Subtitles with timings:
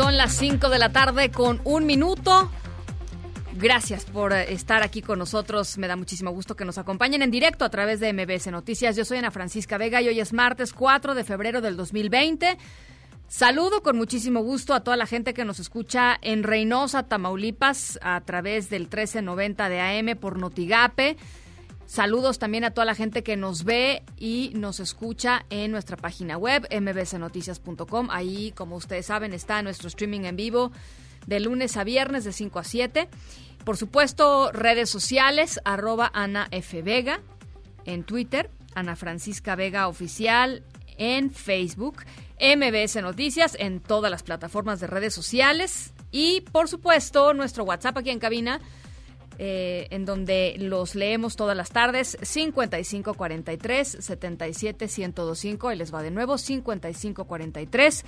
[0.00, 2.50] Son las 5 de la tarde con un minuto.
[3.56, 5.76] Gracias por eh, estar aquí con nosotros.
[5.76, 8.96] Me da muchísimo gusto que nos acompañen en directo a través de MBS Noticias.
[8.96, 12.56] Yo soy Ana Francisca Vega y hoy es martes 4 de febrero del 2020.
[13.28, 18.22] Saludo con muchísimo gusto a toda la gente que nos escucha en Reynosa, Tamaulipas, a
[18.22, 21.18] través del 1390 de AM por Notigape.
[21.90, 26.38] Saludos también a toda la gente que nos ve y nos escucha en nuestra página
[26.38, 28.10] web, mbcnoticias.com.
[28.12, 30.70] Ahí, como ustedes saben, está nuestro streaming en vivo
[31.26, 33.08] de lunes a viernes de 5 a 7.
[33.64, 36.80] Por supuesto, redes sociales, arroba Ana F.
[36.80, 37.22] Vega
[37.84, 40.62] en Twitter, Ana Francisca Vega Oficial
[40.96, 42.04] en Facebook,
[42.38, 48.10] MBS Noticias en todas las plataformas de redes sociales y, por supuesto, nuestro WhatsApp aquí
[48.10, 48.60] en cabina,
[49.42, 56.10] eh, en donde los leemos todas las tardes, 5543 77 1025, y les va de
[56.10, 58.04] nuevo, 5543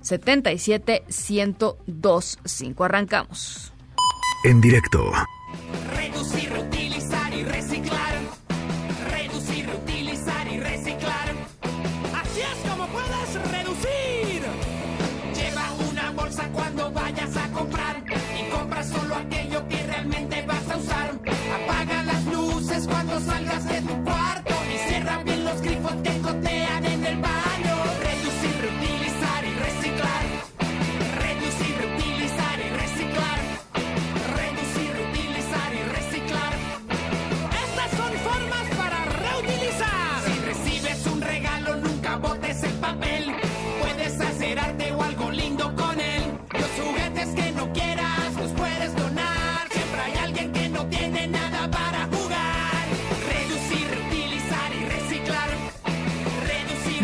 [0.00, 2.84] 77 1025.
[2.84, 3.72] Arrancamos.
[4.44, 5.10] En directo.
[5.96, 8.47] Reducir, reutilizar y reciclar.
[23.20, 23.67] Salgas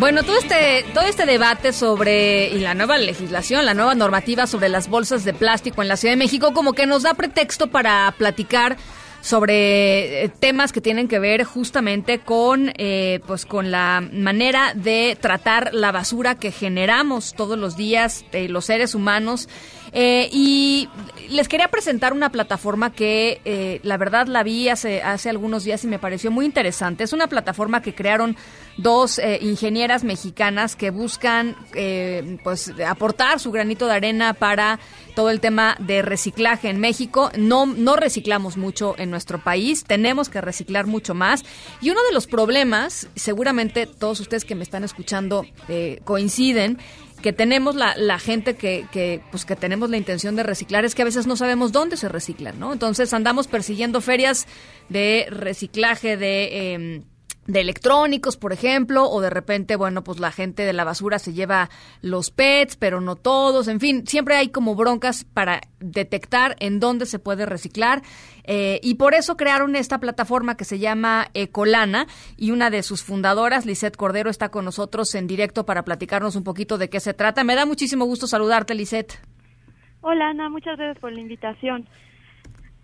[0.04, 4.69] Bueno, todo este, todo este debate sobre y la nueva legislación, la nueva normativa sobre
[4.69, 8.14] las bolsas de plástico en la Ciudad de México, como que nos da pretexto para
[8.19, 8.76] platicar
[9.22, 15.16] sobre eh, temas que tienen que ver justamente con, eh, pues, con la manera de
[15.19, 19.48] tratar la basura que generamos todos los días eh, los seres humanos.
[19.97, 20.88] Eh, y
[21.31, 25.84] les quería presentar una plataforma que eh, la verdad la vi hace, hace algunos días
[25.84, 27.04] y me pareció muy interesante.
[27.04, 28.37] Es una plataforma que crearon
[28.77, 34.81] dos eh, ingenieras mexicanas que buscan eh, pues aportar su granito de arena para
[35.15, 37.31] todo el tema de reciclaje en México.
[37.39, 41.45] No, no reciclamos mucho en nuestro país, tenemos que reciclar mucho más.
[41.81, 46.79] Y uno de los problemas, seguramente todos ustedes que me están escuchando eh, coinciden,
[47.23, 50.95] que tenemos la, la gente que, que, pues que tenemos la intención de reciclar es
[50.95, 52.73] que a veces no sabemos dónde se reciclan, ¿no?
[52.73, 54.47] Entonces andamos persiguiendo ferias
[54.89, 56.75] de reciclaje de...
[56.75, 57.13] em,
[57.47, 61.34] de electrónicos, por ejemplo, o de repente, bueno, pues la gente de la basura se
[61.34, 61.69] lleva
[62.00, 67.05] los pets, pero no todos, en fin, siempre hay como broncas para detectar en dónde
[67.05, 68.00] se puede reciclar
[68.44, 72.06] eh, y por eso crearon esta plataforma que se llama Ecolana
[72.38, 76.44] y una de sus fundadoras, Lisette Cordero, está con nosotros en directo para platicarnos un
[76.44, 77.44] poquito de qué se trata.
[77.44, 79.19] Me da muchísimo gusto saludarte, Lisette.
[80.00, 81.87] Hola Ana, muchas gracias por la invitación.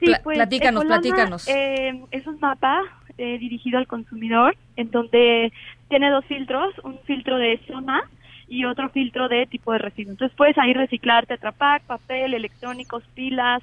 [0.01, 1.49] Sí, Pla- platícanos, Ecolana, platícanos.
[1.49, 2.81] eh, es un mapa
[3.21, 5.53] eh, dirigido al consumidor en donde
[5.89, 8.03] tiene dos filtros, un filtro de zona
[8.49, 10.13] y otro filtro de tipo de residuo.
[10.13, 13.63] Entonces puedes ahí reciclar Tetra Pak, papel, electrónicos, pilas,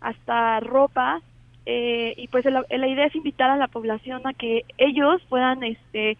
[0.00, 1.20] hasta ropa.
[1.66, 6.16] eh, y pues la, idea es invitar a la población a que ellos puedan este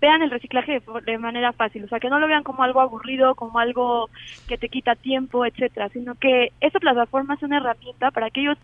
[0.00, 2.80] vean el reciclaje de, de manera fácil, o sea, que no lo vean como algo
[2.80, 4.10] aburrido, como algo
[4.46, 8.58] que te quita tiempo, etcétera, sino que esta plataforma es una herramienta para que ellos,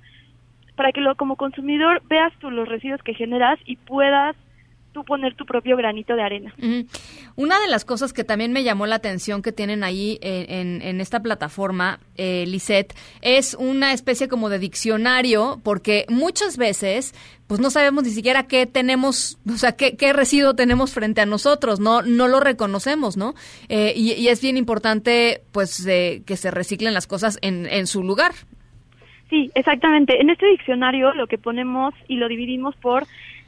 [0.81, 4.35] para que lo, como consumidor veas tú los residuos que generas y puedas
[4.93, 6.55] tú poner tu propio granito de arena.
[7.37, 11.01] Una de las cosas que también me llamó la atención que tienen ahí en, en-
[11.03, 12.47] esta plataforma, eh,
[13.21, 17.15] es una especie como de diccionario, porque muchas veces
[17.47, 21.27] pues no sabemos ni siquiera qué tenemos, o sea, qué, qué residuo tenemos frente a
[21.27, 23.35] nosotros, no, no lo reconocemos, ¿no?
[23.69, 27.87] Eh, y, y es bien importante pues eh, que se reciclen las cosas en, en
[27.87, 28.33] su lugar.
[29.31, 30.21] Sí, exactamente.
[30.21, 33.05] En este diccionario lo que ponemos y lo dividimos por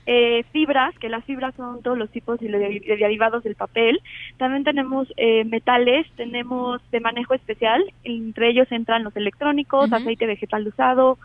[0.06, 4.00] eh, fibras, que las fibras son todos los tipos de, de derivados del papel.
[4.37, 10.67] También tenemos eh, metales, tenemos de manejo especial, entre ellos entran los electrónicos, aceite vegetal
[10.67, 11.19] usado,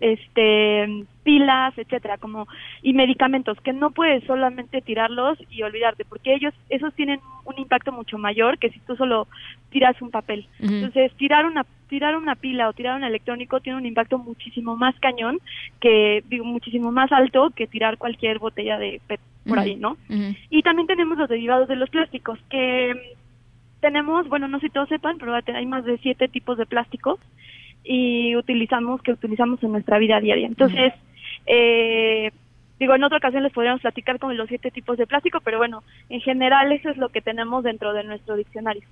[0.00, 2.46] este pilas, etcétera, como
[2.82, 7.92] y medicamentos que no puedes solamente tirarlos y olvidarte, porque ellos esos tienen un impacto
[7.92, 9.28] mucho mayor que si tú solo
[9.70, 10.46] tiras un papel.
[10.60, 11.64] Entonces, tirar una
[11.94, 15.38] tirar una pila o tirar un electrónico tiene un impacto muchísimo más cañón
[15.80, 19.96] que digo muchísimo más alto que tirar cualquier botella de PET por ahí, ¿no?
[20.50, 23.14] Y también tenemos los derivados de los plásticos, que
[23.78, 27.20] tenemos, bueno, no sé si todos sepan, pero hay más de siete tipos de plásticos
[27.84, 30.48] y utilizamos, que utilizamos en nuestra vida diaria.
[30.48, 30.94] Entonces,
[31.46, 32.32] eh,
[32.80, 35.82] digo, en otra ocasión les podríamos platicar con los siete tipos de plástico, pero bueno,
[36.08, 38.82] en general eso es lo que tenemos dentro de nuestro diccionario.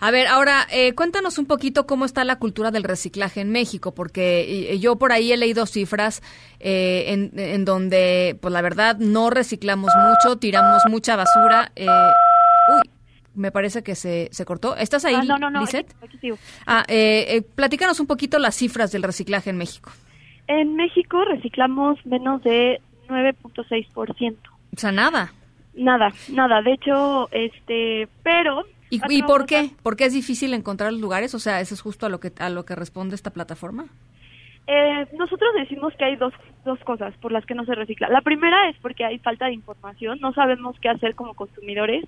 [0.00, 3.94] A ver, ahora eh, cuéntanos un poquito cómo está la cultura del reciclaje en México,
[3.94, 6.22] porque yo por ahí he leído cifras
[6.60, 11.72] eh, en, en donde, pues la verdad, no reciclamos mucho, tiramos mucha basura.
[11.76, 12.90] eh, uy,
[13.34, 14.76] me parece que se, se cortó.
[14.76, 15.90] ¿Estás ahí, Ah, no, no, no, Lisette?
[15.92, 16.38] aquí- aquí sigo.
[16.66, 19.90] Ah, eh, eh, platícanos un poquito las cifras del reciclaje en México.
[20.48, 24.36] En México reciclamos menos de 9.6%.
[24.76, 25.32] O sea, nada.
[25.74, 26.62] Nada, nada.
[26.62, 28.64] De hecho, este, pero...
[28.90, 29.70] ¿Y, por qué?
[29.82, 31.34] ¿Por qué es difícil encontrar los lugares?
[31.34, 33.86] O sea, ¿eso es justo a lo que, a lo que responde esta plataforma?
[34.66, 36.32] Eh, nosotros decimos que hay dos,
[36.64, 38.08] dos cosas por las que no se recicla.
[38.08, 42.04] La primera es porque hay falta de información, no sabemos qué hacer como consumidores.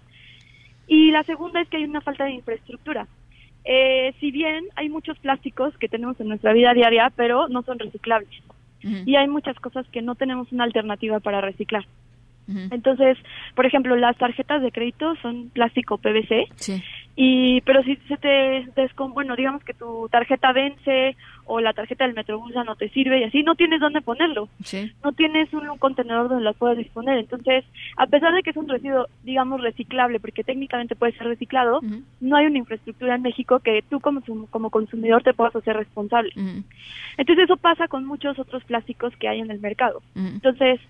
[0.86, 3.06] Y la segunda es que hay una falta de infraestructura.
[3.64, 7.78] Eh, si bien hay muchos plásticos que tenemos en nuestra vida diaria, pero no son
[7.78, 8.42] reciclables.
[8.82, 11.84] Y hay muchas cosas que no tenemos una alternativa para reciclar.
[12.72, 13.16] Entonces,
[13.54, 16.82] por ejemplo, las tarjetas de crédito son plástico PVC Sí.
[17.14, 21.16] y pero si se te descom bueno digamos que tu tarjeta vence
[21.50, 24.48] o la tarjeta del Metrobús ya no te sirve y así no tienes dónde ponerlo.
[24.64, 24.92] Sí.
[25.02, 27.18] no tienes un, un contenedor donde las puedas disponer.
[27.18, 27.64] Entonces
[27.96, 31.80] a pesar de que es un residuo digamos reciclable porque técnicamente puede ser reciclado
[32.20, 36.32] no hay una infraestructura en México que tú como como consumidor te puedas hacer responsable.
[37.16, 40.02] Entonces eso pasa con muchos otros plásticos que hay en el mercado.
[40.14, 40.80] Entonces,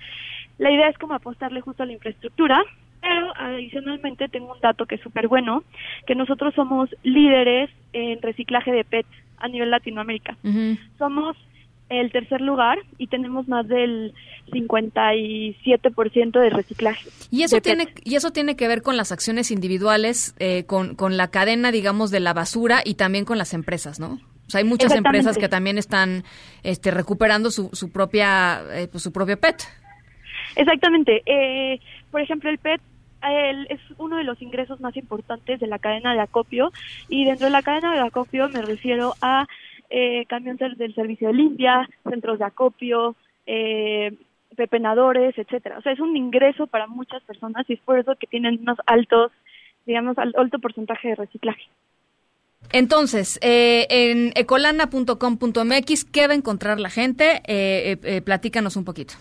[0.58, 2.62] la idea es como apostarle justo a la infraestructura,
[3.00, 5.64] pero adicionalmente tengo un dato que es súper bueno,
[6.06, 9.06] que nosotros somos líderes en reciclaje de PET
[9.40, 10.36] a nivel Latinoamérica.
[10.98, 11.36] Somos
[11.88, 14.14] el tercer lugar y tenemos más del
[14.52, 17.10] 57% de reciclaje.
[17.30, 17.64] Y eso PET.
[17.64, 21.72] tiene y eso tiene que ver con las acciones individuales, eh, con, con la cadena,
[21.72, 24.20] digamos, de la basura y también con las empresas, ¿no?
[24.46, 26.24] O sea, hay muchas empresas que también están
[26.64, 29.62] este, recuperando su, su propia eh, pues, su propio PET.
[30.56, 31.22] Exactamente.
[31.26, 32.80] Eh, por ejemplo, el PET
[33.22, 36.72] el- es uno de los ingresos más importantes de la cadena de acopio
[37.08, 39.46] y dentro de la cadena de acopio me refiero a
[39.92, 44.12] eh, camiones del servicio de limpia, centros de acopio, eh,
[44.56, 45.78] pepenadores, etcétera.
[45.78, 48.78] O sea, es un ingreso para muchas personas y es por eso que tienen unos
[48.86, 49.32] altos,
[49.86, 51.64] digamos, al- alto porcentaje de reciclaje.
[52.72, 57.36] Entonces, eh, en ecolana.com.mx, ¿qué va a encontrar la gente?
[57.46, 59.14] Eh, eh, eh, platícanos un poquito.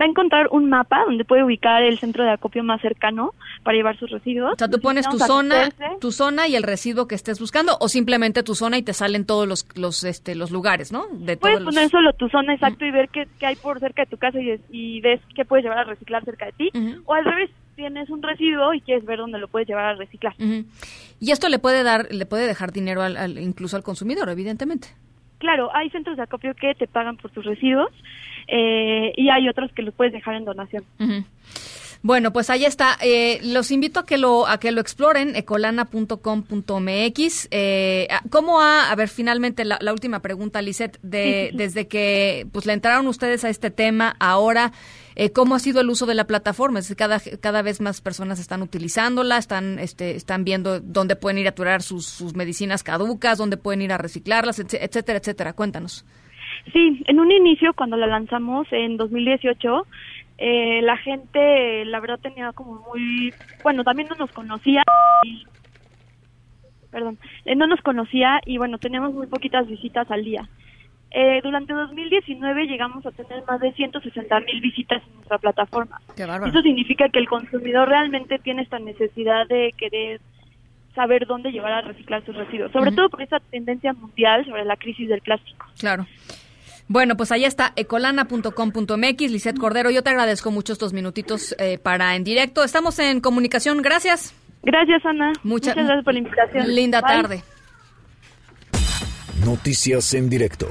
[0.00, 3.32] Va a encontrar un mapa donde puede ubicar el centro de acopio más cercano
[3.62, 4.52] para llevar sus residuos.
[4.52, 5.70] O sea, tú pones tu zona,
[6.00, 9.24] tu zona y el residuo que estés buscando, o simplemente tu zona y te salen
[9.24, 11.06] todos los, los, este, los lugares, ¿no?
[11.12, 13.80] De Puedes todos los- poner solo tu zona exacto y ver qué, qué hay por
[13.80, 16.70] cerca de tu casa y, y ves qué puedes llevar a reciclar cerca de ti.
[17.06, 20.34] O al revés, tienes un residuo y quieres ver dónde lo puedes llevar a reciclar.
[20.38, 24.88] Y esto le puede dar, le puede dejar dinero al, al- incluso al consumidor, evidentemente.
[25.38, 27.90] Claro, hay centros de acopio que te pagan por tus residuos
[28.48, 30.84] eh, y hay otros que los puedes dejar en donación.
[32.02, 32.96] Bueno, pues ahí está.
[33.00, 37.48] Eh, los invito a que lo a que lo exploren, ecolana.com.mx.
[37.50, 42.46] Eh, ah, ¿Cómo ha, a ver, finalmente la, la última pregunta, Lisette, de, desde que
[42.52, 44.72] pues le entraron ustedes a este tema ahora,
[45.16, 46.78] eh, ¿cómo ha sido el uso de la plataforma?
[46.78, 51.38] Es decir, cada, cada vez más personas están utilizándola, están, este, están viendo dónde pueden
[51.38, 55.52] ir a aturar sus, sus medicinas caducas, dónde pueden ir a reciclarlas, etc- etcétera, etcétera.
[55.54, 56.04] Cuéntanos.
[56.72, 59.86] Sí, en un inicio, cuando la lanzamos en 2018,
[60.38, 63.32] eh, la gente, la verdad, tenía como muy.
[63.62, 64.82] Bueno, también no nos conocía.
[65.24, 65.46] Y,
[66.90, 70.48] perdón, eh, no nos conocía y bueno, teníamos muy poquitas visitas al día.
[71.10, 76.00] Eh, durante 2019 llegamos a tener más de 160 mil visitas en nuestra plataforma.
[76.16, 80.20] Eso significa que el consumidor realmente tiene esta necesidad de querer
[80.94, 84.76] saber dónde llevar a reciclar sus residuos, sobre todo por esta tendencia mundial sobre la
[84.76, 85.66] crisis del plástico.
[85.78, 86.06] Claro.
[86.88, 89.90] Bueno, pues ahí está, ecolana.com.mx, Lisette Cordero.
[89.90, 92.62] Yo te agradezco mucho estos minutitos eh, para en directo.
[92.62, 93.82] Estamos en comunicación.
[93.82, 94.32] Gracias.
[94.62, 95.32] Gracias, Ana.
[95.42, 96.74] Mucha- Muchas gracias por la invitación.
[96.74, 97.10] Linda Bye.
[97.10, 97.42] tarde.
[99.44, 100.68] Noticias en directo.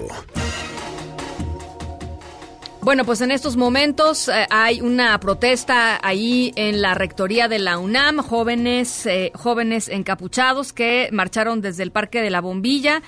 [2.81, 7.79] Bueno, pues en estos momentos eh, hay una protesta ahí en la rectoría de la
[7.79, 13.01] UNAM, jóvenes, eh, jóvenes encapuchados que marcharon desde el Parque de la Bombilla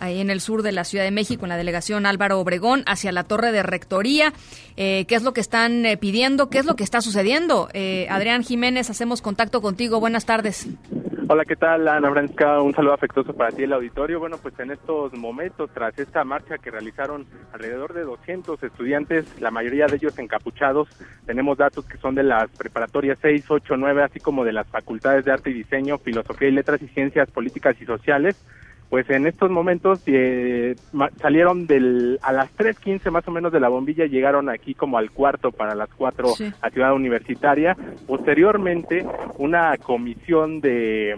[0.00, 3.12] ahí en el sur de la Ciudad de México, en la delegación Álvaro Obregón, hacia
[3.12, 4.32] la torre de rectoría.
[4.76, 6.50] Eh, ¿Qué es lo que están eh, pidiendo?
[6.50, 7.68] ¿Qué es lo que está sucediendo?
[7.74, 10.00] Eh, Adrián Jiménez, hacemos contacto contigo.
[10.00, 10.68] Buenas tardes.
[11.32, 12.60] Hola, ¿qué tal, Ana Francisca?
[12.60, 14.18] Un saludo afectuoso para ti, el auditorio.
[14.18, 19.52] Bueno, pues en estos momentos, tras esta marcha que realizaron alrededor de 200 estudiantes, la
[19.52, 20.88] mayoría de ellos encapuchados,
[21.26, 25.24] tenemos datos que son de las preparatorias 6, 8, 9, así como de las facultades
[25.24, 28.36] de arte y diseño, filosofía y letras y ciencias políticas y sociales
[28.90, 30.74] pues en estos momentos eh,
[31.22, 35.12] salieron del, a las 3.15 más o menos de la bombilla, llegaron aquí como al
[35.12, 36.28] cuarto para las 4
[36.60, 37.76] a Ciudad Universitaria.
[38.08, 39.06] Posteriormente,
[39.38, 41.14] una comisión de,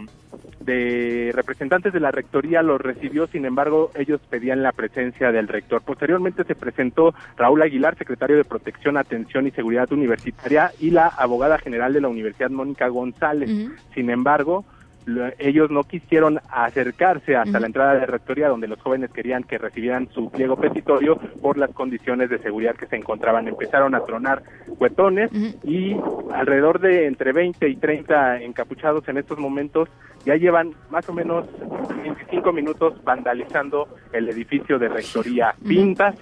[0.60, 5.80] de representantes de la rectoría los recibió, sin embargo, ellos pedían la presencia del rector.
[5.80, 11.56] Posteriormente se presentó Raúl Aguilar, secretario de Protección, Atención y Seguridad Universitaria, y la abogada
[11.58, 13.50] general de la Universidad, Mónica González.
[13.94, 14.66] Sin embargo,
[15.38, 20.09] ellos no quisieron acercarse hasta la entrada de rectoría donde los jóvenes querían que recibieran
[20.12, 23.49] su pliego petitorio por las condiciones de seguridad que se encontraban.
[23.49, 24.42] Empezaron a tronar
[24.78, 25.30] cuetones
[25.64, 25.97] y
[26.32, 29.88] alrededor de entre 20 y 30 encapuchados en estos momentos
[30.25, 31.47] ya llevan más o menos
[32.02, 35.54] 25 minutos vandalizando el edificio de rectoría.
[35.66, 36.14] Pintas,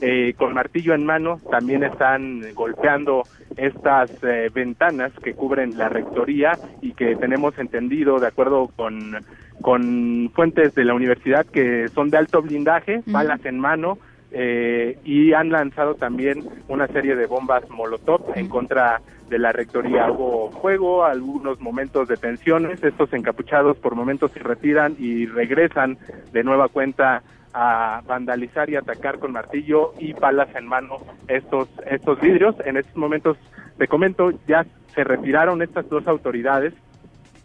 [0.00, 3.22] eh, con martillo en mano también están golpeando
[3.56, 9.16] estas eh, ventanas que cubren la rectoría y que tenemos entendido de acuerdo con,
[9.60, 13.98] con fuentes de la universidad que son de alto blindaje, balas en mano,
[14.32, 20.10] eh, y han lanzado también una serie de bombas Molotov en contra de la rectoría.
[20.10, 25.98] Hubo fuego, algunos momentos de tensiones, estos encapuchados por momentos se retiran y regresan
[26.32, 32.20] de nueva cuenta a vandalizar y atacar con martillo y balas en mano estos estos
[32.20, 32.54] vidrios.
[32.64, 33.36] En estos momentos,
[33.78, 34.64] te comento, ya
[34.94, 36.74] se retiraron estas dos autoridades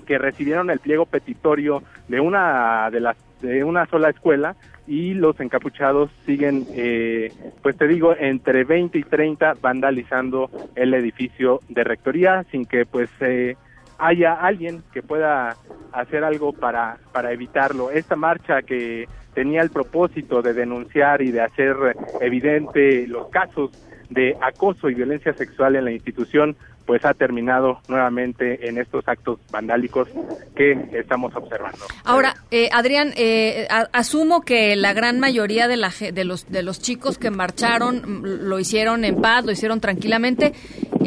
[0.05, 4.55] que recibieron el pliego petitorio de una de las de una sola escuela
[4.88, 7.31] y los encapuchados siguen, eh,
[7.62, 13.09] pues te digo, entre 20 y 30 vandalizando el edificio de rectoría sin que pues
[13.19, 13.55] eh,
[13.97, 15.55] haya alguien que pueda
[15.91, 17.91] hacer algo para, para evitarlo.
[17.91, 21.75] Esta marcha que tenía el propósito de denunciar y de hacer
[22.21, 23.71] evidente los casos
[24.09, 26.55] de acoso y violencia sexual en la institución,
[26.86, 30.08] pues ha terminado nuevamente en estos actos vandálicos
[30.56, 31.80] que estamos observando.
[32.04, 36.80] Ahora, eh, Adrián, eh, asumo que la gran mayoría de, la, de, los, de los
[36.80, 40.54] chicos que marcharon mm, lo hicieron en paz, lo hicieron tranquilamente.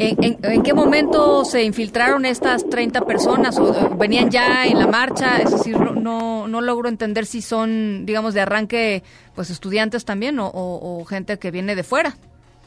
[0.01, 5.37] ¿En, qué momento se infiltraron estas 30 personas o eh, venían ya en la marcha?
[5.37, 9.03] Es decir, no, no, logro entender si son, digamos, de arranque,
[9.35, 12.15] pues estudiantes también o, o gente que viene de fuera.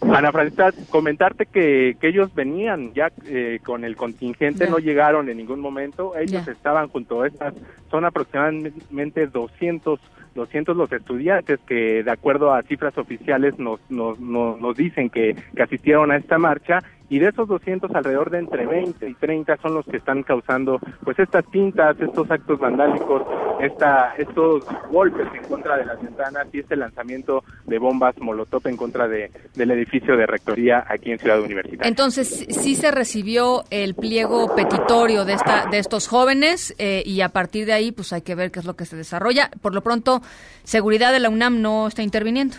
[0.02, 5.36] Ana Francisca, comentarte que, que ellos venían ya eh, con el contingente, no llegaron en
[5.36, 7.54] ningún momento, ellos estaban junto a estas,
[7.90, 10.00] son aproximadamente 200
[10.34, 15.62] 200 los estudiantes que de acuerdo a cifras oficiales nos, nos, nos, dicen que, que,
[15.62, 16.78] asistieron a esta marcha
[17.12, 20.80] y de esos 200 alrededor de entre 20 y 30 son los que están causando
[21.04, 23.20] pues estas pintas, estos actos vandálicos,
[23.60, 28.78] esta, estos golpes en contra de las ventanas y este lanzamiento de bombas molotov en
[28.78, 31.86] contra de, del edificio de rectoría aquí en Ciudad Universitaria.
[31.86, 37.28] Entonces sí se recibió el pliego petitorio de esta de estos jóvenes eh, y a
[37.28, 39.50] partir de ahí pues hay que ver qué es lo que se desarrolla.
[39.60, 40.22] Por lo pronto,
[40.64, 42.56] seguridad de la UNAM no está interviniendo.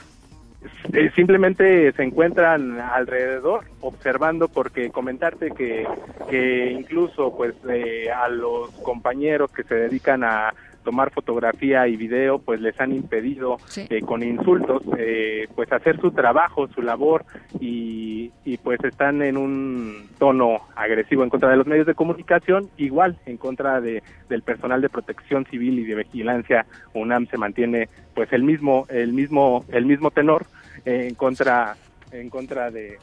[0.91, 5.88] Eh, simplemente se encuentran alrededor observando porque comentarte que,
[6.29, 10.53] que incluso pues eh, a los compañeros que se dedican a
[10.84, 16.12] tomar fotografía y video, pues les han impedido eh, con insultos, eh, pues hacer su
[16.12, 17.25] trabajo, su labor
[17.60, 22.70] y, y, pues están en un tono agresivo en contra de los medios de comunicación,
[22.78, 26.66] igual en contra de, del personal de protección civil y de vigilancia.
[26.94, 30.46] UNAM se mantiene pues el mismo, el mismo, el mismo tenor
[30.86, 31.75] eh, en contra,
[32.12, 32.98] en contra de,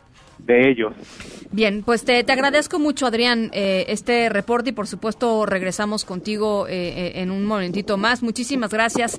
[0.46, 0.92] de ellos.
[1.52, 6.68] Bien, pues te, te agradezco mucho, Adrián, eh, este reporte y por supuesto regresamos contigo
[6.68, 8.22] eh, eh, en un momentito más.
[8.22, 9.18] Muchísimas gracias,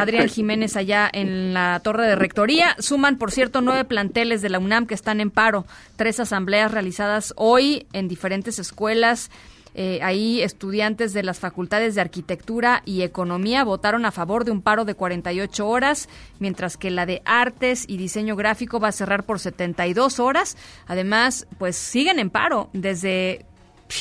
[0.00, 2.74] Adrián Jiménez, allá en la Torre de Rectoría.
[2.78, 5.66] Suman, por cierto, nueve planteles de la UNAM que están en paro,
[5.96, 9.30] tres asambleas realizadas hoy en diferentes escuelas.
[9.78, 14.62] Eh, ahí estudiantes de las facultades de arquitectura y economía votaron a favor de un
[14.62, 19.24] paro de 48 horas, mientras que la de artes y diseño gráfico va a cerrar
[19.24, 20.56] por 72 horas.
[20.86, 23.44] Además, pues siguen en paro desde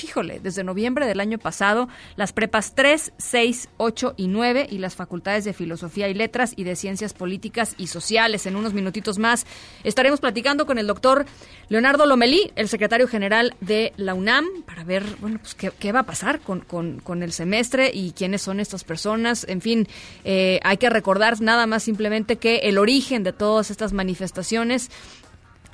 [0.04, 4.96] híjole, desde noviembre del año pasado, las prepas 3, 6, 8 y 9 y las
[4.96, 8.46] facultades de Filosofía y Letras y de Ciencias Políticas y Sociales.
[8.46, 9.46] En unos minutitos más
[9.84, 11.26] estaremos platicando con el doctor
[11.70, 16.04] Leonardo Lomelí, el secretario general de la UNAM, para ver, bueno, pues qué, va a
[16.04, 19.46] pasar con, con, el semestre y quiénes son estas personas.
[19.48, 19.88] En fin,
[20.24, 24.90] eh, hay que recordar nada más simplemente que el origen de todas estas manifestaciones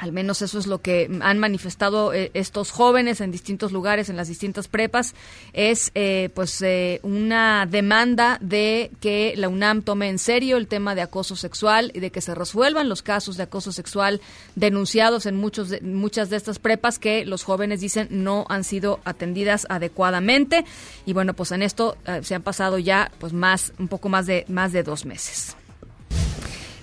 [0.01, 4.17] al menos eso es lo que han manifestado eh, estos jóvenes en distintos lugares, en
[4.17, 5.13] las distintas prepas,
[5.53, 10.95] es eh, pues eh, una demanda de que la UNAM tome en serio el tema
[10.95, 14.21] de acoso sexual y de que se resuelvan los casos de acoso sexual
[14.55, 19.67] denunciados en muchos muchas de estas prepas que los jóvenes dicen no han sido atendidas
[19.69, 20.65] adecuadamente
[21.05, 24.45] y bueno pues en esto se han pasado ya pues más un poco más de
[24.47, 25.55] más de dos meses.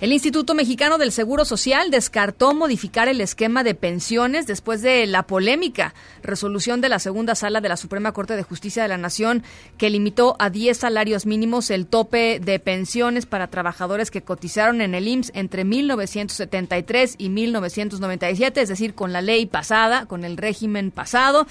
[0.01, 5.23] El Instituto Mexicano del Seguro Social descartó modificar el esquema de pensiones después de la
[5.23, 9.43] polémica resolución de la segunda sala de la Suprema Corte de Justicia de la Nación
[9.77, 14.95] que limitó a 10 salarios mínimos el tope de pensiones para trabajadores que cotizaron en
[14.95, 20.91] el IMSS entre 1973 y 1997, es decir, con la ley pasada, con el régimen
[20.91, 21.45] pasado.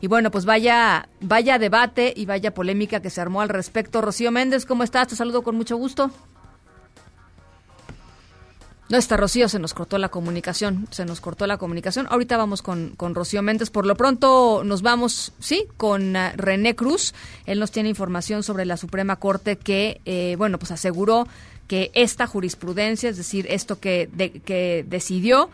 [0.00, 4.00] Y bueno, pues vaya, vaya debate y vaya polémica que se armó al respecto.
[4.00, 5.08] Rocío Méndez, ¿cómo estás?
[5.08, 6.10] Te saludo con mucho gusto.
[8.90, 12.08] No está Rocío, se nos cortó la comunicación, se nos cortó la comunicación.
[12.10, 13.70] Ahorita vamos con, con Rocío Méndez.
[13.70, 17.14] Por lo pronto nos vamos, sí, con uh, René Cruz.
[17.46, 21.28] Él nos tiene información sobre la Suprema Corte que, eh, bueno, pues aseguró
[21.68, 24.10] que esta jurisprudencia, es decir, esto que,
[24.44, 25.50] que decidió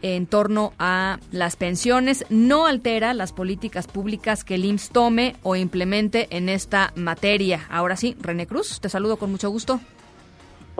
[0.00, 5.54] en torno a las pensiones, no altera las políticas públicas que el IMSS tome o
[5.54, 7.66] implemente en esta materia.
[7.68, 9.80] Ahora sí, René Cruz, te saludo con mucho gusto.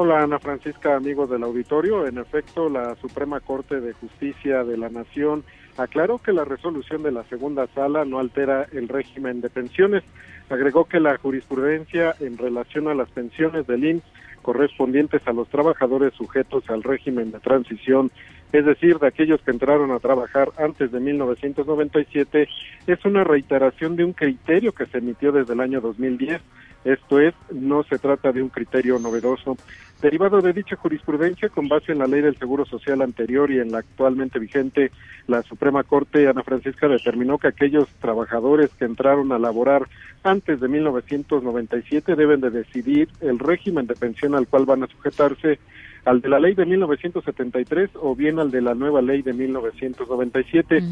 [0.03, 2.07] Hola Ana Francisca, amigos del auditorio.
[2.07, 5.45] En efecto, la Suprema Corte de Justicia de la Nación
[5.77, 10.03] aclaró que la resolución de la segunda sala no altera el régimen de pensiones.
[10.49, 14.05] Agregó que la jurisprudencia en relación a las pensiones del IMSS
[14.41, 18.11] correspondientes a los trabajadores sujetos al régimen de transición,
[18.55, 22.49] es decir, de aquellos que entraron a trabajar antes de 1997,
[22.87, 26.41] es una reiteración de un criterio que se emitió desde el año 2010
[26.85, 29.57] esto es, no se trata de un criterio novedoso.
[30.01, 33.71] Derivado de dicha jurisprudencia, con base en la ley del Seguro Social anterior y en
[33.71, 34.91] la actualmente vigente,
[35.27, 39.87] la Suprema Corte, Ana Francisca, determinó que aquellos trabajadores que entraron a laborar
[40.23, 45.59] antes de 1997 deben de decidir el régimen de pensión al cual van a sujetarse
[46.05, 50.83] al de la ley de 1973 o bien al de la nueva ley de 1997.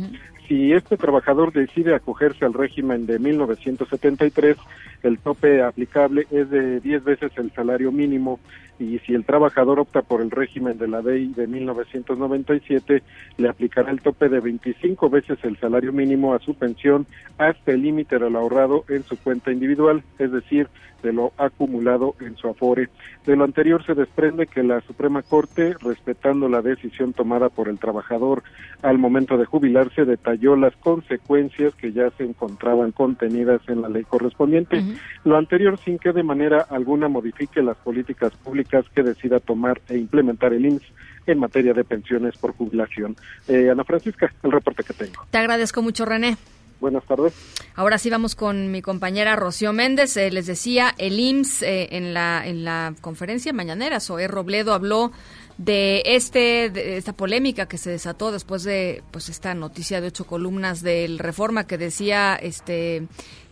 [0.47, 4.57] Si este trabajador decide acogerse al régimen de 1973,
[5.03, 8.39] el tope aplicable es de 10 veces el salario mínimo
[8.79, 13.03] y si el trabajador opta por el régimen de la ley de 1997,
[13.37, 17.07] le aplicará el tope de 25 veces el salario mínimo a su pensión
[17.39, 20.69] hasta el límite del ahorrado en su cuenta individual, es decir,
[21.03, 22.89] de lo acumulado en su afore.
[23.25, 27.79] De lo anterior se desprende que la Suprema Corte, respetando la decisión tomada por el
[27.79, 28.43] trabajador
[28.83, 34.05] al momento de jubilarse, detalló las consecuencias que ya se encontraban contenidas en la ley
[34.05, 34.83] correspondiente.
[35.25, 39.97] Lo anterior sin que de manera alguna modifique las políticas públicas que decida tomar e
[39.97, 40.85] implementar el INSS
[41.27, 43.17] en materia de pensiones por jubilación.
[43.47, 45.27] Eh, Ana Francisca, el reporte que tengo.
[45.31, 46.37] Te agradezco mucho, René.
[46.81, 47.35] Buenas tardes.
[47.75, 50.17] Ahora sí vamos con mi compañera Rocío Méndez.
[50.17, 55.11] Eh, les decía, el IMSS eh, en, la, en la conferencia mañanera, Zoé Robledo habló
[55.59, 60.25] de este de esta polémica que se desató después de pues esta noticia de ocho
[60.25, 63.09] columnas del Reforma que decía este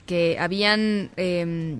[0.06, 1.78] que habían eh,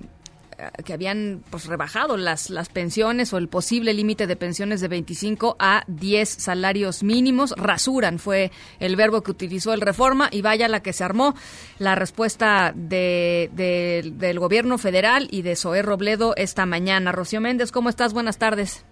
[0.83, 5.55] que habían pues rebajado las, las pensiones o el posible límite de pensiones de 25
[5.59, 7.53] a 10 salarios mínimos.
[7.57, 11.35] Rasuran fue el verbo que utilizó el reforma y vaya la que se armó.
[11.79, 17.11] La respuesta de, del gobierno federal y de Zoé Robledo esta mañana.
[17.11, 18.13] Rocío Méndez, ¿cómo estás?
[18.13, 18.85] Buenas tardes.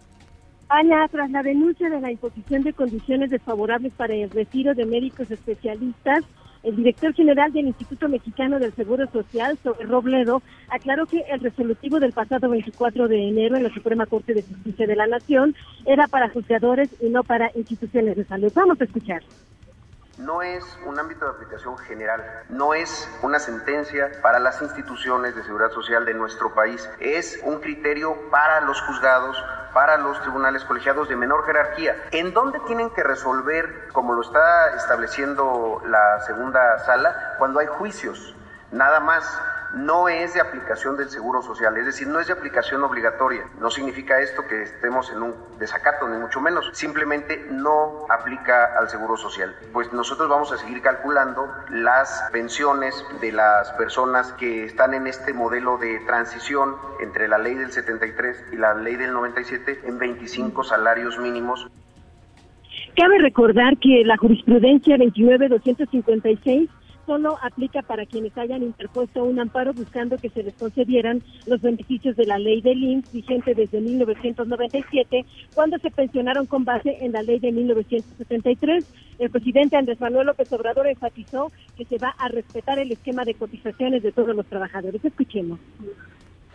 [0.70, 5.30] Ana, tras la denuncia de la imposición de condiciones desfavorables para el retiro de médicos
[5.30, 6.24] especialistas,
[6.66, 12.12] el director general del Instituto Mexicano del Seguro Social, Robledo, aclaró que el resolutivo del
[12.12, 16.30] pasado 24 de enero en la Suprema Corte de Justicia de la Nación era para
[16.30, 18.52] juzgadores y no para instituciones de salud.
[18.56, 19.22] Vamos a escuchar
[20.18, 25.44] no es un ámbito de aplicación general, no es una sentencia para las instituciones de
[25.44, 29.38] seguridad social de nuestro país, es un criterio para los juzgados,
[29.74, 34.76] para los tribunales colegiados de menor jerarquía, en donde tienen que resolver, como lo está
[34.76, 38.36] estableciendo la segunda sala, cuando hay juicios,
[38.72, 39.26] nada más
[39.76, 43.46] no es de aplicación del Seguro Social, es decir, no es de aplicación obligatoria.
[43.60, 46.70] No significa esto que estemos en un desacato, ni mucho menos.
[46.74, 49.56] Simplemente no aplica al Seguro Social.
[49.74, 55.34] Pues nosotros vamos a seguir calculando las pensiones de las personas que están en este
[55.34, 60.64] modelo de transición entre la ley del 73 y la ley del 97 en 25
[60.64, 61.68] salarios mínimos.
[62.96, 66.70] Cabe recordar que la jurisprudencia 29256
[67.06, 72.16] solo aplica para quienes hayan interpuesto un amparo buscando que se les concedieran los beneficios
[72.16, 77.22] de la ley del IMSS vigente desde 1997, cuando se pensionaron con base en la
[77.22, 78.86] ley de 1973.
[79.20, 83.36] El presidente Andrés Manuel López Obrador enfatizó que se va a respetar el esquema de
[83.36, 85.04] cotizaciones de todos los trabajadores.
[85.04, 85.60] Escuchemos.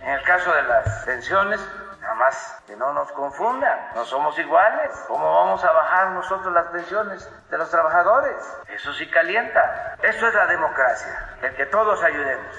[0.03, 1.61] En el caso de las pensiones,
[2.01, 4.91] nada más que no nos confundan, no somos iguales.
[5.09, 8.37] ¿Cómo vamos a bajar nosotros las pensiones de los trabajadores?
[8.75, 9.97] Eso sí calienta.
[10.03, 12.57] Eso es la democracia, el que todos ayudemos.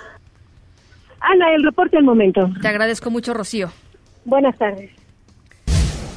[1.20, 2.50] Ana, el reporte al momento.
[2.62, 3.70] Te agradezco mucho, Rocío.
[4.26, 5.01] Buenas tardes.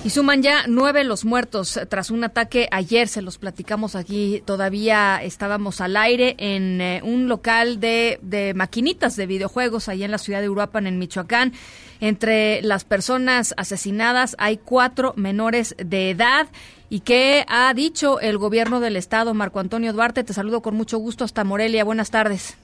[0.04, 5.16] Y suman ya nueve los muertos tras un ataque ayer, se los platicamos aquí, todavía
[5.22, 10.18] estábamos al aire en eh, un local de, de, maquinitas de videojuegos ahí en la
[10.18, 11.54] ciudad de Uruapan, en Michoacán.
[12.00, 16.48] Entre las personas asesinadas hay cuatro menores de edad.
[16.90, 20.22] ¿Y qué ha dicho el gobierno del estado, Marco Antonio Duarte?
[20.22, 21.82] Te saludo con mucho gusto hasta Morelia.
[21.82, 22.58] Buenas tardes.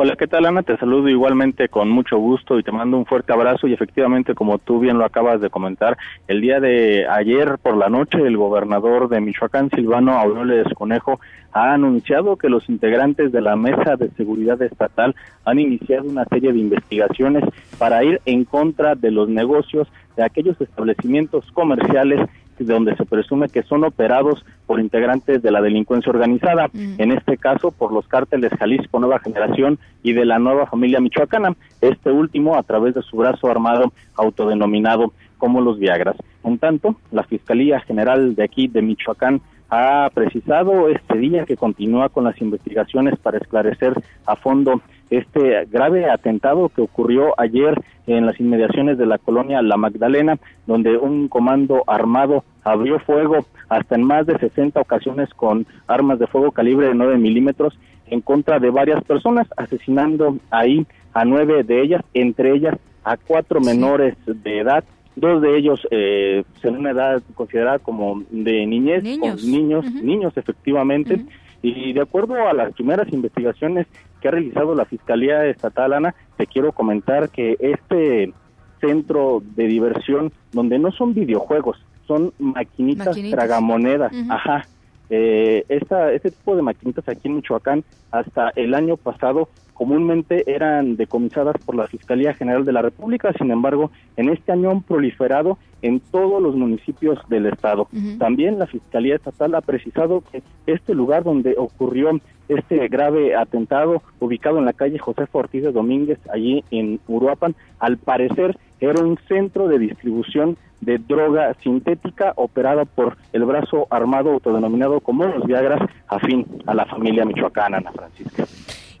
[0.00, 0.62] Hola, ¿qué tal Ana?
[0.62, 4.58] Te saludo igualmente con mucho gusto y te mando un fuerte abrazo y efectivamente, como
[4.58, 9.08] tú bien lo acabas de comentar, el día de ayer por la noche el gobernador
[9.08, 11.18] de Michoacán, Silvano Aureoles Conejo,
[11.50, 16.52] ha anunciado que los integrantes de la Mesa de Seguridad Estatal han iniciado una serie
[16.52, 17.42] de investigaciones
[17.76, 22.20] para ir en contra de los negocios de aquellos establecimientos comerciales
[22.66, 27.70] donde se presume que son operados por integrantes de la delincuencia organizada, en este caso
[27.70, 32.62] por los cárteles Jalisco Nueva Generación y de la nueva familia michoacana, este último a
[32.62, 36.16] través de su brazo armado autodenominado como los Viagras.
[36.44, 39.40] En tanto, la Fiscalía General de aquí de Michoacán
[39.70, 43.92] ha precisado este día que continúa con las investigaciones para esclarecer
[44.26, 49.76] a fondo este grave atentado que ocurrió ayer en las inmediaciones de la colonia La
[49.76, 56.18] Magdalena, donde un comando armado abrió fuego hasta en más de 60 ocasiones con armas
[56.18, 57.78] de fuego calibre de 9 milímetros
[58.10, 63.60] en contra de varias personas, asesinando ahí a nueve de ellas, entre ellas a cuatro
[63.60, 64.84] menores de edad,
[65.16, 70.36] dos de ellos eh, en una edad considerada como de niñez, niños, con niños, niños
[70.36, 71.24] efectivamente,
[71.62, 73.86] y de acuerdo a las primeras investigaciones
[74.20, 78.32] que ha realizado la Fiscalía Estatal, Ana, te quiero comentar que este
[78.80, 83.38] centro de diversión, donde no son videojuegos, son maquinitas, Maquinitas.
[83.38, 84.66] tragamonedas, ajá.
[85.10, 89.48] Eh, esta, este tipo de maquinitas aquí en Michoacán, hasta el año pasado,
[89.78, 94.72] comúnmente eran decomisadas por la Fiscalía General de la República, sin embargo, en este año
[94.72, 97.86] han proliferado en todos los municipios del estado.
[98.18, 102.10] También la Fiscalía Estatal ha precisado que este lugar donde ocurrió
[102.48, 107.98] este grave atentado, ubicado en la calle José Ortiz de Domínguez, allí en Uruapan, al
[107.98, 114.98] parecer era un centro de distribución de droga sintética operada por el brazo armado autodenominado
[115.00, 118.44] como los Viagras, afín a la familia michoacana, Ana Francisca.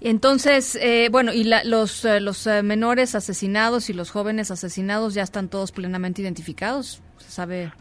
[0.00, 5.14] Entonces, eh, bueno, y la- los, eh, los eh, menores asesinados y los jóvenes asesinados
[5.14, 7.00] ya están todos plenamente identificados.
[7.18, 7.72] Se sabe.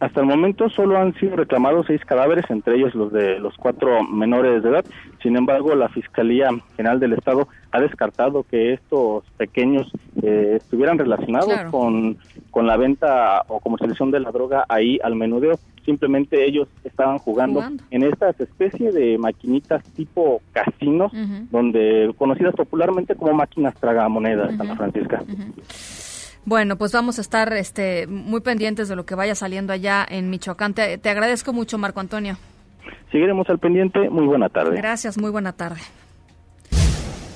[0.00, 4.02] Hasta el momento solo han sido reclamados seis cadáveres, entre ellos los de los cuatro
[4.02, 4.84] menores de edad.
[5.22, 9.90] Sin embargo, la Fiscalía General del Estado ha descartado que estos pequeños
[10.22, 11.70] eh, estuvieran relacionados Claro.
[11.70, 12.16] con,
[12.50, 15.58] con la venta o comercialización de la droga ahí al menudeo.
[15.84, 17.82] Simplemente ellos estaban jugando, Jugando.
[17.90, 21.12] en estas especie de maquinitas tipo casinos,
[21.50, 24.58] donde conocidas popularmente como máquinas tragamonedas.
[24.58, 25.22] Ana Francisca.
[26.44, 30.30] Bueno, pues vamos a estar este, muy pendientes de lo que vaya saliendo allá en
[30.30, 30.74] Michoacán.
[30.74, 32.36] Te, te agradezco mucho, Marco Antonio.
[33.12, 34.08] Seguiremos al pendiente.
[34.08, 34.76] Muy buena tarde.
[34.76, 35.80] Gracias, muy buena tarde.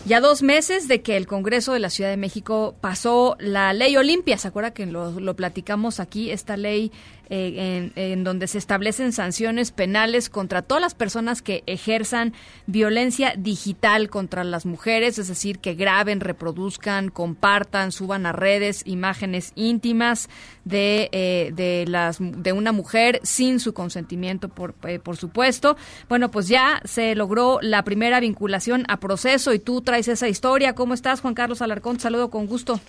[0.07, 3.97] Ya dos meses de que el Congreso de la Ciudad de México pasó la ley
[3.97, 4.37] Olimpia.
[4.37, 6.31] ¿Se acuerda que lo, lo platicamos aquí?
[6.31, 6.93] Esta ley
[7.31, 12.33] eh, en, en donde se establecen sanciones penales contra todas las personas que ejerzan
[12.67, 19.53] violencia digital contra las mujeres, es decir, que graben, reproduzcan, compartan, suban a redes imágenes
[19.55, 20.29] íntimas
[20.65, 25.77] de, eh, de, las, de una mujer sin su consentimiento, por, eh, por supuesto.
[26.09, 30.75] Bueno, pues ya se logró la primera vinculación a proceso y tú traes esa historia.
[30.75, 31.97] ¿Cómo estás, Juan Carlos Alarcón?
[31.97, 32.81] Te saludo con gusto.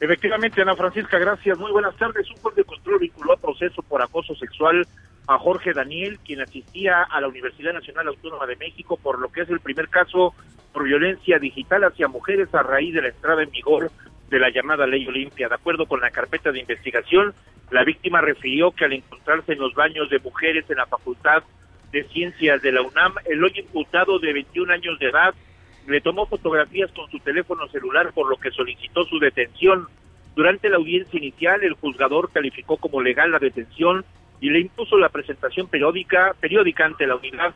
[0.00, 1.58] Efectivamente, Ana Francisca, gracias.
[1.58, 2.28] Muy buenas tardes.
[2.30, 4.86] Un juez de control vinculó a proceso por acoso sexual
[5.26, 9.42] a Jorge Daniel, quien asistía a la Universidad Nacional Autónoma de México por lo que
[9.42, 10.34] es el primer caso
[10.72, 13.90] por violencia digital hacia mujeres a raíz de la entrada en vigor
[14.30, 15.48] de la llamada Ley Olimpia.
[15.48, 17.34] De acuerdo con la carpeta de investigación,
[17.70, 21.42] la víctima refirió que al encontrarse en los baños de mujeres en la Facultad
[21.92, 25.34] de Ciencias de la UNAM, el hoy imputado de 21 años de edad
[25.90, 29.88] le tomó fotografías con su teléfono celular por lo que solicitó su detención.
[30.36, 34.04] Durante la audiencia inicial, el juzgador calificó como legal la detención
[34.40, 37.54] y le impuso la presentación periódica, periódica ante la unidad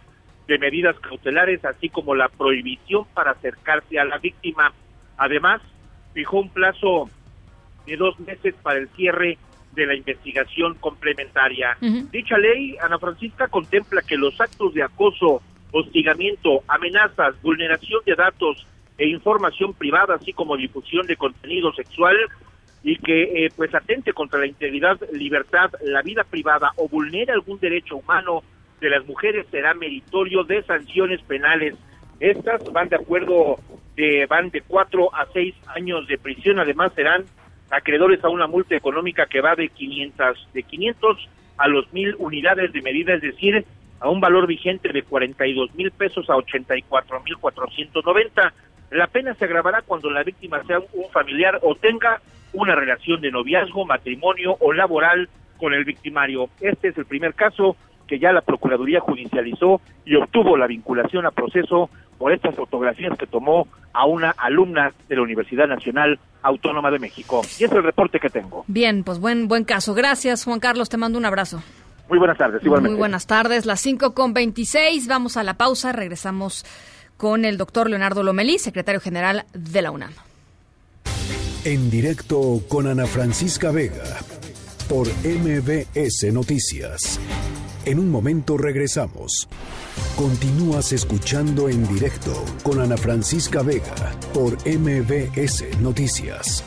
[0.48, 4.72] de medidas cautelares, así como la prohibición para acercarse a la víctima.
[5.16, 5.62] Además,
[6.12, 7.08] fijó un plazo
[7.86, 9.38] de dos meses para el cierre
[9.74, 11.76] de la investigación complementaria.
[12.10, 15.40] Dicha ley, Ana Francisca, contempla que los actos de acoso,
[15.74, 18.64] hostigamiento, amenazas, vulneración de datos
[18.96, 22.16] e información privada, así como difusión de contenido sexual
[22.84, 27.58] y que eh, pues atente contra la integridad, libertad, la vida privada o vulnere algún
[27.58, 28.44] derecho humano
[28.80, 31.74] de las mujeres será meritorio de sanciones penales.
[32.20, 33.56] Estas van de acuerdo,
[33.96, 36.60] de, van de cuatro a seis años de prisión.
[36.60, 37.24] Además serán
[37.70, 42.72] acreedores a una multa económica que va de 500, de 500 a los mil unidades
[42.72, 43.64] de medida, es decir,
[44.04, 48.52] a un valor vigente de 42 mil pesos a 84 mil 490.
[48.90, 52.20] La pena se agravará cuando la víctima sea un familiar o tenga
[52.52, 56.50] una relación de noviazgo, matrimonio o laboral con el victimario.
[56.60, 61.30] Este es el primer caso que ya la Procuraduría judicializó y obtuvo la vinculación a
[61.30, 61.88] proceso
[62.18, 67.40] por estas fotografías que tomó a una alumna de la Universidad Nacional Autónoma de México.
[67.58, 68.64] Y es el reporte que tengo.
[68.68, 69.94] Bien, pues buen, buen caso.
[69.94, 70.90] Gracias, Juan Carlos.
[70.90, 71.62] Te mando un abrazo.
[72.08, 72.90] Muy buenas tardes, igualmente.
[72.90, 73.66] Muy buenas tardes.
[73.66, 75.06] Las 5 con 26.
[75.08, 75.92] Vamos a la pausa.
[75.92, 76.64] Regresamos
[77.16, 80.12] con el doctor Leonardo Lomelí, secretario general de la UNAM.
[81.64, 84.04] En directo con Ana Francisca Vega
[84.88, 87.18] por MBS Noticias.
[87.86, 89.48] En un momento regresamos.
[90.16, 93.94] Continúas escuchando en directo con Ana Francisca Vega
[94.32, 96.64] por MBS Noticias.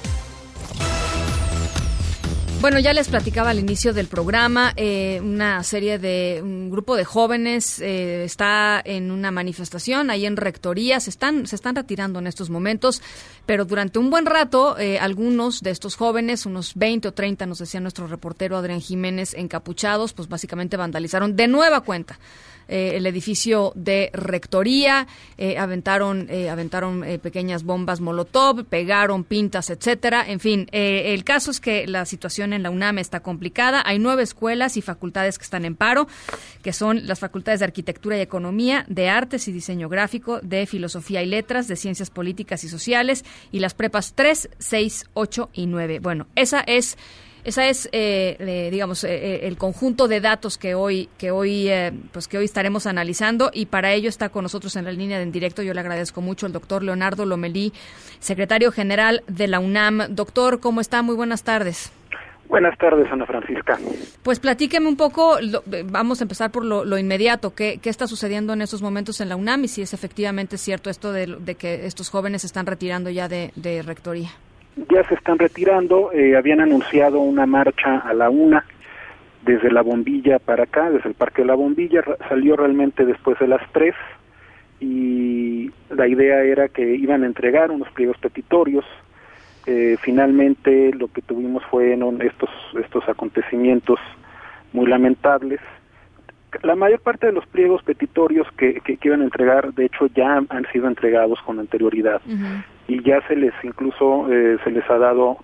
[2.60, 7.06] Bueno, ya les platicaba al inicio del programa, eh, una serie de, un grupo de
[7.06, 12.26] jóvenes eh, está en una manifestación ahí en Rectoría, se están, se están retirando en
[12.26, 13.04] estos momentos,
[13.46, 17.60] pero durante un buen rato eh, algunos de estos jóvenes, unos 20 o 30, nos
[17.60, 22.18] decía nuestro reportero Adrián Jiménez, encapuchados, pues básicamente vandalizaron de nueva cuenta
[22.68, 30.26] eh, el edificio de rectoría, eh, aventaron, eh, aventaron pequeñas bombas molotov, pegaron pintas, etcétera.
[30.28, 33.84] En fin, el caso es que la situación en la UNAM está complicada.
[33.86, 36.08] Hay nueve escuelas y facultades que están en paro,
[36.62, 41.24] que son las facultades de Arquitectura y Economía, de Artes y Diseño Gráfico, de Filosofía
[41.24, 46.00] y Letras, de Ciencias Políticas y Sociales y las prepas 3, 6, 8 y 9.
[46.00, 46.98] Bueno, esa es
[47.48, 51.70] esa es, eh, digamos, eh, eh, el conjunto de datos que hoy, que hoy,
[52.12, 55.24] pues que hoy estaremos analizando y para ello está con nosotros en la línea de
[55.24, 55.64] en directo.
[55.64, 57.72] Yo le agradezco mucho el doctor Leonardo Lomelí,
[58.20, 60.08] secretario general de la UNAM.
[60.10, 61.02] Doctor, ¿cómo está?
[61.04, 61.94] Muy buenas tardes.
[62.50, 63.80] Buenas tardes, Ana Francisca.
[64.24, 65.38] Pues platíqueme un poco,
[65.86, 69.38] vamos a empezar por lo, inmediato, ¿qué, ¿qué, está sucediendo en estos momentos en la
[69.38, 73.30] UNAM y si es efectivamente cierto esto de, que estos jóvenes se están retirando ya
[73.30, 74.32] de rectoría?
[74.90, 78.66] Ya se están retirando, eh, habían anunciado una marcha a la una
[79.44, 83.48] desde la bombilla para acá, desde el Parque de la Bombilla, salió realmente después de
[83.48, 83.96] las tres
[84.80, 88.86] y la idea era que iban a entregar unos pliegos petitorios.
[89.66, 94.00] Eh, finalmente lo que tuvimos fue estos, estos acontecimientos
[94.74, 95.60] muy lamentables.
[96.64, 100.38] La mayor parte de los pliegos petitorios que, que, iban a entregar, de hecho, ya
[100.38, 102.22] han sido entregados con anterioridad
[102.88, 105.38] y ya se les incluso eh, se les ha dado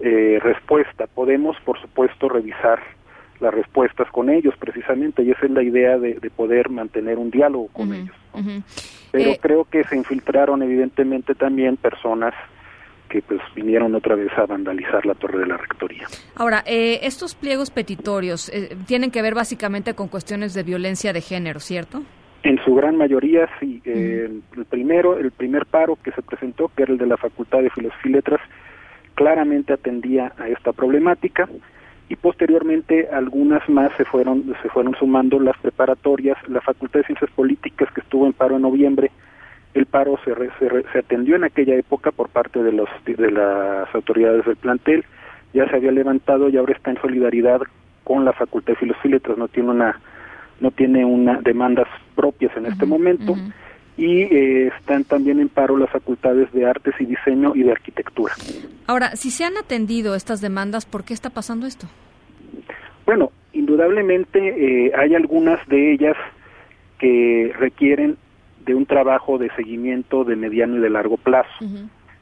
[0.00, 1.06] eh, respuesta.
[1.06, 2.80] Podemos, por supuesto, revisar
[3.40, 7.68] las respuestas con ellos precisamente y esa es la idea de, poder mantener un diálogo
[7.68, 8.16] con ellos.
[9.10, 12.34] Pero eh, creo que se infiltraron evidentemente también personas
[13.08, 16.06] que pues vinieron otra vez a vandalizar la torre de la rectoría.
[16.34, 18.50] Ahora, estos pliegos petitorios
[18.86, 22.02] tienen que ver básicamente con cuestiones de violencia de género, ¿cierto?
[22.46, 23.82] En su gran mayoría, sí.
[23.84, 27.60] Eh, el primero, el primer paro que se presentó, que era el de la Facultad
[27.60, 28.40] de Filosofía y Letras,
[29.16, 31.48] claramente atendía a esta problemática
[32.08, 37.32] y posteriormente algunas más se fueron se fueron sumando las preparatorias, la Facultad de Ciencias
[37.32, 39.10] Políticas que estuvo en paro en noviembre,
[39.74, 40.32] el paro se,
[40.92, 45.04] se, atendió en aquella época por parte de los de las autoridades del plantel,
[45.52, 47.62] ya se había levantado y ahora está en solidaridad
[48.04, 50.00] con la Facultad de Filosofía y Letras, no tiene una
[50.60, 53.36] no tiene una demandas propias en este momento
[53.96, 58.34] y eh, están también en paro las facultades de artes y diseño y de arquitectura.
[58.86, 61.86] Ahora, si se han atendido estas demandas, ¿por qué está pasando esto?
[63.06, 64.38] Bueno, indudablemente
[64.86, 66.16] eh, hay algunas de ellas
[66.98, 68.16] que requieren
[68.64, 71.48] de un trabajo de seguimiento de mediano y de largo plazo.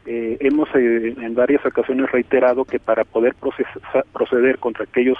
[0.06, 5.16] Eh, hemos eh, en varias ocasiones reiterado que para poder procesa- proceder contra aquellos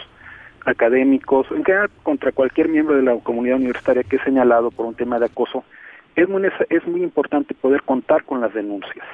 [0.65, 4.95] académicos, en general contra cualquier miembro de la comunidad universitaria que es señalado por un
[4.95, 5.65] tema de acoso,
[6.17, 9.07] es muy, es muy importante poder contar con las denuncias.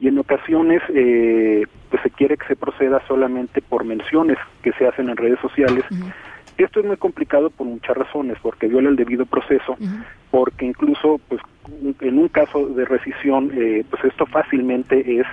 [0.00, 4.86] Y en ocasiones eh, pues se quiere que se proceda solamente por menciones que se
[4.86, 5.84] hacen en redes sociales.
[6.56, 9.76] Esto es muy complicado por muchas razones, porque viola el debido proceso,
[10.30, 11.40] porque incluso pues
[12.00, 15.26] en un caso de rescisión, eh, pues esto fácilmente es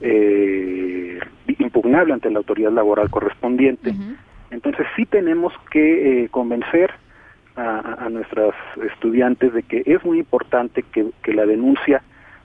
[0.00, 1.18] eh,
[1.58, 3.94] impugnable ante la autoridad laboral correspondiente.
[4.50, 6.92] Entonces sí tenemos que eh, convencer
[7.56, 8.54] a, nuestras
[8.92, 12.02] estudiantes de que es muy importante que, que la denuncia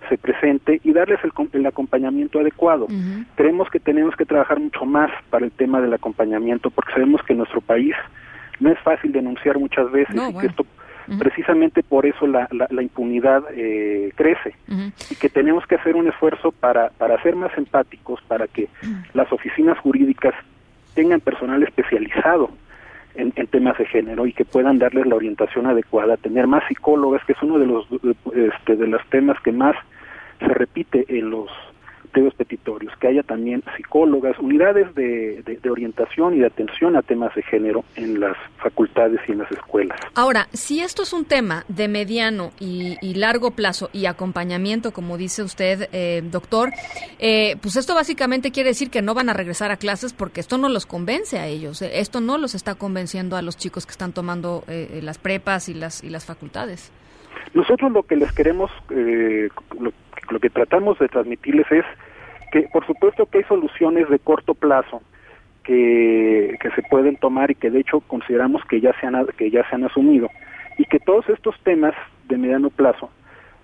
[0.10, 2.88] se presente y darles el, el acompañamiento adecuado.
[3.36, 7.34] Creemos que tenemos que trabajar mucho más para el tema del acompañamiento porque sabemos que
[7.34, 7.96] en nuestro país
[8.60, 10.40] no es fácil denunciar muchas veces No, y bueno.
[10.40, 10.66] que esto
[11.20, 14.56] precisamente por eso la, la, la impunidad eh, crece
[15.10, 18.70] y que tenemos que hacer un esfuerzo para, para ser más empáticos, para que
[19.14, 20.34] las oficinas jurídicas
[20.94, 22.50] tengan personal especializado
[23.16, 27.24] en, en temas de género y que puedan darles la orientación adecuada, tener más psicólogas,
[27.26, 27.88] que es uno de los
[28.34, 29.76] este, de los temas que más
[30.40, 31.50] se repite en los
[32.36, 37.34] petitorios, que haya también psicólogas, unidades de, de- de orientación y de atención a temas
[37.36, 40.00] de género en las facultades y en las escuelas.
[40.16, 45.18] Ahora, si esto es un tema de mediano y, y largo plazo y acompañamiento, como
[45.18, 46.70] dice usted, eh, doctor,
[47.20, 50.58] eh, pues esto básicamente quiere decir que no van a regresar a clases porque esto
[50.58, 51.82] no los convence a ellos.
[51.82, 55.70] eh, Esto no los está convenciendo a los chicos que están tomando eh, las prepas
[55.70, 56.92] y las, y las facultades.
[57.54, 59.50] Nosotros lo que les queremos, eh,
[59.80, 59.92] lo,
[60.30, 61.86] lo que tratamos de transmitirles es
[62.52, 65.02] que por supuesto que hay soluciones de corto plazo
[65.64, 69.50] que, que se pueden tomar y que de hecho consideramos que ya se han, que
[69.50, 70.30] ya se han asumido
[70.78, 71.94] y que todos estos temas
[72.28, 73.10] de mediano plazo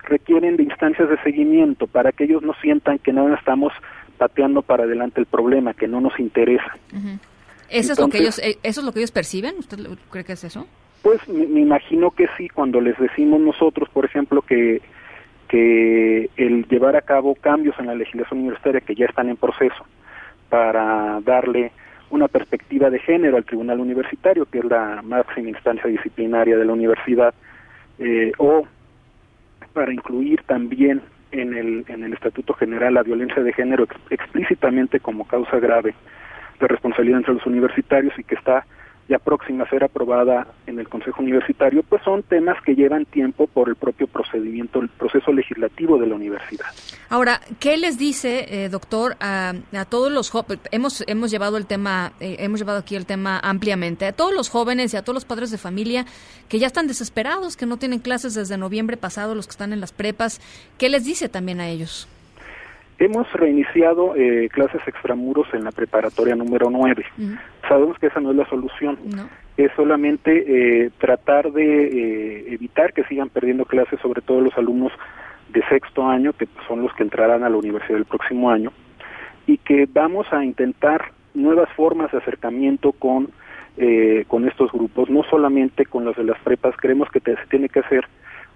[0.04, 3.72] requieren de instancias de seguimiento para que ellos no sientan que nada estamos
[4.18, 6.76] pateando para adelante el problema, que no nos interesa.
[7.68, 9.56] ¿Eso, es lo que ellos, eh, ¿Eso es lo que ellos perciben?
[9.58, 9.78] ¿Usted
[10.10, 10.66] cree que es eso?
[11.02, 14.82] Pues me, me imagino que sí, cuando les decimos nosotros, por ejemplo, que,
[15.50, 19.84] que el llevar a cabo cambios en la legislación universitaria que ya están en proceso
[20.48, 21.72] para darle
[22.10, 26.72] una perspectiva de género al tribunal universitario, que es la máxima instancia disciplinaria de la
[26.72, 27.34] universidad,
[27.98, 28.64] eh, o
[29.72, 35.00] para incluir también en el, en el Estatuto General la violencia de género ex- explícitamente
[35.00, 35.94] como causa grave
[36.60, 38.64] de responsabilidad entre los universitarios y que está
[39.10, 43.48] ya próxima a ser aprobada en el Consejo Universitario, pues son temas que llevan tiempo
[43.48, 46.66] por el propio procedimiento, el proceso legislativo de la universidad.
[47.08, 50.60] Ahora, ¿qué les dice, eh, doctor, a, a todos los jóvenes?
[50.70, 54.48] Hemos, hemos llevado el tema, eh, hemos llevado aquí el tema ampliamente, a todos los
[54.48, 56.06] jóvenes y a todos los padres de familia
[56.48, 59.80] que ya están desesperados, que no tienen clases desde noviembre pasado, los que están en
[59.80, 60.40] las prepas,
[60.78, 62.06] ¿qué les dice también a ellos?
[63.00, 67.02] Hemos reiniciado eh, clases extramuros en la preparatoria número 9.
[67.66, 68.98] Sabemos que esa no es la solución.
[69.56, 74.92] Es solamente eh, tratar de eh, evitar que sigan perdiendo clases, sobre todo los alumnos
[75.48, 78.70] de sexto año, que son los que entrarán a la universidad el próximo año,
[79.46, 83.30] y que vamos a intentar nuevas formas de acercamiento con,
[83.78, 87.46] eh, con estos grupos, no solamente con los de las prepas, creemos que te- se
[87.48, 88.04] tiene que hacer,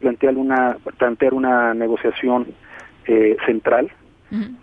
[0.00, 2.46] plantear una, plantear una negociación
[3.06, 3.90] eh, central,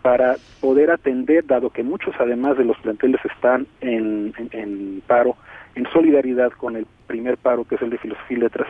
[0.01, 5.35] para poder atender, dado que muchos además de los planteles están en, en- en paro,
[5.75, 8.67] en solidaridad con el primer paro que es el de filosofía y letras,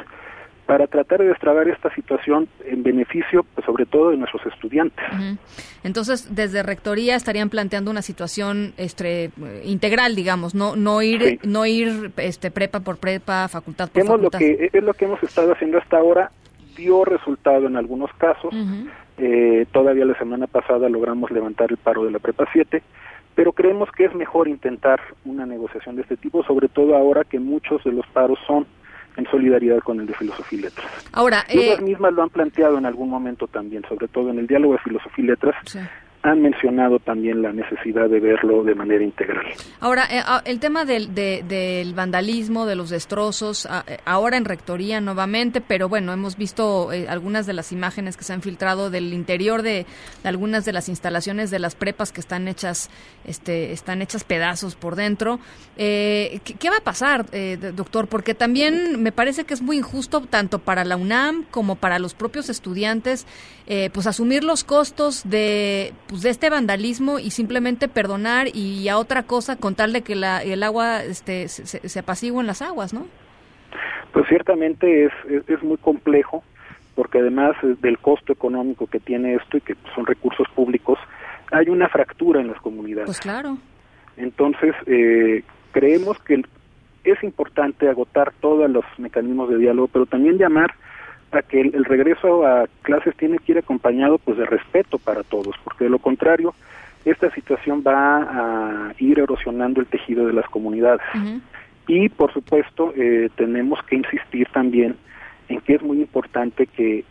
[0.68, 5.04] para tratar de destrabar esta situación en beneficio, pues, sobre todo de nuestros estudiantes.
[5.84, 9.32] Entonces, desde rectoría estarían planteando una situación este,
[9.66, 11.40] integral, digamos, no no ir Sí.
[11.48, 14.40] no ir este prepa por prepa, facultad por Hemos lo facultad.
[14.40, 16.32] que es lo que hemos estado haciendo hasta ahora
[16.78, 18.54] dio resultado en algunos casos.
[19.24, 22.82] Eh, todavía la semana pasada logramos levantar el paro de la prepa 7,
[23.36, 27.40] pero creemos que es mejor intentar una negociación de este tipo, sobre todo ahora que
[27.40, 28.66] muchos de los paros son
[29.18, 30.88] en solidaridad con el de filosofía y letras.
[31.14, 34.48] Ahora, eh, ellas mismas lo han planteado en algún momento también, sobre todo en el
[34.48, 35.56] diálogo de filosofía y letras,
[36.24, 39.44] han mencionado también la necesidad de verlo de manera integral.
[39.80, 44.38] Ahora, eh, ah, el tema del, de- del vandalismo, de los destrozos, ah, eh, ahora
[44.38, 48.42] en rectoría nuevamente, pero bueno, hemos visto eh, algunas de las imágenes que se han
[48.44, 49.88] filtrado del interior de,
[50.22, 52.90] de algunas de las instalaciones de las prepas que están hechas,
[53.26, 55.40] este, están hechas pedazos por dentro.
[55.78, 58.08] Eh, ¿qué, va a pasar, eh, doctor?
[58.08, 62.14] Porque también me parece que es muy injusto tanto para la UNAM como para los
[62.14, 63.26] propios estudiantes,
[63.68, 68.98] eh, pues asumir los costos de pues de este vandalismo y simplemente perdonar y a
[68.98, 72.62] otra cosa con tal de que la, el agua este, se, se apacigüe en las
[72.62, 73.08] aguas, ¿no?
[74.12, 76.44] Pues ciertamente es, es, es muy complejo
[76.96, 81.00] porque además del costo económico que tiene esto y que son recursos públicos,
[81.50, 83.06] hay una fractura en las comunidades.
[83.06, 83.58] Pues claro.
[84.18, 86.44] Entonces, eh, creemos que
[87.06, 90.74] es importante agotar todos los mecanismos de diálogo, pero también llamar
[91.32, 95.24] a que el, el, regreso a clases tiene que ir acompañado pues de respeto para
[95.24, 96.54] todos, porque de lo contrario
[97.06, 101.02] esta situación va a ir erosionando el tejido de las comunidades.
[101.16, 101.42] Uh -huh.
[101.88, 104.96] Y por supuesto eh, tenemos que insistir también
[105.50, 107.04] en que es muy importante que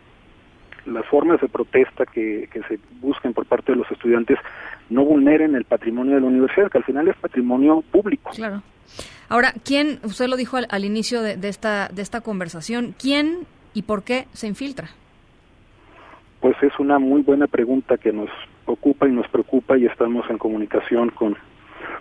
[0.86, 4.38] las formas de protesta que, que, se busquen por parte de los estudiantes
[4.88, 8.30] no vulneren el patrimonio de la universidad, que al final es patrimonio público.
[8.34, 8.62] Claro.
[9.28, 13.46] Ahora, ¿quién, usted lo dijo al, al inicio de, de, esta, de esta conversación, quién
[13.74, 14.88] y por qué se infiltra?
[16.40, 18.30] Pues es una muy buena pregunta que nos
[18.64, 21.36] ocupa y nos preocupa y estamos en comunicación con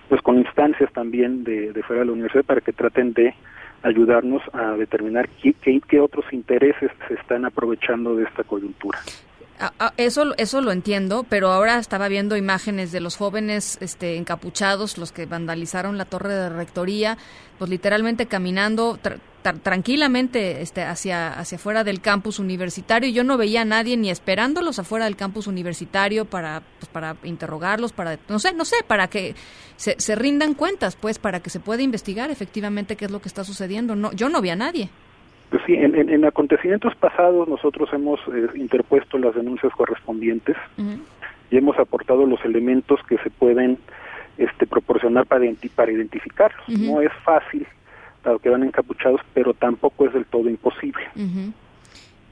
[0.08, 3.34] pues con instancias también de, de fuera de la universidad para que traten de
[3.84, 9.00] ayudarnos a determinar qué, qué, qué otros intereses se están aprovechando de esta coyuntura.
[9.98, 15.12] Eso, eso lo entiendo, pero ahora estaba viendo imágenes de los jóvenes este, encapuchados, los
[15.12, 17.18] que vandalizaron la torre de rectoría,
[17.58, 23.10] pues literalmente caminando tra tra tranquilamente este, hacia, hacia afuera del campus universitario.
[23.10, 27.94] Yo no veía a nadie ni esperándolos afuera del campus universitario para, pues, para interrogarlos,
[27.94, 29.36] para, no sé, no sé, para que
[29.76, 33.30] se, se rindan cuentas, pues, para que se pueda investigar efectivamente qué es lo que
[33.30, 33.96] está sucediendo.
[33.96, 34.90] No, yo no vi a nadie.
[35.50, 40.82] Pues sí, en, en, en, acontecimientos pasados nosotros hemos eh, interpuesto las denuncias correspondientes uh
[40.82, 41.00] -huh.
[41.50, 43.80] y hemos aportado los elementos que se pueden
[44.38, 46.68] este, proporcionar para, identi para identificarlos.
[46.68, 46.94] Uh -huh.
[46.94, 47.66] No es fácil,
[48.24, 51.04] dado que van encapuchados, pero tampoco es del todo imposible.
[51.16, 51.54] Uh -huh.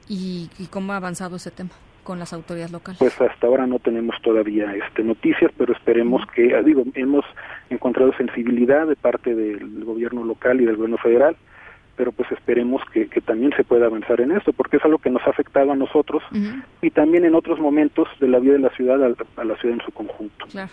[0.10, 1.72] ¿Y, ¿Y cómo ha avanzado ese tema?
[2.04, 3.00] con las autoridades locales?
[3.00, 7.26] Pues hasta ahora no tenemos todavía este noticias, pero esperemos que, ah, digo, hemos
[7.70, 11.36] encontrado sensibilidad de parte del gobierno local y del gobierno federal
[11.98, 15.10] pero pues esperemos que, que, también se pueda avanzar en esto, porque es algo que
[15.10, 16.64] nos ha afectado a nosotros uh -huh.
[16.84, 19.08] y también en otros momentos de la vida de la ciudad a,
[19.42, 20.46] a la ciudad en su conjunto.
[20.52, 20.70] Claro.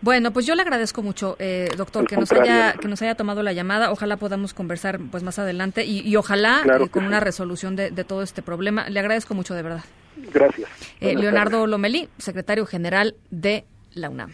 [0.00, 3.42] Bueno, pues yo le agradezco mucho, eh, doctor, que nos haya que nos haya tomado
[3.42, 3.90] la llamada.
[3.90, 7.08] Ojalá podamos conversar pues más adelante y, y ojalá claro eh, con sí.
[7.08, 8.88] una resolución de, de, todo este problema.
[8.88, 9.84] Le agradezco mucho, de verdad.
[10.32, 10.68] Gracias.
[11.00, 11.70] Eh, Leonardo tardes.
[11.70, 14.32] Lomelí, secretario general de la UNAM.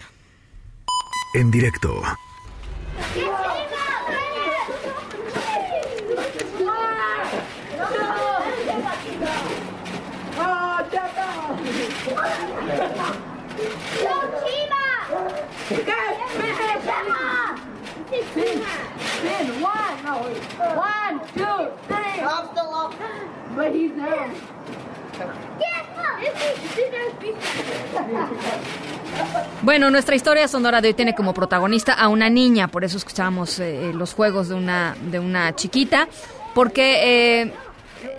[1.35, 2.03] En directo.
[19.25, 22.21] One, two, three.
[22.21, 22.95] I'm still up.
[23.57, 24.35] But he's down.
[29.63, 33.59] Bueno, nuestra historia sonora de hoy tiene como protagonista a una niña, por eso escuchamos
[33.61, 36.09] eh, los juegos de una, de una chiquita,
[36.55, 37.53] porque eh,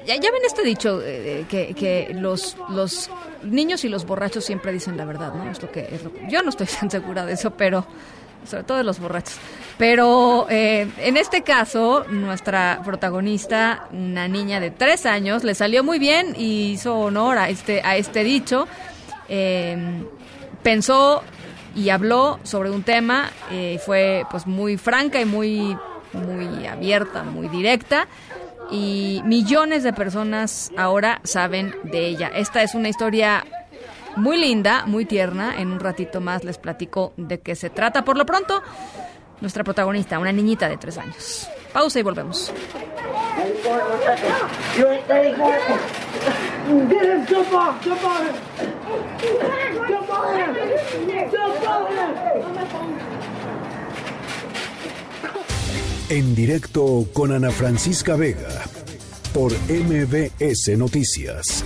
[0.05, 3.11] ya, ya, ven este dicho eh, que, que los, los
[3.43, 5.51] niños y los borrachos siempre dicen la verdad, ¿no?
[5.51, 7.85] Es lo que, es lo que, yo no estoy tan segura de eso, pero
[8.45, 9.37] sobre todo de los borrachos.
[9.77, 15.99] Pero eh, en este caso, nuestra protagonista, una niña de tres años, le salió muy
[15.99, 18.67] bien y hizo honor a este, a este dicho.
[19.27, 19.77] Eh,
[20.63, 21.23] pensó
[21.75, 25.77] y habló sobre un tema, eh, fue pues muy franca y muy,
[26.13, 28.07] muy abierta, muy directa.
[28.71, 32.31] Y millones de personas ahora saben de ella.
[32.33, 33.45] Esta es una historia
[34.15, 35.59] muy linda, muy tierna.
[35.59, 38.03] En un ratito más les platico de qué se trata.
[38.03, 38.61] Por lo pronto,
[39.41, 41.47] nuestra protagonista, una niñita de tres años.
[41.73, 42.53] Pausa y volvemos.
[56.09, 58.63] En directo con Ana Francisca Vega
[59.33, 61.65] por MBS Noticias.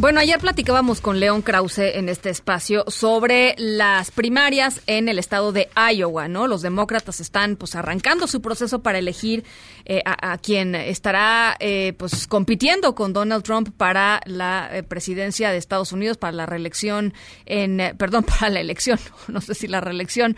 [0.00, 5.50] Bueno, ayer platicábamos con León Krause en este espacio sobre las primarias en el estado
[5.50, 6.46] de Iowa, ¿no?
[6.46, 9.42] Los demócratas están pues arrancando su proceso para elegir
[9.86, 15.56] eh, a, quien estará eh, pues compitiendo con Donald Trump para la eh, presidencia de
[15.56, 17.12] Estados Unidos, para la reelección
[17.44, 20.36] en, eh, perdón, para la elección, no sé si la reelección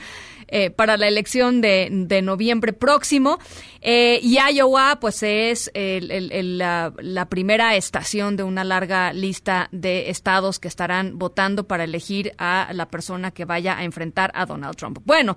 [0.50, 3.38] eh, para la elección de, noviembre próximo.
[3.80, 9.14] Eh, y Iowa, pues es el, el, el, la, la, primera estación de una larga
[9.14, 13.84] lista lista de estados que estarán votando para elegir a la persona que vaya a
[13.84, 14.98] enfrentar a Donald Trump.
[15.04, 15.36] Bueno,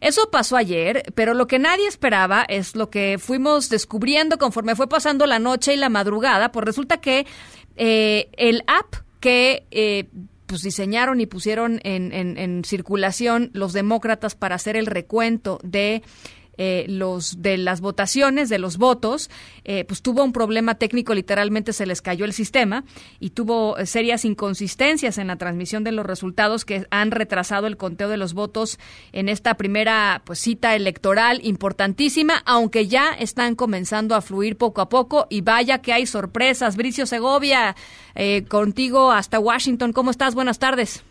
[0.00, 4.88] eso pasó ayer, pero lo que nadie esperaba es lo que fuimos descubriendo conforme fue
[4.88, 7.26] pasando la noche y la madrugada, pues resulta que
[7.74, 10.08] eh, el app que eh,
[10.52, 16.02] pues diseñaron y pusieron en, en, circulación los demócratas para hacer el recuento de
[16.58, 19.30] eh, los de las votaciones, de los votos,
[19.64, 22.84] eh, pues tuvo un problema técnico, literalmente se les cayó el sistema
[23.20, 27.78] y tuvo eh, serias inconsistencias en la transmisión de los resultados que han retrasado el
[27.78, 28.78] conteo de los votos
[29.12, 34.90] en esta primera pues, cita electoral importantísima, aunque ya están comenzando a fluir poco a
[34.90, 36.76] poco y vaya que hay sorpresas.
[36.76, 37.74] Bricio Segovia,
[38.48, 40.34] contigo hasta Washington, ¿cómo estás?
[40.34, 41.04] Buenas tardes.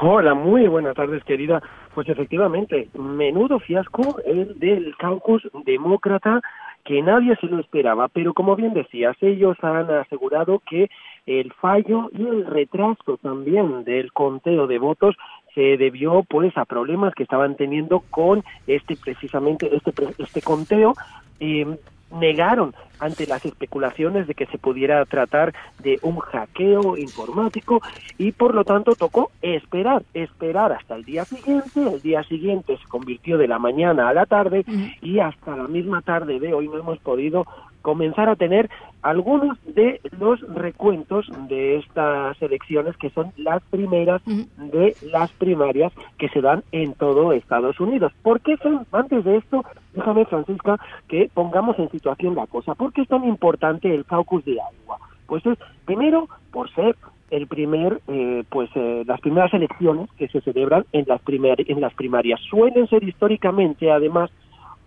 [0.00, 1.62] Hola, muy buenas tardes, querida.
[1.94, 6.40] Pues efectivamente, menudo fiasco el del caucus demócrata
[6.84, 10.90] que nadie se lo esperaba, pero como bien decías, ellos han asegurado que
[11.24, 15.16] el fallo y el retraso también del conteo de votos
[15.54, 20.94] se debió pues a problemas que estaban teniendo con este precisamente este este conteo.
[21.40, 21.78] Eh,
[22.14, 27.82] negaron ante las especulaciones de que se pudiera tratar de un hackeo informático
[28.18, 32.88] y por lo tanto tocó esperar, esperar hasta el día siguiente, el día siguiente se
[32.88, 34.64] convirtió de la mañana a la tarde
[35.02, 37.46] y hasta la misma tarde de hoy no hemos podido
[37.84, 38.70] comenzar a tener
[39.02, 46.30] algunos de los recuentos de estas elecciones que son las primeras de las primarias que
[46.30, 48.10] se dan en todo Estados Unidos.
[48.22, 52.90] ¿Por qué son, antes de esto, déjame Francisca, que pongamos en situación la cosa, ¿por
[52.94, 54.98] qué es tan importante el caucus de agua?
[55.26, 56.96] Pues es, primero, por ser
[57.30, 61.92] el primer, eh, pues eh, las primeras elecciones que se celebran en las, en las
[61.92, 62.40] primarias.
[62.48, 64.30] Suelen ser históricamente, además,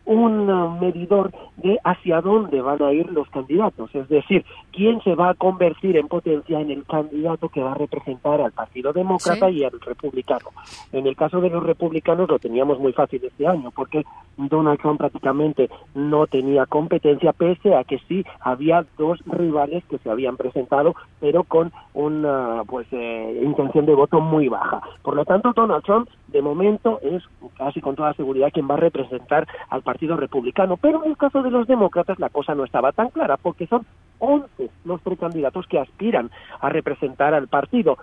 [0.07, 5.15] un uh, medidor de hacia dónde van a ir los candidatos, es decir, quién se
[5.15, 9.49] va a convertir en potencia en el candidato que va a representar al Partido Demócrata
[9.49, 10.49] y al Republicano.
[10.91, 14.05] En el caso de los republicanos lo teníamos muy fácil este año, porque
[14.37, 20.09] Donald Trump prácticamente no tenía competencia, pese a que sí había dos rivales que se
[20.09, 24.81] habían presentado, pero con una pues eh, intención de voto muy baja.
[25.01, 27.23] Por lo tanto, Donald Trump de momento es
[27.57, 31.41] casi con toda seguridad quien va a representar al Partido Republicano, pero en el caso
[31.41, 33.85] de los demócratas la cosa no estaba tan clara porque son
[34.19, 37.97] 11 los precandidatos que aspiran a representar al partido.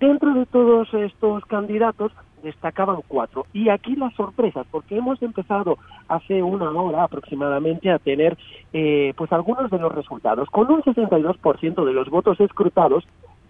[0.00, 2.12] Dentro de todos estos candidatos
[2.42, 3.46] destacaban cuatro.
[3.52, 8.38] Y aquí las sorpresas, porque hemos empezado hace una hora aproximadamente a tener
[8.72, 10.48] eh, pues algunos de los resultados.
[10.50, 13.04] Con un 62% de los votos escrutados,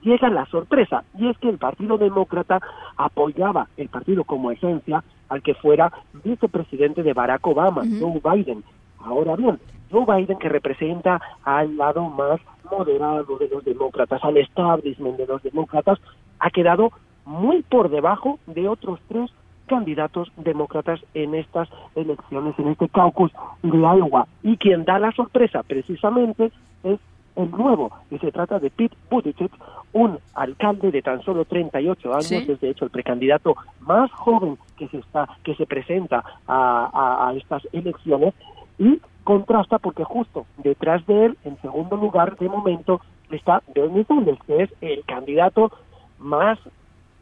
[0.08, 2.60] llega la sorpresa, y es que el Partido Demócrata
[2.96, 5.92] apoyaba el partido como esencia al que fuera
[6.24, 8.64] vicepresidente de Barack Obama, Joe Biden.
[8.98, 9.58] Ahora bien,
[9.90, 12.40] Joe Biden que representa al lado más
[12.70, 15.98] moderado de los demócratas, al establishment de los demócratas,
[16.38, 16.90] ha quedado
[17.24, 19.30] muy por debajo de otros tres
[19.66, 23.30] candidatos demócratas en estas elecciones, en este caucus
[23.62, 24.26] de Iowa.
[24.42, 26.50] Y quien da la sorpresa precisamente
[26.82, 26.98] es
[27.38, 29.50] el nuevo, y se trata de Pete Buttigieg,
[29.92, 34.88] un alcalde de tan solo 38 años, es de hecho el precandidato más joven que
[34.88, 38.34] se está que se presenta a, estas elecciones
[38.78, 44.38] y contrasta porque justo detrás de él, en segundo lugar de momento, está Bernie Sanders,
[44.46, 45.70] que es el candidato
[46.18, 46.58] más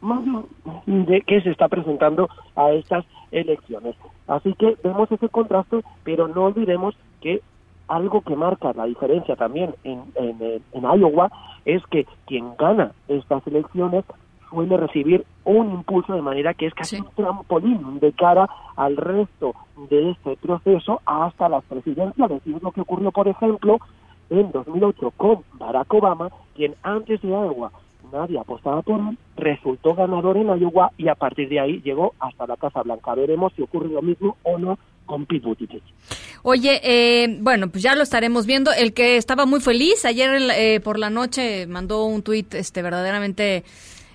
[0.01, 0.21] más
[0.85, 3.95] de que se está presentando a estas elecciones.
[4.27, 7.41] Así que vemos ese contraste, pero no olvidemos que
[7.87, 11.31] algo que marca la diferencia también en, en, Iowa
[11.65, 14.05] es que quien gana estas elecciones
[14.49, 19.53] suele recibir un impulso de manera que es casi un trampolín de cara al resto
[19.89, 22.41] de este proceso hasta las presidenciales.
[22.45, 23.79] Y es lo que ocurrió, por ejemplo,
[24.29, 27.71] en 2008 con Barack Obama, quien antes de Iowa
[28.11, 32.47] nadie apostaba por él, resultó ganador en Iowa y a partir de ahí llegó hasta
[32.47, 33.15] la Casa Blanca.
[33.15, 34.77] Veremos si ocurre lo mismo o no
[35.07, 35.81] con Pete Buttigieg.
[36.43, 38.71] Oye, eh, bueno, pues ya lo estaremos viendo.
[38.71, 43.63] El que estaba muy feliz ayer eh, por la noche mandó un tuit este, verdaderamente...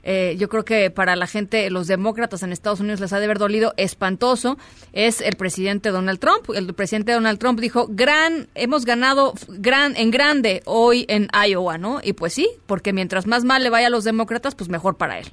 [0.05, 3.25] Eh, yo creo que para la gente, los demócratas en Estados Unidos les ha de
[3.27, 4.59] haber dolido espantoso,
[4.93, 6.51] es el presidente Donald Trump.
[6.57, 12.01] El presidente Donald Trump dijo, gran, hemos ganado gran, en grande hoy en Iowa, ¿no?
[12.03, 15.21] Y pues sí, porque mientras más mal le vaya a los demócratas, pues mejor para
[15.21, 15.29] él.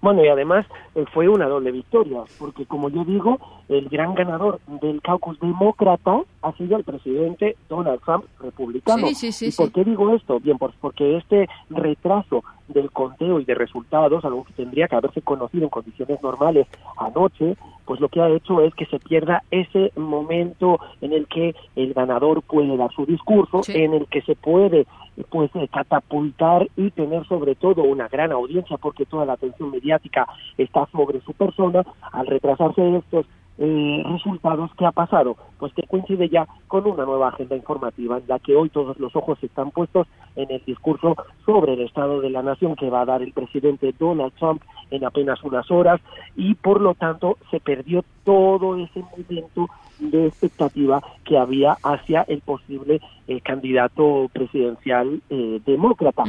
[0.00, 0.64] Bueno, y además
[1.06, 3.38] fue una doble victoria, porque como yo digo,
[3.68, 9.06] el gran ganador del caucus demócrata ha sido el presidente Donald Trump, republicano.
[9.08, 10.40] ¿Y por qué digo esto?
[10.40, 15.22] Bien, pues porque este retraso del conteo y de resultados, algo que tendría que haberse
[15.22, 19.92] conocido en condiciones normales anoche, pues lo que ha hecho es que se pierda ese
[19.96, 24.86] momento en el que el ganador puede dar su discurso, en el que se puede
[25.28, 30.26] pues eh, catapultar y tener sobre todo una gran audiencia porque toda la atención mediática
[30.56, 33.26] está sobre su persona al retrasarse estos
[33.62, 38.24] eh, resultados que ha pasado, pues que coincide ya con una nueva agenda informativa en
[38.26, 41.14] la que hoy todos los ojos están puestos en el discurso
[41.44, 45.04] sobre el estado de la nación que va a dar el presidente Donald Trump en
[45.04, 46.00] apenas unas horas
[46.36, 49.68] y por lo tanto se perdió todo ese momento
[49.98, 56.24] de expectativa que había hacia el posible eh, candidato presidencial eh, demócrata.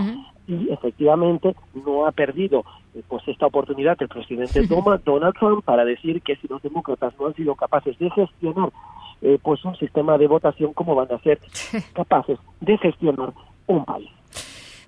[0.47, 1.55] Y efectivamente
[1.86, 2.66] no ha perdido
[3.07, 7.35] pues esta oportunidad el presidente Donald Trump para decir que si los demócratas no han
[7.35, 8.69] sido capaces de gestionar
[9.43, 11.39] pues un sistema de votación, ¿cómo van a ser
[11.93, 13.31] capaces de gestionar
[13.67, 14.09] un país?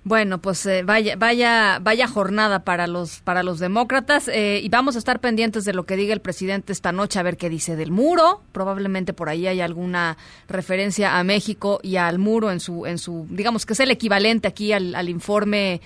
[0.06, 4.96] Bueno, pues eh, vaya, vaya, vaya jornada para los para los demócratas eh, y vamos
[4.96, 7.74] a estar pendientes de lo que diga el presidente esta noche a ver qué dice
[7.74, 8.42] del muro.
[8.52, 13.26] Probablemente por ahí hay alguna referencia a México y al muro en su en su
[13.30, 15.80] digamos que es el equivalente aquí al, informe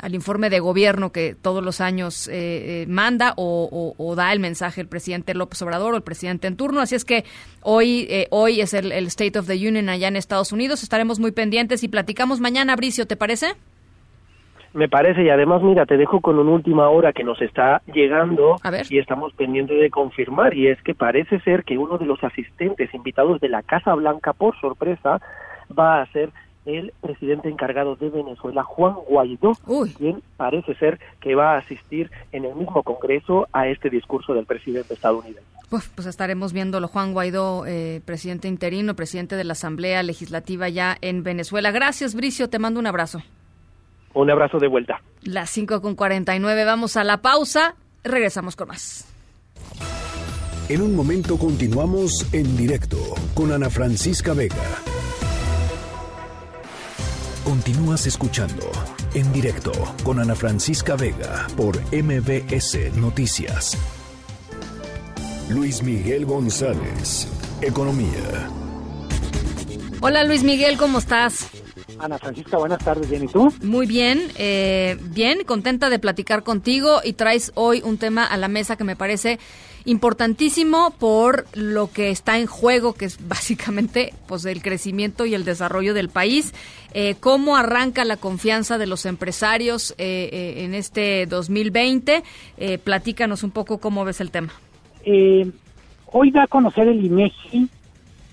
[0.00, 4.88] al informe de gobierno que todos los años eh, manda o, da el mensaje el
[4.88, 6.80] presidente López Obrador o el presidente en turno.
[6.80, 7.24] Así es que
[7.62, 10.82] hoy, hoy es el, el, State of the Union allá en Estados Unidos.
[10.82, 13.54] Estaremos muy pendientes y platicamos mañana, Bricio, ¿te parece?
[14.74, 18.56] Me parece, y además, mira, te dejo con una última hora que nos está llegando
[18.90, 22.92] y estamos pendientes de confirmar, y es que parece ser que uno de los asistentes
[22.92, 25.20] invitados de la Casa Blanca, por sorpresa,
[25.78, 26.30] va a ser
[26.66, 29.52] el presidente encargado de Venezuela, Juan Guaidó,
[29.96, 34.46] quien parece ser que va a asistir en el mismo Congreso a este discurso del
[34.46, 35.42] presidente estadounidense.
[35.70, 40.96] Pues, pues estaremos viéndolo, Juan Guaidó, eh, presidente interino, presidente de la Asamblea Legislativa ya
[41.00, 41.70] en Venezuela.
[41.70, 43.22] Gracias, Bricio, te mando un abrazo.
[44.14, 45.00] Un abrazo de vuelta.
[45.22, 47.74] Las 5 con 49, vamos a la pausa.
[48.04, 49.08] Regresamos con más.
[50.68, 52.96] En un momento continuamos en directo
[53.34, 54.56] con Ana Francisca Vega.
[57.44, 58.72] Continúas escuchando
[59.12, 59.70] en directo
[60.02, 63.76] con Ana Francisca Vega por MBS Noticias.
[65.50, 67.28] Luis Miguel González,
[67.60, 68.48] Economía.
[70.00, 71.50] Hola Luis Miguel, ¿cómo estás?
[71.98, 73.52] Ana Francisca, buenas tardes, ¿bien y tú?
[73.62, 78.48] Muy bien, eh, bien, contenta de platicar contigo y traes hoy un tema a la
[78.48, 79.38] mesa que me parece
[79.84, 85.44] importantísimo por lo que está en juego, que es básicamente pues el crecimiento y el
[85.44, 86.54] desarrollo del país.
[86.94, 92.22] Eh, ¿Cómo arranca la confianza de los empresarios eh, en este 2020?
[92.84, 94.52] platícanos un poco cómo ves el tema.
[96.06, 97.68] hoy da a conocer el INEGI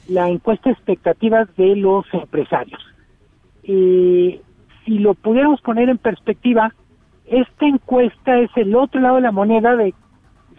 [0.08, 2.82] la encuesta de expectativas de los empresarios
[3.64, 4.40] y
[4.86, 6.74] si lo pudiéramos poner en perspectiva,
[7.28, 9.94] esta encuesta es el otro lado de la moneda de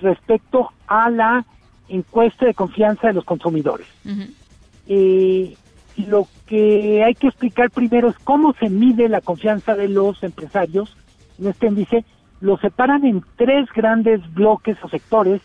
[0.02, 1.44] respecto a la
[1.88, 3.86] encuesta de confianza de los consumidores.
[4.86, 10.22] y lo que hay que explicar primero es cómo se mide la confianza de los
[10.22, 10.96] empresarios.
[11.38, 12.04] En este índice
[12.40, 15.40] lo separan en tres grandes bloques o sectores,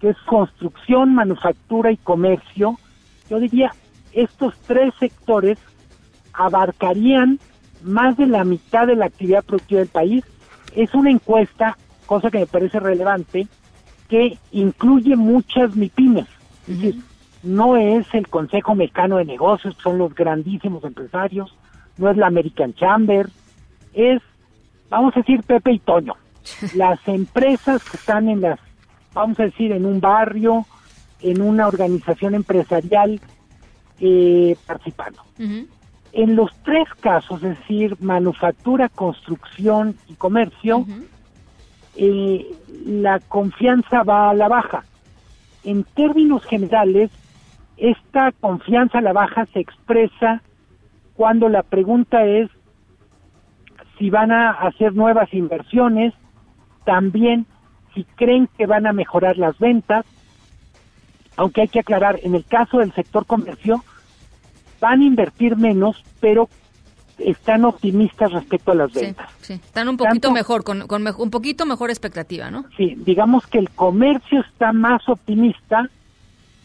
[0.00, 2.78] que es construcción, manufactura y comercio.
[3.28, 3.74] Yo diría,
[4.12, 5.58] estos tres sectores
[6.32, 7.38] abarcarían
[7.82, 10.24] más de la mitad de la actividad productiva del país.
[10.74, 11.76] Es una encuesta,
[12.06, 13.46] cosa que me parece relevante,
[14.10, 16.26] que incluye muchas MIPIMES.
[16.66, 17.02] Es decir,
[17.44, 21.54] no es el Consejo Mexicano de Negocios, son los grandísimos empresarios,
[21.96, 23.28] no es la American Chamber,
[23.94, 24.20] es,
[24.90, 26.16] vamos a decir, Pepe y Toño.
[26.74, 28.58] Las empresas que están en las,
[29.14, 30.66] vamos a decir, en un barrio,
[31.20, 33.20] en una organización empresarial
[34.00, 35.22] eh, participando.
[36.12, 40.84] En los tres casos, es decir, manufactura, construcción y comercio,
[42.86, 44.84] la confianza va a la baja.
[45.64, 47.10] En términos generales,
[47.76, 50.42] esta confianza a la baja se expresa
[51.14, 52.50] cuando la pregunta es
[53.98, 56.14] si van a hacer nuevas inversiones,
[56.84, 57.46] también
[57.94, 60.06] si creen que van a mejorar las ventas,
[61.36, 63.84] aunque hay que aclarar, en el caso del sector comercio,
[64.80, 66.48] van a invertir menos, pero
[67.24, 69.28] están optimistas respecto a las ventas.
[69.40, 72.64] Sí, están un poquito mejor, con, un poquito mejor expectativa, ¿no?
[72.76, 75.88] Sí, digamos que el comercio está más optimista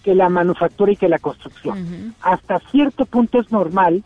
[0.03, 2.13] que la manufactura y que la construcción.
[2.21, 4.03] Hasta cierto punto es normal,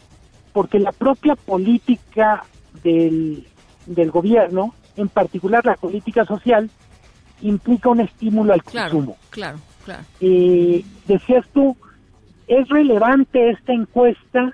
[0.53, 2.43] porque la propia política
[2.83, 3.45] del,
[3.85, 6.69] del gobierno, en particular la política social,
[7.41, 9.17] implica un estímulo al consumo.
[9.29, 10.03] Claro, claro.
[10.19, 11.75] Y decías tú,
[12.47, 14.53] es relevante esta encuesta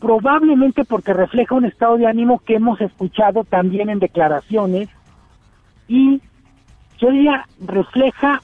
[0.00, 4.88] probablemente porque refleja un estado de ánimo que hemos escuchado también en declaraciones
[5.88, 6.20] y
[6.98, 8.42] yo diría refleja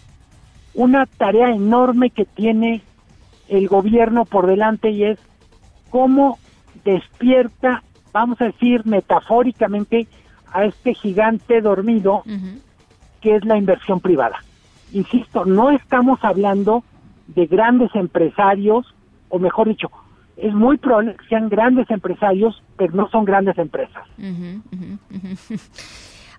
[0.74, 2.82] una tarea enorme que tiene
[3.48, 5.18] el gobierno por delante y es
[5.90, 6.38] cómo
[6.84, 7.82] despierta,
[8.12, 10.08] vamos a decir metafóricamente,
[10.52, 12.22] a este gigante dormido
[13.20, 14.38] que es la inversión privada.
[14.92, 16.84] Insisto, no estamos hablando
[17.26, 18.94] de grandes empresarios,
[19.28, 19.90] o mejor dicho,
[20.36, 24.06] es muy probable que sean grandes empresarios, pero no son grandes empresas.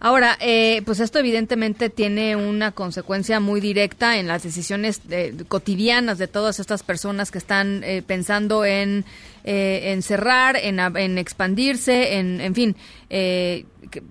[0.02, 6.18] Ahora, eh, pues esto evidentemente tiene una consecuencia muy directa en las decisiones eh, cotidianas
[6.18, 9.06] de todas estas personas que están eh, pensando en,
[9.46, 12.76] eh, en cerrar, en, en expandirse, en, en fin.
[13.10, 14.04] eh, que-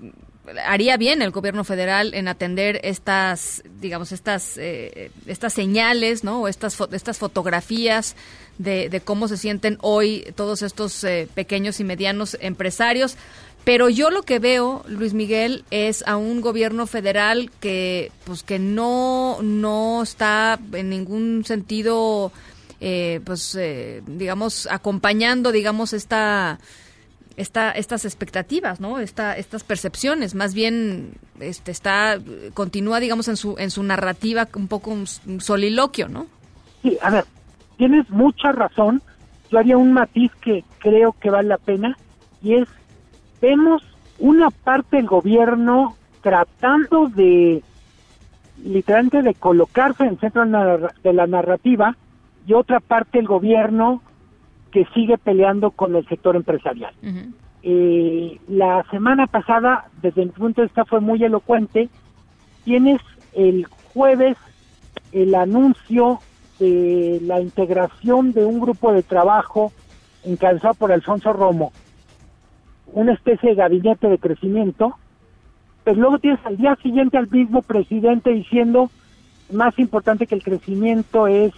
[0.65, 6.43] haría bien el gobierno federal en atender estas, digamos, estas, eh, estas señales, ¿no?
[6.43, 8.17] O estas, estas fotografías
[8.59, 13.17] de, de cómo se sienten hoy todos estos eh, pequeños y medianos empresarios.
[13.65, 18.59] Pero yo lo que veo, Luis Miguel, es a un gobierno federal que, pues, que
[18.59, 22.31] no, no está en ningún sentido,
[22.83, 26.59] eh, pues, eh, digamos, acompañando, digamos, esta,
[27.37, 28.99] esta, estas expectativas, ¿no?
[28.99, 32.19] Esta, estas percepciones, más bien este, está,
[32.55, 36.27] continúa, digamos, en su, en su narrativa un poco un, un soliloquio, ¿no?
[36.83, 37.25] Sí, a ver,
[37.77, 39.03] tienes mucha razón.
[39.51, 41.97] Yo haría un matiz que creo que vale la pena
[42.43, 42.69] y es,
[43.41, 43.83] vemos
[44.19, 47.63] una parte del gobierno tratando de,
[48.65, 51.97] literalmente, de colocarse en el centro de la narrativa
[52.47, 54.03] y otra parte del gobierno
[54.75, 56.93] que sigue peleando con el sector empresarial.
[57.63, 61.89] Eh, la semana pasada, desde mi punto de vista, fue muy elocuente.
[62.65, 63.01] Tienes
[63.35, 64.37] el jueves
[65.13, 66.19] el anuncio
[66.59, 69.73] de la integración de un grupo de trabajo
[70.25, 71.73] encabezado por Alfonso Romo,
[72.93, 74.97] una especie de gabinete de crecimiento,
[75.85, 78.91] pero luego tienes al día siguiente al mismo presidente diciendo
[79.53, 81.53] más importante que el crecimiento es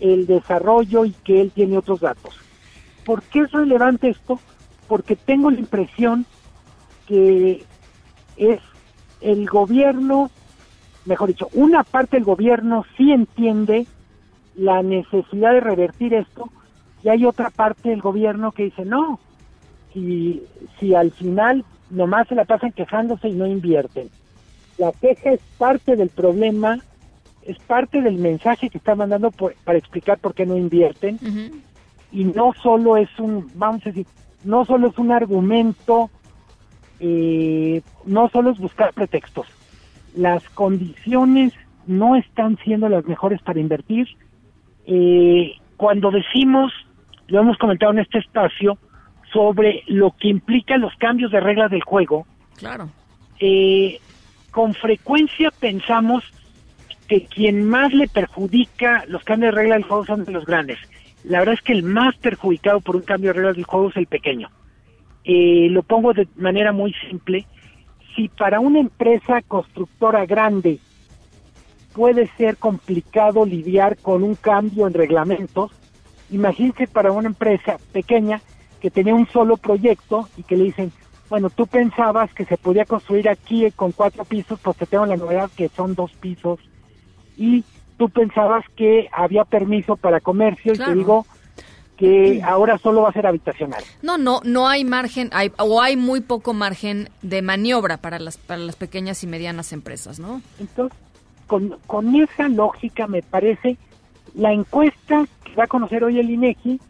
[0.00, 2.38] el desarrollo y que él tiene otros datos.
[3.04, 4.40] ¿Por qué es relevante esto?
[4.88, 6.26] Porque tengo la impresión
[7.06, 7.64] que
[8.36, 8.60] es
[9.20, 10.30] el gobierno,
[11.04, 13.86] mejor dicho, una parte del gobierno sí entiende
[14.56, 16.50] la necesidad de revertir esto
[17.02, 19.20] y hay otra parte del gobierno que dice no,
[19.92, 20.42] si,
[20.78, 24.10] si al final nomás se la pasan quejándose y no invierten.
[24.78, 26.78] La queja es parte del problema,
[27.46, 31.18] es parte del mensaje que está mandando por- para explicar por qué no invierten
[32.12, 34.06] y no solo es un, vamos a decir,
[34.44, 36.10] no solo es un argumento,
[37.00, 39.46] eh, no solo es buscar pretextos.
[40.14, 41.52] Las condiciones
[41.86, 44.06] no están siendo las mejores para invertir.
[44.86, 46.72] Eh, cuando decimos,
[47.28, 48.78] lo hemos comentado en este espacio,
[49.32, 52.26] sobre lo que implican los cambios de reglas del juego,
[52.56, 52.88] Claro.
[53.40, 53.98] eh,
[54.52, 56.24] con frecuencia pensamos
[57.06, 60.78] que quien más le perjudica los cambios de reglas del juego son de los grandes.
[61.24, 63.96] La verdad es que el más perjudicado por un cambio de reglas del juego es
[63.96, 64.48] el pequeño.
[65.24, 67.46] Eh, lo pongo de manera muy simple.
[68.14, 70.78] Si para una empresa constructora grande
[71.92, 75.72] puede ser complicado lidiar con un cambio en reglamentos,
[76.30, 78.40] imagínense para una empresa pequeña
[78.80, 80.92] que tenía un solo proyecto y que le dicen,
[81.28, 85.16] bueno, tú pensabas que se podía construir aquí con cuatro pisos, pues te tengo la
[85.16, 86.60] novedad que son dos pisos,
[87.36, 87.64] y
[87.98, 91.26] tú pensabas que había permiso para comercio y te digo
[91.96, 93.82] que ahora solo va a ser habitacional.
[94.02, 98.36] No, no, no hay margen, hay, o hay muy poco margen de maniobra para las,
[98.36, 100.42] para las pequeñas y medianas empresas, ¿no?
[100.60, 100.96] Entonces,
[101.46, 103.78] con, con esa lógica me parece,
[104.34, 106.80] la encuesta que va a conocer hoy el INEGI,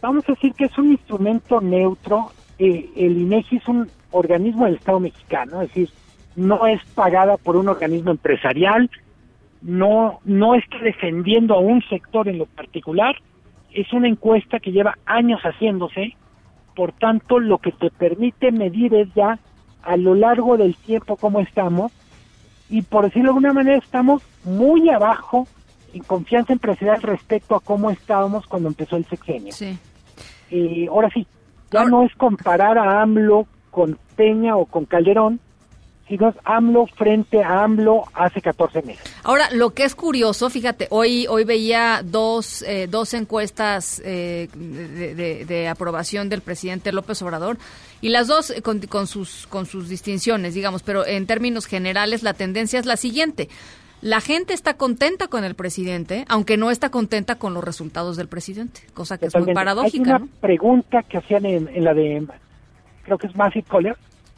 [0.00, 4.76] vamos a decir que es un instrumento neutro, eh, el INEGI es un organismo del
[4.76, 5.90] Estado mexicano, es decir,
[6.36, 8.88] no es pagada por un organismo empresarial,
[9.64, 13.16] no, no está defendiendo a un sector en lo particular,
[13.72, 16.14] es una encuesta que lleva años haciéndose,
[16.76, 19.38] por tanto lo que te permite medir es ya
[19.82, 21.92] a lo largo del tiempo cómo estamos,
[22.68, 25.48] y por decirlo de alguna manera estamos muy abajo
[25.94, 29.52] en confianza empresarial respecto a cómo estábamos cuando empezó el sexenio.
[29.52, 29.78] Sí.
[30.50, 31.26] Eh, ahora sí,
[31.70, 35.40] ya no es comparar a AMLO con Peña o con Calderón,
[36.08, 39.02] sino es AMLO frente a AMLO hace 14 meses.
[39.22, 45.14] Ahora, lo que es curioso, fíjate, hoy hoy veía dos, eh, dos encuestas eh, de,
[45.14, 47.56] de- de aprobación del presidente López Obrador
[48.02, 52.22] y las dos eh, con, con sus con sus distinciones, digamos, pero en términos generales
[52.22, 53.48] la tendencia es la siguiente.
[54.02, 58.28] La gente está contenta con el presidente, aunque no está contenta con los resultados del
[58.28, 60.28] presidente, cosa que es muy paradójica, Hay una ¿no?
[60.42, 62.26] pregunta que hacían en, en la de,
[63.04, 63.96] creo que es Massive Caller,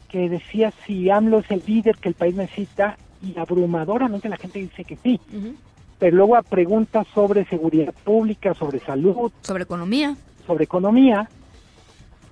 [0.09, 4.59] que decía si AMLO es el líder que el país necesita y abrumadoramente la gente
[4.59, 5.19] dice que sí.
[5.99, 11.27] pero luego a preguntas sobre seguridad pública, sobre salud, sobre economía, sobre economía,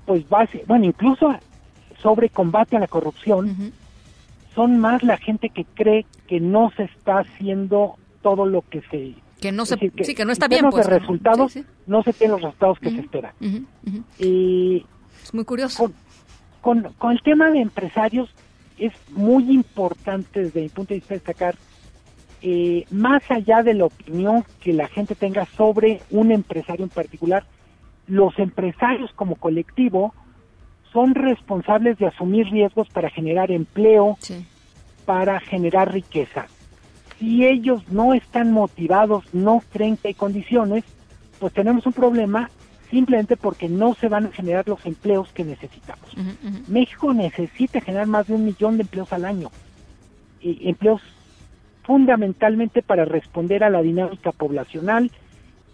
[0.06, 1.34] pues base, bueno, incluso
[2.02, 3.74] sobre combate a la corrupción,
[4.54, 9.16] son más la gente que cree que no se está haciendo todo lo que se
[9.42, 11.68] que no se decir, sí que no está en bien pues de resultados Sí, sí.
[11.88, 13.34] no se tienen los resultados que se esperan.
[14.18, 14.86] Y
[15.24, 15.92] es muy curioso
[16.66, 18.28] con, con el tema de empresarios
[18.80, 21.56] es muy importante desde mi punto de vista destacar
[22.42, 27.46] eh, más allá de la opinión que la gente tenga sobre un empresario en particular,
[28.08, 30.16] los empresarios como colectivo
[30.92, 34.18] son responsables de asumir riesgos para generar empleo,
[35.06, 36.48] para generar riqueza.
[37.20, 40.84] Si ellos no están motivados, no creen que hay condiciones,
[41.38, 42.50] pues tenemos un problema
[42.90, 46.06] simplemente porque no se van a generar los empleos que necesitamos.
[46.68, 49.50] México necesita generar más de un millón de empleos al año.
[50.42, 51.02] Y empleos
[51.84, 55.12] fundamentalmente para responder a la dinámica poblacional.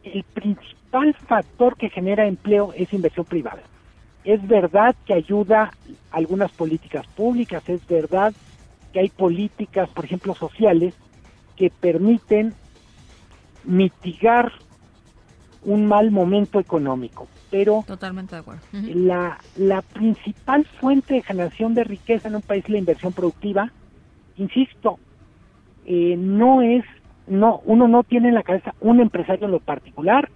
[0.04, 3.62] El principal factor que genera empleo es inversión privada.
[4.24, 5.72] Es verdad que ayuda
[6.12, 8.34] algunas políticas públicas, es verdad
[8.94, 10.94] que hay políticas, por ejemplo, sociales,
[11.56, 12.54] que permiten
[13.64, 14.52] mitigar
[15.64, 21.84] un mal momento económico, pero totalmente de acuerdo la, la principal fuente de generación de
[21.84, 23.72] riqueza en un país es la inversión productiva.
[24.38, 24.98] Insisto,
[25.86, 26.84] eh, no es,
[27.28, 30.30] no, uno no tiene en la cabeza un empresario en lo particular.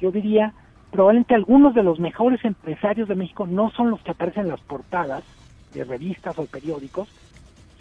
[0.00, 0.52] Yo diría,
[0.90, 4.60] probablemente algunos de los mejores empresarios de México no son los que aparecen en las
[4.60, 5.22] portadas
[5.74, 7.08] de revistas o periódicos,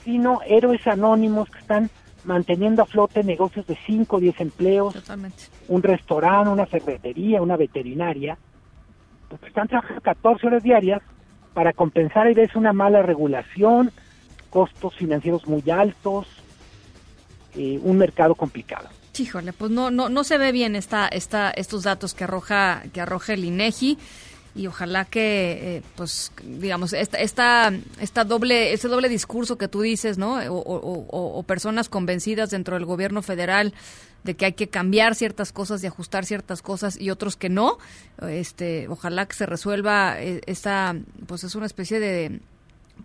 [0.04, 1.90] sino héroes anónimos que están
[2.24, 5.44] manteniendo a flote negocios de 5 o 10 empleos, Totalmente.
[5.68, 8.38] un restaurante, una ferretería, una veterinaria,
[9.30, 11.02] pues están trabajando 14 horas diarias
[11.54, 13.92] para compensar a veces una mala regulación,
[14.50, 16.28] costos financieros muy altos,
[17.56, 18.90] eh, un mercado complicado.
[19.18, 23.02] Híjole, pues no, no, no se ve bien esta, esta, estos datos que arroja, que
[23.02, 23.98] arroja el INEGI
[24.54, 29.82] y ojalá que, eh, pues, digamos, esta, esta, esta doble, ese doble discurso que tú
[29.82, 30.40] dices, ¿no?
[30.50, 33.74] O, personas convencidas dentro del gobierno federal
[34.24, 37.78] de que hay que cambiar ciertas cosas y ajustar ciertas cosas y otros que no,
[38.30, 40.96] este, ojalá que se resuelva eh, esta,
[41.28, 42.40] pues es una especie de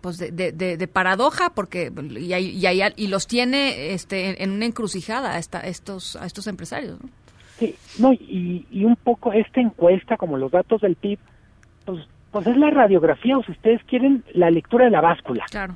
[0.01, 4.51] pues de, de, paradoja porque y, hay- y, hay- y los tiene este en, en
[4.51, 7.09] una encrucijada a, esta, estos a estos empresarios ¿no?
[7.57, 11.17] Sí, no, y, y un poco esta encuesta, como los datos del PIB,
[11.87, 15.45] pues, pues es la radiografía, o si ustedes quieren, la lectura de la báscula.
[15.49, 15.75] Claro.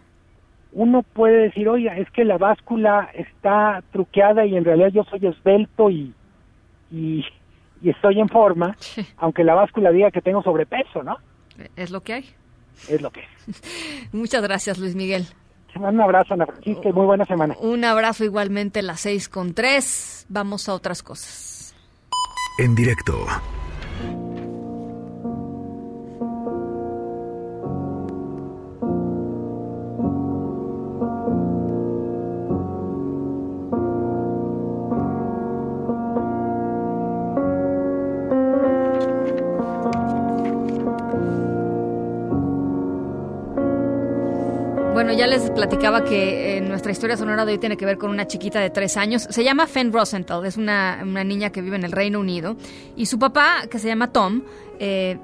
[0.73, 5.25] Uno puede decir, oiga, es que la báscula está truqueada y en realidad yo soy
[5.25, 6.13] esbelto y,
[6.91, 7.25] y,
[7.81, 8.75] y estoy en forma,
[9.17, 11.17] aunque la báscula diga que tengo sobrepeso, ¿no?
[11.75, 12.25] es lo que hay
[12.89, 14.09] Es lo que es.
[14.13, 15.25] muchas gracias Luis Miguel
[15.73, 17.55] Te mando un abrazo, Ana Francisca, y muy buena semana.
[17.59, 21.75] un abrazo igualmente las seis con tres vamos a otras cosas
[22.59, 23.13] En directo.
[45.53, 48.69] Platicaba que eh, nuestra historia sonora de hoy tiene que ver con una chiquita de
[48.69, 49.27] tres años.
[49.29, 52.55] Se llama Fen Rosenthal, es una, una niña que vive en el Reino Unido.
[52.95, 54.43] Y su papá, que se llama Tom,
[54.79, 55.17] eh,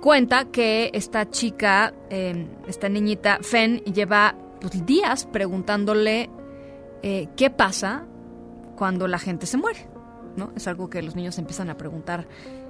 [0.00, 6.30] cuenta que esta chica, eh, esta niñita Fen, lleva pues, días preguntándole
[7.02, 8.04] qué pasa
[8.76, 9.88] cuando la gente se muere.
[10.36, 10.52] ¿no?
[10.54, 12.26] Es algo que los niños empiezan a preguntar.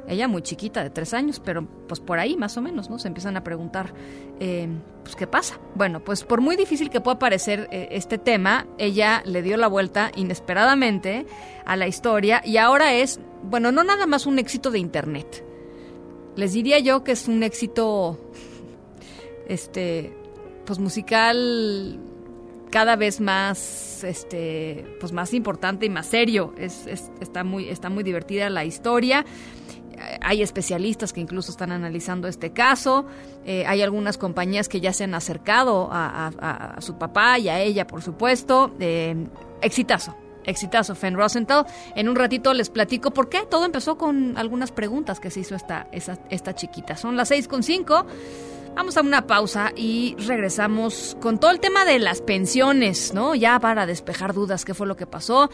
[0.09, 2.99] Ella muy chiquita, de tres años, pero pues por ahí más o menos, ¿no?
[2.99, 3.93] Se empiezan a preguntar,
[4.41, 4.69] eh,
[5.05, 5.59] pues, ¿qué pasa?
[5.75, 9.69] Bueno, pues por muy difícil que pueda parecer eh, este tema, ella le dio la
[9.69, 11.27] vuelta inesperadamente
[11.65, 15.45] a la historia y ahora es, bueno, no nada más un éxito de Internet.
[16.37, 18.19] Les diría yo que es un éxito,
[19.49, 20.13] este,
[20.65, 21.99] pues musical
[22.71, 27.91] cada vez más este pues más importante y más serio es, es- está muy está
[27.91, 29.25] muy divertida la historia
[30.21, 33.07] hay especialistas que incluso están analizando este caso
[33.45, 37.87] Eh, hay algunas compañías que ya se han acercado a, su papá y a ella
[37.87, 39.17] por supuesto Eh,
[39.63, 41.67] exitazo Exitazo, Fen Rosenthal.
[41.95, 43.43] En un ratito les platico por qué.
[43.49, 46.97] Todo empezó con algunas preguntas que se hizo esta, esa- esta chiquita.
[46.97, 48.07] Son las seis con cinco.
[48.75, 53.35] Vamos a una pausa y regresamos con todo el tema de las pensiones, ¿no?
[53.35, 55.51] Ya para despejar dudas, qué fue lo que pasó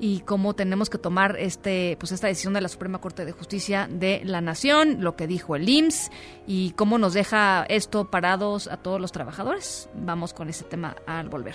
[0.00, 3.88] y cómo tenemos que tomar este, pues esta decisión de la Suprema Corte de Justicia
[3.90, 6.10] de la Nación, lo que dijo el IMSS
[6.46, 9.88] y cómo nos deja esto parados a todos los trabajadores.
[9.94, 11.54] Vamos con ese tema al volver.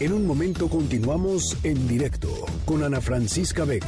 [0.00, 2.28] En un momento continuamos en directo
[2.64, 3.86] con Ana Francisca Vega.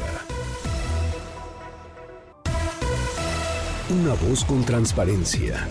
[3.90, 5.68] Una voz con transparencia.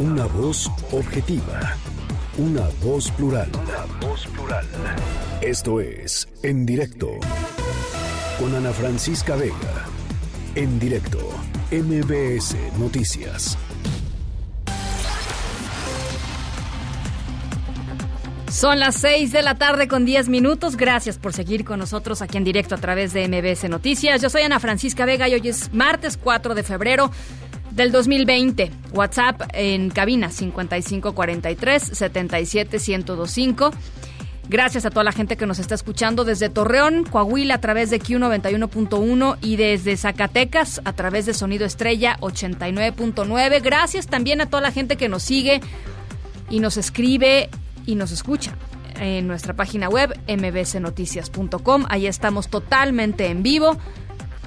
[0.00, 1.76] Una voz objetiva.
[2.38, 3.50] Una voz plural.
[3.52, 4.66] Una voz plural.
[5.42, 7.10] Esto es En Directo
[8.38, 9.84] con Ana Francisca Vega.
[10.54, 11.18] En directo,
[11.70, 13.58] MBS Noticias.
[18.50, 20.78] Son las 6 de la tarde con 10 minutos.
[20.78, 24.22] Gracias por seguir con nosotros aquí en directo a través de MBS Noticias.
[24.22, 27.10] Yo soy Ana Francisca Vega y hoy es martes 4 de febrero
[27.70, 28.70] del 2020.
[28.92, 33.70] WhatsApp en cabina 5543 77125.
[34.48, 38.00] Gracias a toda la gente que nos está escuchando desde Torreón, Coahuila a través de
[38.00, 43.62] Q91.1 y desde Zacatecas a través de Sonido Estrella 89.9.
[43.62, 45.60] Gracias también a toda la gente que nos sigue
[46.48, 47.48] y nos escribe
[47.86, 48.56] y nos escucha
[48.98, 51.86] en nuestra página web mbcnoticias.com.
[51.88, 53.78] Ahí estamos totalmente en vivo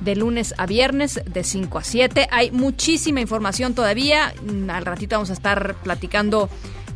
[0.04, 2.28] de lunes a viernes de 5 a 7.
[2.32, 4.34] Hay muchísima información todavía.
[4.70, 6.50] Al ratito vamos a estar platicando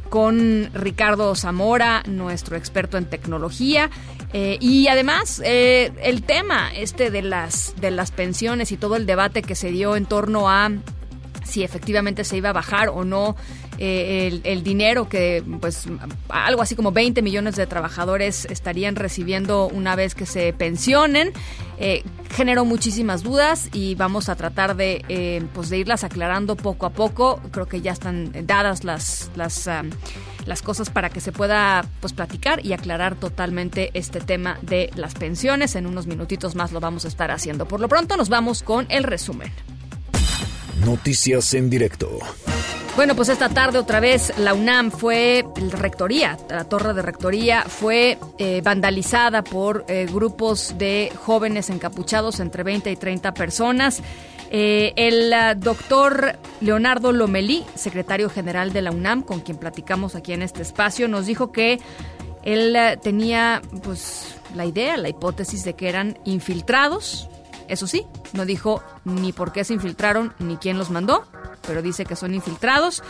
[0.09, 3.89] con Ricardo Zamora, nuestro experto en tecnología.
[4.33, 9.05] Eh, y además, eh, el tema este de las, de las pensiones y todo el
[9.05, 10.71] debate que se dio en torno a
[11.43, 13.35] si efectivamente se iba a bajar o no
[13.77, 15.85] eh, el, dinero que, pues,
[16.29, 21.31] algo así como 20 millones de trabajadores estarían recibiendo una vez que se pensionen.
[21.79, 26.85] Eh, generó muchísimas dudas y vamos a tratar de, eh, pues, de irlas aclarando poco
[26.85, 27.39] a poco.
[27.51, 29.83] Creo que ya están dadas las, las, ah,
[30.45, 35.13] las cosas para que se pueda, pues, platicar y aclarar totalmente este tema de las
[35.13, 35.75] pensiones.
[35.75, 37.67] En unos minutitos más lo vamos a estar haciendo.
[37.67, 39.76] Por lo pronto nos vamos con el resumen.
[40.85, 42.19] Noticias en directo.
[42.95, 47.63] Bueno, pues esta tarde otra vez la UNAM fue, la rectoría, la torre de rectoría
[47.63, 54.01] fue eh, vandalizada por eh, grupos de jóvenes encapuchados entre 20 y 30 personas.
[54.49, 60.41] Eh, el doctor Leonardo Lomelí, secretario general de la UNAM, con quien platicamos aquí en
[60.41, 61.79] este espacio, nos dijo que
[62.43, 67.29] él tenía pues la idea, la hipótesis de que eran infiltrados.
[67.67, 71.25] Eso sí, no dijo ni por qué se infiltraron ni quién los mandó,
[71.65, 73.03] pero dice que son infiltrados.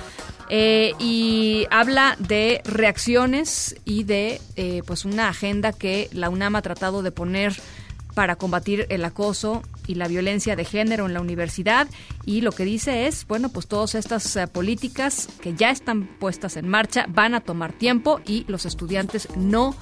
[0.49, 6.61] Eh, y habla de reacciones y de eh, pues una agenda que la UNAM ha
[6.61, 7.55] tratado de poner
[8.17, 11.87] para combatir el acoso y la violencia de género en la universidad
[12.25, 16.57] y lo que dice es, bueno, pues todas estas eh, políticas que ya están puestas
[16.57, 19.75] en marcha van a tomar tiempo y los estudiantes no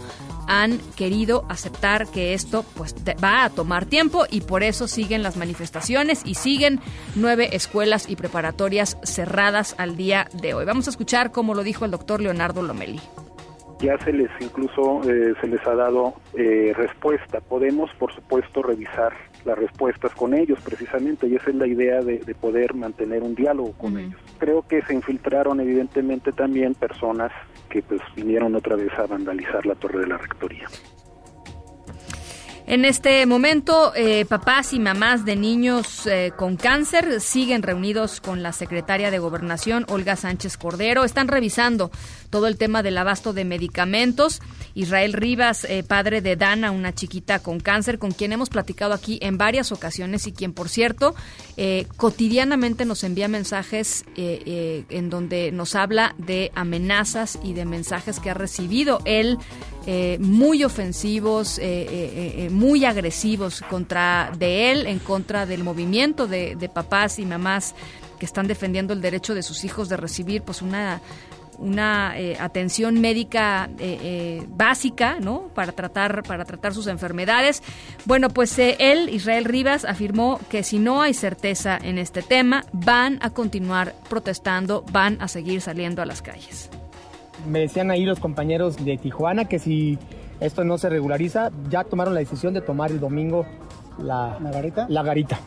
[0.49, 5.37] han querido aceptar que esto pues va a tomar tiempo y por eso siguen las
[5.37, 6.81] manifestaciones y siguen
[7.15, 10.65] nueve escuelas y preparatorias cerradas al día de hoy.
[10.65, 12.99] Vamos a escuchar cómo lo dijo el doctor Leonardo Lomeli
[13.79, 17.41] ya se les incluso eh, se les ha dado eh, respuesta.
[17.41, 19.13] Podemos, por supuesto, revisar
[19.43, 23.73] las respuestas con ellos precisamente y esa es la idea de, poder mantener un diálogo
[23.73, 24.19] con ellos.
[24.39, 27.31] Creo que se infiltraron evidentemente también personas
[27.69, 30.67] que pues vinieron otra vez a vandalizar la torre de la rectoría.
[32.67, 38.41] En este momento, eh, papás y mamás de niños eh, con cáncer siguen reunidos con
[38.41, 41.03] la secretaria de Gobernación, Olga Sánchez Cordero.
[41.03, 41.91] Están revisando
[42.31, 44.41] todo el tema del abasto de medicamentos.
[44.73, 49.19] Israel Rivas, eh, padre de Dana, una chiquita con cáncer, con quien hemos platicado aquí
[49.21, 51.13] en varias ocasiones y quien, por cierto,
[51.97, 58.33] cotidianamente nos envía mensajes en donde nos habla de amenazas y de mensajes que ha
[58.33, 59.37] recibido él
[59.87, 66.69] eh, muy ofensivos, eh, eh, muy agresivos contra de él, en contra del movimiento de,
[66.73, 67.75] papás y mamás
[68.19, 71.01] que están defendiendo el derecho de sus hijos de recibir pues una
[71.57, 73.69] una atención médica
[74.49, 75.49] básica, ¿no?
[75.55, 77.63] Para tratar, para tratar sus enfermedades.
[78.03, 83.19] Bueno, pues él, Israel Rivas, afirmó que si no hay certeza en este tema, van
[83.21, 86.69] a continuar protestando, van a seguir saliendo a las calles
[87.45, 89.97] me decían ahí los compañeros de Tijuana que si
[90.39, 93.45] esto no se regulariza, ya tomaron la decisión de tomar el domingo
[93.97, 94.85] la, garita?
[94.89, 95.39] La garita.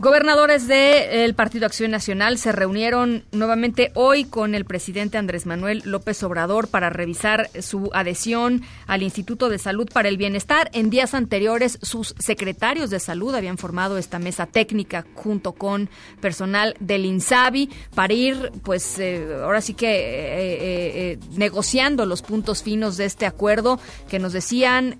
[0.00, 6.22] Gobernadores del Partido Acción Nacional se reunieron nuevamente hoy con el presidente Andrés Manuel López
[6.22, 10.70] Obrador para revisar su adhesión al Instituto de Salud para el Bienestar.
[10.72, 15.90] En días anteriores, sus secretarios de salud habían formado esta mesa técnica junto con
[16.22, 22.62] personal del INSABI para ir, pues, eh, ahora sí que eh, eh, negociando los puntos
[22.62, 23.78] finos de este acuerdo
[24.08, 24.96] que nos decían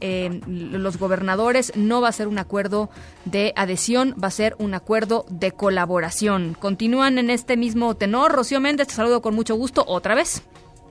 [0.47, 1.73] los gobernadores.
[1.75, 2.91] No va a ser un acuerdo
[3.25, 6.57] de adhesión, va a ser un acuerdo acuerdo de colaboración.
[6.59, 8.33] Continúan en este mismo tenor.
[8.33, 10.45] Rocío Méndez, te saludo con mucho gusto otra vez.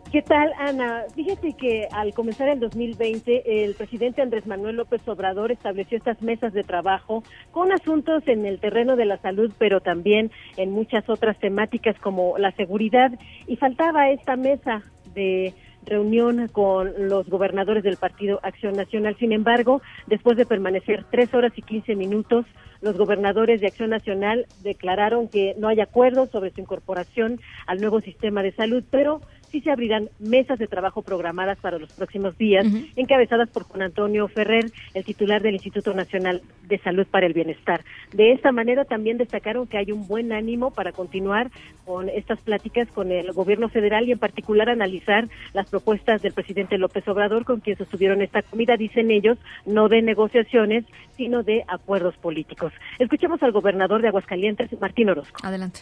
[0.10, 1.04] ¿Qué tal, Ana?
[1.14, 6.54] Fíjate que al comenzar el 2020, el presidente Andrés Manuel López Obrador estableció estas mesas
[6.54, 11.38] de trabajo con asuntos en el terreno de la salud, pero también en muchas otras
[11.38, 13.12] temáticas como la seguridad.
[13.48, 14.82] Y faltaba esta mesa
[15.14, 15.54] de
[15.86, 19.18] reunión con los gobernadores del Partido Acción Nacional.
[19.20, 22.46] Sin embargo, después de permanecer tres horas y quince minutos,
[22.82, 28.02] los gobernadores de Acción Nacional declararon que no hay acuerdo sobre su incorporación al nuevo
[28.02, 29.22] sistema de salud, pero
[29.52, 34.28] sí se abrirán mesas de trabajo programadas para los próximos días, encabezadas por Juan Antonio
[34.28, 37.84] Ferrer, el titular del Instituto Nacional de Salud para el Bienestar.
[38.14, 41.52] De esta manera también destacaron que hay un buen ánimo para continuar
[41.86, 46.78] con estas pláticas con el gobierno federal y en particular analizar las propuestas del presidente
[46.78, 50.86] López Obrador con quien sostuvieron esta comida, dicen ellos, no de negociaciones,
[51.18, 52.74] sino de acuerdos políticos.
[53.00, 55.40] Escuchemos al gobernador de Aguascalientes, Martín Orozco.
[55.44, 55.82] Adelante.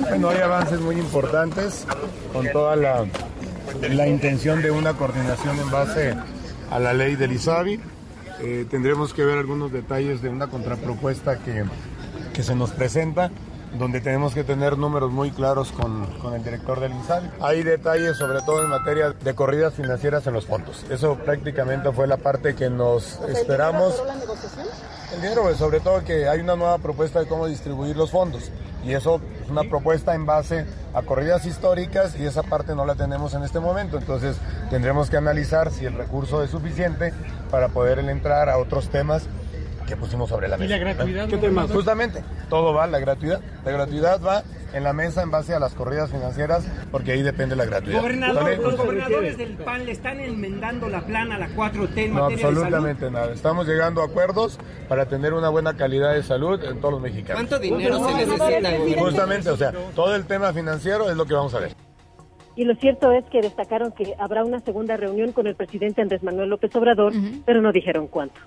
[0.00, 1.86] Bueno, hay avances muy importantes
[2.32, 3.04] con toda la,
[3.90, 6.14] la intención de una coordinación en base
[6.70, 7.80] a la ley del ISABI.
[8.40, 11.64] Eh, tendremos que ver algunos detalles de una contrapropuesta que,
[12.32, 13.30] que se nos presenta
[13.78, 17.30] donde tenemos que tener números muy claros con, con el director del INSABI.
[17.40, 20.84] Hay detalles sobre todo en materia de corridas financieras en los fondos.
[20.90, 24.02] Eso prácticamente fue la parte que nos esperamos.
[25.14, 28.50] El dinero, pues, sobre todo que hay una nueva propuesta de cómo distribuir los fondos.
[28.84, 32.94] Y eso es una propuesta en base a corridas históricas y esa parte no la
[32.94, 33.98] tenemos en este momento.
[33.98, 34.36] Entonces
[34.70, 37.12] tendremos que analizar si el recurso es suficiente
[37.50, 39.28] para poder entrar a otros temas
[39.86, 40.76] que pusimos sobre la ¿Y mesa.
[40.76, 41.70] la gratuidad, ¿Qué temas?
[41.70, 43.40] Justamente, todo va, la gratuidad.
[43.64, 47.54] La gratuidad va en la mesa en base a las corridas financieras porque ahí depende
[47.56, 48.00] la gratuidad.
[48.00, 48.56] Gobernador, ¿Sale?
[48.56, 52.36] los gobernadores del PAN le están enmendando la plana a la 4T en No, materia
[52.36, 52.58] de salud.
[52.62, 53.32] absolutamente nada.
[53.32, 54.58] Estamos llegando a acuerdos
[54.88, 57.34] para tener una buena calidad de salud en todos los mexicanos.
[57.34, 58.98] ¿Cuánto dinero se necesita?
[58.98, 61.72] Justamente, o sea, todo el tema financiero es lo que vamos a ver.
[62.54, 66.22] Y lo cierto es que destacaron que habrá una segunda reunión con el presidente Andrés
[66.22, 67.12] Manuel López Obrador,
[67.46, 68.40] pero no dijeron cuánto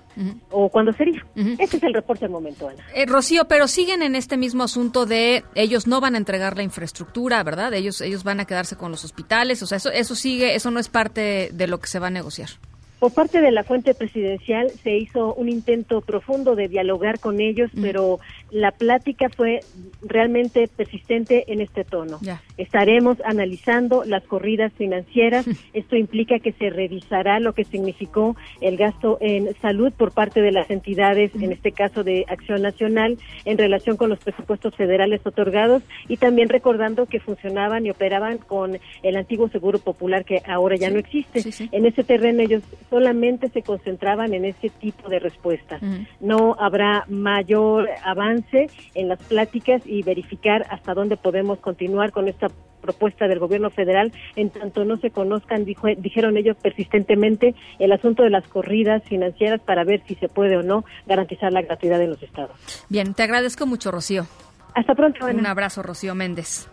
[0.50, 1.24] o cuándo sería.
[1.34, 2.82] Ese es el reporte al momento, Ana.
[2.94, 6.62] Eh, Rocío, pero siguen en este mismo asunto de ellos no van a entregar la
[6.62, 7.74] infraestructura, ¿verdad?
[7.74, 10.78] Ellos ellos van a quedarse con los hospitales, o sea, eso eso sigue, eso no
[10.78, 12.50] es parte de lo que se va a negociar.
[12.98, 17.70] Por parte de la fuente presidencial se hizo un intento profundo de dialogar con ellos,
[17.78, 18.20] pero
[18.50, 19.60] la plática fue
[20.02, 22.18] realmente persistente en este tono.
[22.22, 22.42] Ya.
[22.56, 25.46] Estaremos analizando las corridas financieras.
[25.72, 30.52] Esto implica que se revisará lo que significó el gasto en salud por parte de
[30.52, 35.82] las entidades, en este caso de Acción Nacional, en relación con los presupuestos federales otorgados
[36.08, 40.90] y también recordando que funcionaban y operaban con el antiguo Seguro Popular que ahora ya
[40.90, 41.42] no existe.
[41.72, 45.82] En ese terreno ellos solamente se concentraban en ese tipo de respuestas.
[46.20, 48.45] No habrá mayor avance
[48.94, 52.48] en las pláticas y verificar hasta dónde podemos continuar con esta
[52.80, 58.22] propuesta del gobierno federal en tanto no se conozcan, dijo- dijeron ellos persistentemente, el asunto
[58.22, 62.10] de las corridas financieras para ver si se puede o no garantizar la gratuidad en
[62.10, 62.52] los estados.
[62.88, 64.26] Bien, te agradezco mucho, Rocío.
[64.74, 65.38] Hasta pronto, Ana.
[65.40, 66.68] Un abrazo, Rocío Méndez.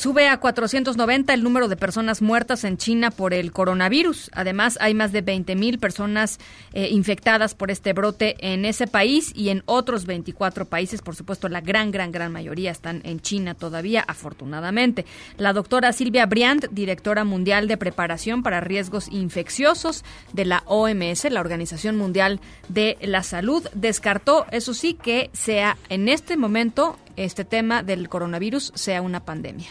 [0.00, 4.30] Sube a 490 el número de personas muertas en China por el coronavirus.
[4.32, 6.38] Además, hay más de 20 mil personas
[6.72, 11.02] eh, infectadas por este brote en ese país y en otros 24 países.
[11.02, 15.04] Por supuesto, la gran, gran, gran mayoría están en China todavía, afortunadamente.
[15.36, 21.40] La doctora Silvia Briand, directora mundial de preparación para riesgos infecciosos de la OMS, la
[21.40, 22.40] Organización Mundial
[22.70, 28.72] de la Salud, descartó, eso sí, que sea en este momento este tema del coronavirus
[28.74, 29.68] sea una pandemia.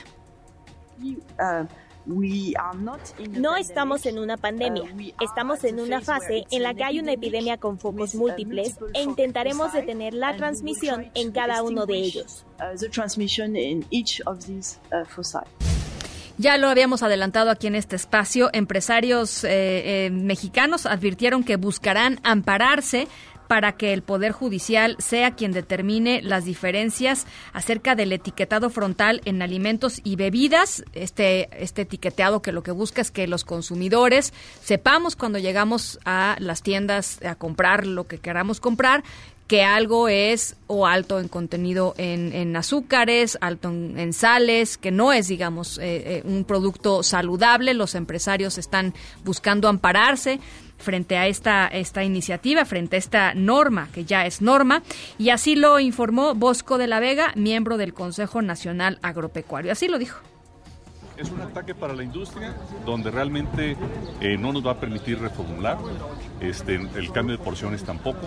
[3.32, 4.84] No estamos en una pandemia,
[5.22, 9.74] estamos en una fase en la que hay una epidemia con focos múltiples e intentaremos
[9.74, 12.46] detener la transmisión en cada uno de ellos.
[16.40, 18.50] Ya lo habíamos adelantado aquí en este espacio.
[18.54, 23.10] Empresarios eh, eh, mexicanos advirtieron que buscarán ampararse
[23.50, 29.42] para que el Poder Judicial sea quien determine las diferencias acerca del etiquetado frontal en
[29.42, 30.84] alimentos y bebidas.
[30.94, 36.36] Este, este etiquetado que lo que busca es que los consumidores sepamos cuando llegamos a
[36.38, 39.04] las tiendas a comprar lo que queramos comprar
[39.48, 45.12] que algo es o alto en contenido en, azúcares, alto en, en sales, que no
[45.12, 47.74] es, digamos, eh, eh, un producto saludable.
[47.74, 48.94] Los empresarios están
[49.24, 50.40] buscando ampararse
[50.80, 54.82] frente a esta, esta iniciativa, frente a esta norma, que ya es norma,
[55.18, 59.72] y así lo informó Bosco de la Vega, miembro del Consejo Nacional Agropecuario.
[59.72, 60.20] Así lo dijo.
[61.18, 63.76] Es un ataque para la industria donde realmente
[64.22, 65.78] eh, no nos va a permitir reformular,
[66.40, 68.22] este, el cambio de porciones tampoco.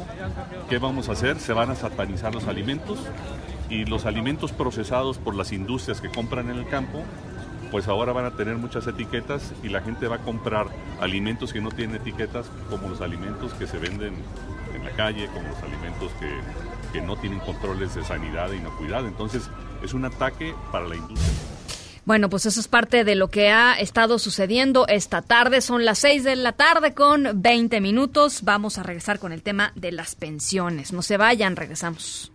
[0.68, 1.38] ¿Qué vamos a hacer?
[1.38, 2.98] Se van a satanizar los alimentos
[3.70, 7.02] y los alimentos procesados por las industrias que compran en el campo
[7.72, 10.66] pues ahora van a tener muchas etiquetas y la gente va a comprar
[11.00, 14.12] alimentos que no tienen etiquetas como los alimentos que se venden
[14.74, 16.28] en la calle, como los alimentos que,
[16.92, 19.06] que no tienen controles de sanidad e inocuidad.
[19.06, 19.48] Entonces
[19.82, 21.32] es un ataque para la industria.
[22.04, 25.62] Bueno, pues eso es parte de lo que ha estado sucediendo esta tarde.
[25.62, 28.42] Son las 6 de la tarde con 20 minutos.
[28.42, 30.92] Vamos a regresar con el tema de las pensiones.
[30.92, 32.32] No se vayan, regresamos.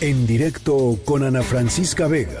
[0.00, 2.40] En directo con Ana Francisca Vega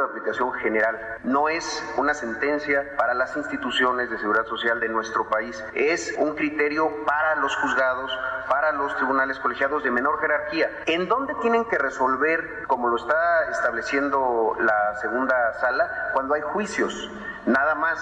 [0.00, 5.28] de aplicación general, no es una sentencia para las instituciones de seguridad social de nuestro
[5.28, 8.10] país, es un criterio para los juzgados,
[8.48, 10.70] para los tribunales colegiados de menor jerarquía.
[10.86, 17.10] ¿En dónde tienen que resolver, como lo está estableciendo la segunda sala, cuando hay juicios?
[17.46, 17.98] Nada más,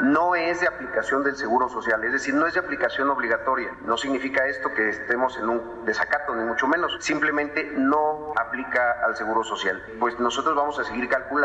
[0.00, 3.70] no es de aplicación del seguro social, es decir, no es de aplicación obligatoria.
[3.84, 6.96] No significa esto que estemos en un desacato, ni mucho menos.
[7.00, 9.82] Simplemente no aplica al seguro social.
[9.98, 11.41] Pues nosotros vamos a seguir calculando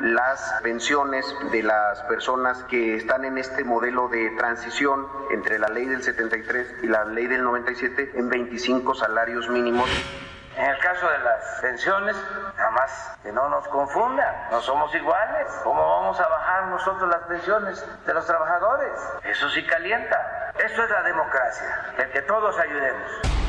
[0.00, 5.86] las pensiones de las personas que están en este modelo de transición entre la ley
[5.86, 9.88] del 73 y la ley del 97 en 25 salarios mínimos.
[10.56, 12.16] En el caso de las pensiones,
[12.56, 15.46] nada más que no nos confundan, no somos iguales.
[15.62, 18.92] ¿Cómo vamos a bajar nosotros las pensiones de los trabajadores?
[19.22, 20.52] Eso sí calienta.
[20.58, 23.45] Eso es la democracia, el que todos ayudemos.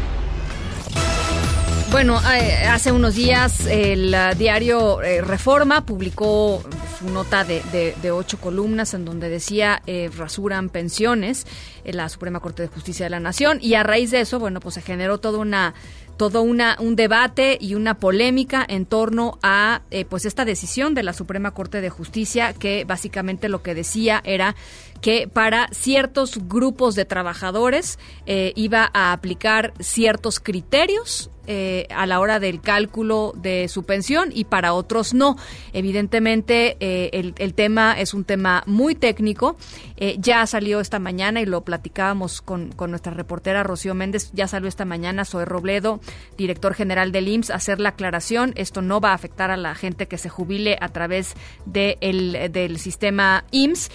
[1.92, 6.62] Bueno, eh, hace unos días el uh, diario eh, Reforma publicó
[7.00, 11.46] su nota de, de, de, ocho columnas en donde decía eh, rasuran pensiones
[11.86, 14.60] en la Suprema Corte de Justicia de la Nación y a raíz de eso, bueno,
[14.60, 15.74] pues se generó toda una
[16.18, 21.04] todo una, un debate y una polémica en torno a eh, pues esta decisión de
[21.04, 24.56] la Suprema Corte de Justicia que básicamente lo que decía era
[25.00, 32.20] que para ciertos grupos de trabajadores eh, iba a aplicar ciertos criterios eh, a la
[32.20, 35.38] hora del cálculo de su pensión y para otros no.
[35.72, 39.56] Evidentemente, eh, el, tema es un tema muy técnico.
[39.96, 44.30] Eh, ya salió esta mañana y lo platicábamos con, con, nuestra reportera Rocío Méndez.
[44.34, 46.02] Ya salió esta mañana Zoe Robledo,
[46.38, 48.52] director general del IMSS, a hacer la aclaración.
[48.56, 51.34] Esto no va a afectar a la gente que se jubile a través
[51.66, 53.90] de el, del sistema IMSS.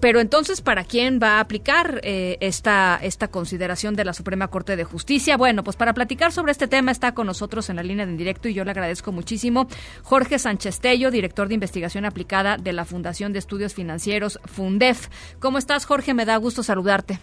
[0.00, 4.84] pero entonces, ¿para quién va a aplicar esta, esta consideración de la Suprema Corte de
[4.84, 5.36] Justicia?
[5.36, 8.12] Bueno, pues para platicar sobre este tema, tema está con nosotros en la línea de
[8.12, 9.66] en directo y yo le agradezco muchísimo.
[10.02, 15.08] Jorge Sánchez Tello, director de investigación aplicada de la Fundación de Estudios Financieros, Fundef.
[15.40, 16.12] ¿Cómo estás, Jorge?
[16.12, 17.18] Me da gusto saludarte.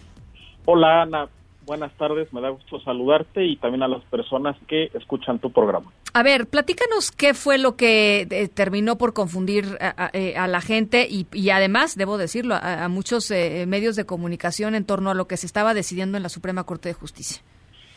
[0.64, 1.28] Hola, Ana.
[1.64, 5.92] Buenas tardes, me da gusto saludarte y también a las personas que escuchan tu programa.
[6.12, 10.48] A ver, platícanos qué fue lo que eh, terminó por confundir a, a, eh, a
[10.48, 14.84] la gente y, y, además, debo decirlo, a, a muchos eh, medios de comunicación en
[14.84, 17.40] torno a lo que se estaba decidiendo en la Suprema Corte de Justicia.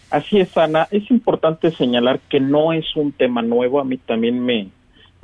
[0.09, 0.87] Así es, Ana.
[0.91, 3.79] Es importante señalar que no es un tema nuevo.
[3.79, 4.69] A mí también me,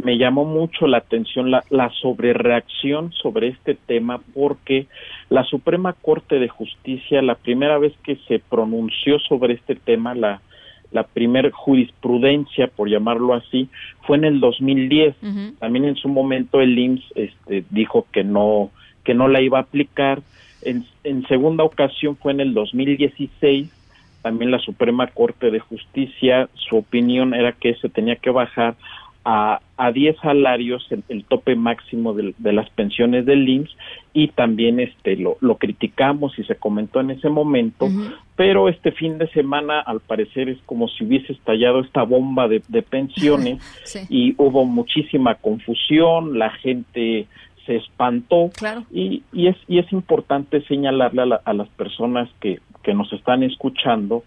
[0.03, 4.87] me llamó mucho la atención la, la sobrereacción sobre este tema porque
[5.29, 10.41] la Suprema Corte de Justicia, la primera vez que se pronunció sobre este tema, la,
[10.91, 13.69] la primer jurisprudencia, por llamarlo así,
[14.01, 15.15] fue en el 2010.
[15.21, 15.57] Uh -huh.
[15.59, 18.69] También en su momento el IMSS este, dijo que no,
[19.05, 20.21] que no la iba a aplicar.
[20.61, 23.69] En, en segunda ocasión fue en el 2016
[24.23, 28.75] también la Suprema Corte de Justicia, su opinión era que se tenía que bajar
[29.25, 33.75] a, a 10 salarios el, el tope máximo de, de, las pensiones del IMSS
[34.13, 38.15] y también este lo, lo, criticamos y se comentó en ese momento, uh -huh.
[38.35, 42.61] pero este fin de semana al parecer es como si hubiese estallado esta bomba de,
[42.67, 43.99] de pensiones sí.
[44.09, 47.27] y hubo muchísima confusión, la gente
[47.65, 48.83] se espantó claro.
[48.91, 53.11] y, y, es, y es importante señalarle a, la, a las personas que, que nos
[53.13, 54.23] están escuchando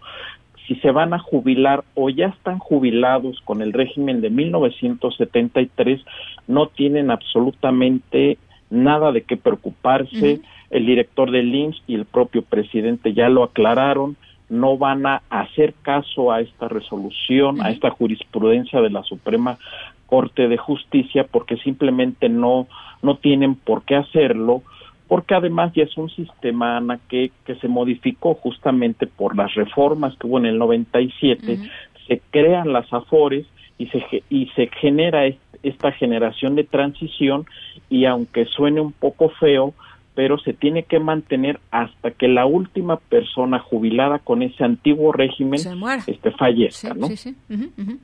[0.67, 6.01] si se van a jubilar o ya están jubilados con el régimen de 1973,
[6.47, 8.37] no tienen absolutamente
[8.69, 10.33] nada de qué preocuparse.
[10.33, 10.41] Uh -huh.
[10.69, 14.17] El director del IMSS y el propio presidente ya lo aclararon,
[14.49, 19.57] no van a hacer caso a esta resolución, a esta jurisprudencia de la Suprema
[20.05, 22.67] Corte de Justicia, porque simplemente no,
[23.01, 24.63] no tienen por qué hacerlo
[25.07, 30.15] porque además ya es un sistema, Ana, que, que se modificó justamente por las reformas
[30.17, 31.71] que hubo en el 97, uh -huh.
[32.07, 33.45] se crean las AFORES
[33.77, 35.25] y se, y se genera
[35.63, 37.45] esta generación de transición
[37.89, 39.73] y aunque suene un poco feo,
[40.17, 45.61] pero se tiene que mantener hasta que la última persona jubilada con ese antiguo régimen
[46.07, 47.07] este, fallezca, sí, ¿no?
[47.07, 47.35] Sí, sí.
[47.47, 47.99] Uh -huh, uh -huh.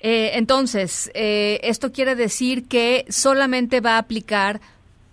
[0.00, 4.58] Eh, entonces, eh, esto quiere decir que solamente va a aplicar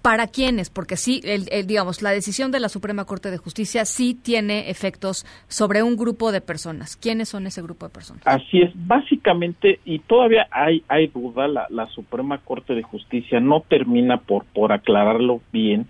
[0.06, 3.86] para quiénes, porque sí, el, el, digamos, la decisión de la Suprema Corte de Justicia
[3.86, 6.96] sí tiene efectos sobre un grupo de personas.
[6.96, 8.22] ¿Quiénes son ese grupo de personas?
[8.26, 13.62] Así es, básicamente, y todavía hay, hay duda, la, la Suprema Corte de Justicia no
[13.68, 15.88] termina por, por aclararlo bien,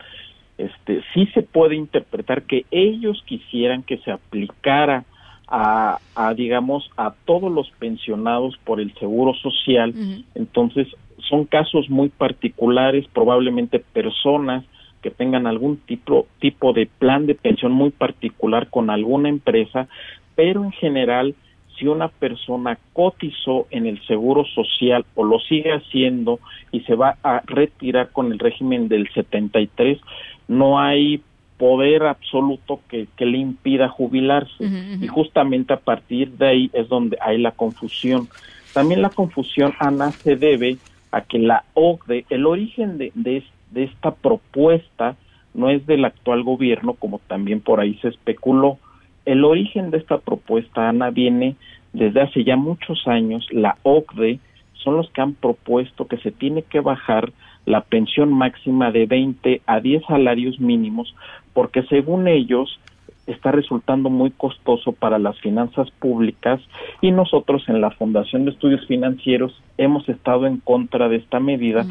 [0.57, 5.03] este, sí se puede interpretar que ellos quisieran que se aplicara
[5.47, 9.93] a, a, digamos, a todos los pensionados por el Seguro Social.
[10.33, 10.87] Entonces,
[11.29, 14.63] son casos muy particulares, probablemente personas
[15.01, 19.87] que tengan algún tipo, tipo de plan de pensión muy particular con alguna empresa,
[20.35, 21.35] pero en general,
[21.77, 26.39] si una persona cotizó en el Seguro Social o lo sigue haciendo
[26.71, 29.99] y se va a retirar con el régimen del 73,
[30.47, 31.21] no hay
[31.57, 34.63] poder absoluto que, que le impida jubilarse.
[34.63, 35.03] Uh -huh.
[35.03, 38.27] Y justamente a partir de ahí es donde hay la confusión.
[38.73, 40.77] También la confusión, Ana, se debe
[41.11, 43.41] a que la OCDE, el origen de, de,
[43.71, 45.15] de esta propuesta
[45.53, 48.77] no es del actual gobierno, como también por ahí se especuló.
[49.23, 51.55] El origen de esta propuesta, Ana, viene
[51.93, 53.47] desde hace ya muchos años.
[53.51, 54.39] La OCDE
[54.73, 57.31] son los que han propuesto que se tiene que bajar
[57.65, 61.15] la pensión máxima de 20 a 10 salarios mínimos,
[61.53, 62.79] porque según ellos
[63.27, 66.61] está resultando muy costoso para las finanzas públicas
[67.01, 71.85] y nosotros en la Fundación de Estudios Financieros hemos estado en contra de esta medida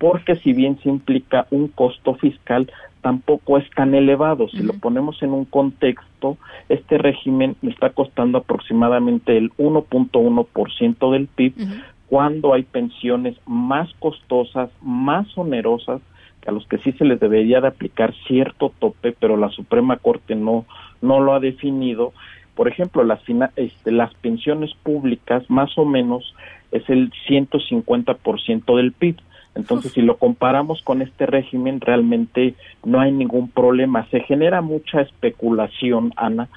[0.00, 4.48] porque si bien se implica un costo fiscal, tampoco es tan elevado.
[4.48, 6.38] Si lo ponemos en un contexto,
[6.70, 11.54] este régimen está costando aproximadamente el 1.1% del PIB,
[12.10, 16.02] cuando hay pensiones más costosas, más onerosas,
[16.44, 20.34] a los que sí se les debería de aplicar cierto tope, pero la Suprema Corte
[20.34, 20.66] no,
[21.00, 22.12] no lo ha definido.
[22.56, 23.20] Por ejemplo, las,
[23.54, 26.34] este, las pensiones públicas más o menos
[26.72, 29.16] es el 150% del PIB.
[29.54, 32.54] Entonces, si lo comparamos con este régimen, realmente
[32.84, 34.08] no hay ningún problema.
[34.10, 36.48] Se genera mucha especulación, Ana,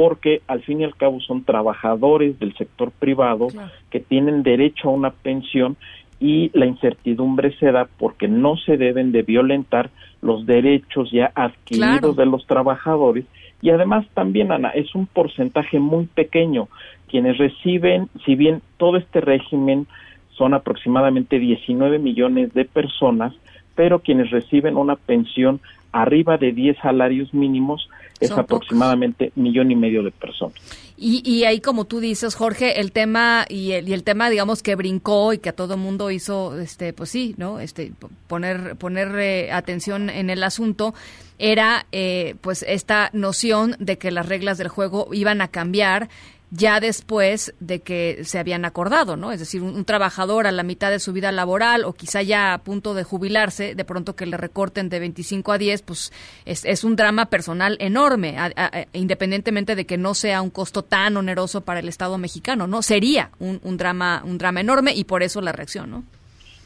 [0.00, 3.70] porque al fin y al cabo son trabajadores del sector privado claro.
[3.90, 5.76] que tienen derecho a una pensión
[6.18, 9.90] y la incertidumbre se da porque no se deben de violentar
[10.22, 12.12] los derechos ya adquiridos claro.
[12.14, 13.26] de los trabajadores
[13.60, 16.68] y además también Ana es un porcentaje muy pequeño
[17.06, 19.86] quienes reciben si bien todo este régimen
[20.30, 23.34] son aproximadamente 19 millones de personas
[23.74, 25.60] pero quienes reciben una pensión
[25.92, 27.90] arriba de 10 salarios mínimos
[28.20, 30.54] es aproximadamente millón y medio de personas.
[30.96, 34.62] Y, y, ahí, como tú dices, Jorge, el tema y el, y el tema, digamos,
[34.62, 37.58] que brincó y que a todo mundo hizo, este, pues sí, ¿no?
[37.58, 37.92] Este,
[38.26, 40.92] poner, poner eh, atención en el asunto
[41.38, 46.10] era, eh, pues, esta noción de que las reglas del juego iban a cambiar
[46.50, 49.30] ya después de que se habían acordado, ¿no?
[49.30, 52.54] Es decir, un, un, trabajador a la mitad de su vida laboral o quizá ya
[52.54, 56.12] a punto de jubilarse, de pronto que le recorten de 25 a 10, pues
[56.44, 60.82] es, es un drama personal enorme, a, a, independientemente de que no sea un costo
[60.82, 62.82] tan oneroso para el Estado mexicano, ¿no?
[62.82, 66.04] Sería un, un drama un drama enorme y por eso la reacción, ¿no?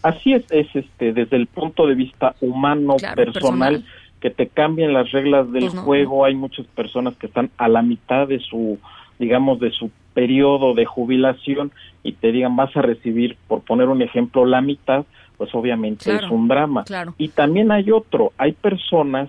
[0.03, 3.85] Así es, es este desde el punto de vista humano, claro, personal, personal,
[4.21, 6.25] que te cambien las reglas del pues no, juego, no.
[6.25, 8.79] hay muchas personas que están a la mitad de su
[9.19, 11.73] digamos, de su periodo de jubilación
[12.03, 15.05] y te digan vas a recibir, por poner un ejemplo, la mitad,
[15.37, 16.85] pues obviamente claro, es un drama.
[16.85, 17.15] Claro.
[17.19, 19.29] Y también hay otro, hay personas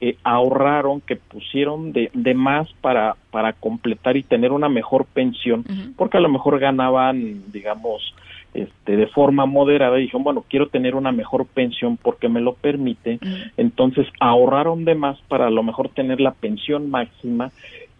[0.00, 5.60] que ahorraron, que pusieron de, de más para, para completar y tener una mejor pensión,
[5.60, 5.94] uh -huh.
[5.96, 8.14] porque a lo mejor ganaban, digamos,
[8.52, 12.54] este, de forma moderada y dijeron, bueno, quiero tener una mejor pensión porque me lo
[12.54, 13.52] permite, uh -huh.
[13.56, 17.50] entonces ahorraron de más para a lo mejor tener la pensión máxima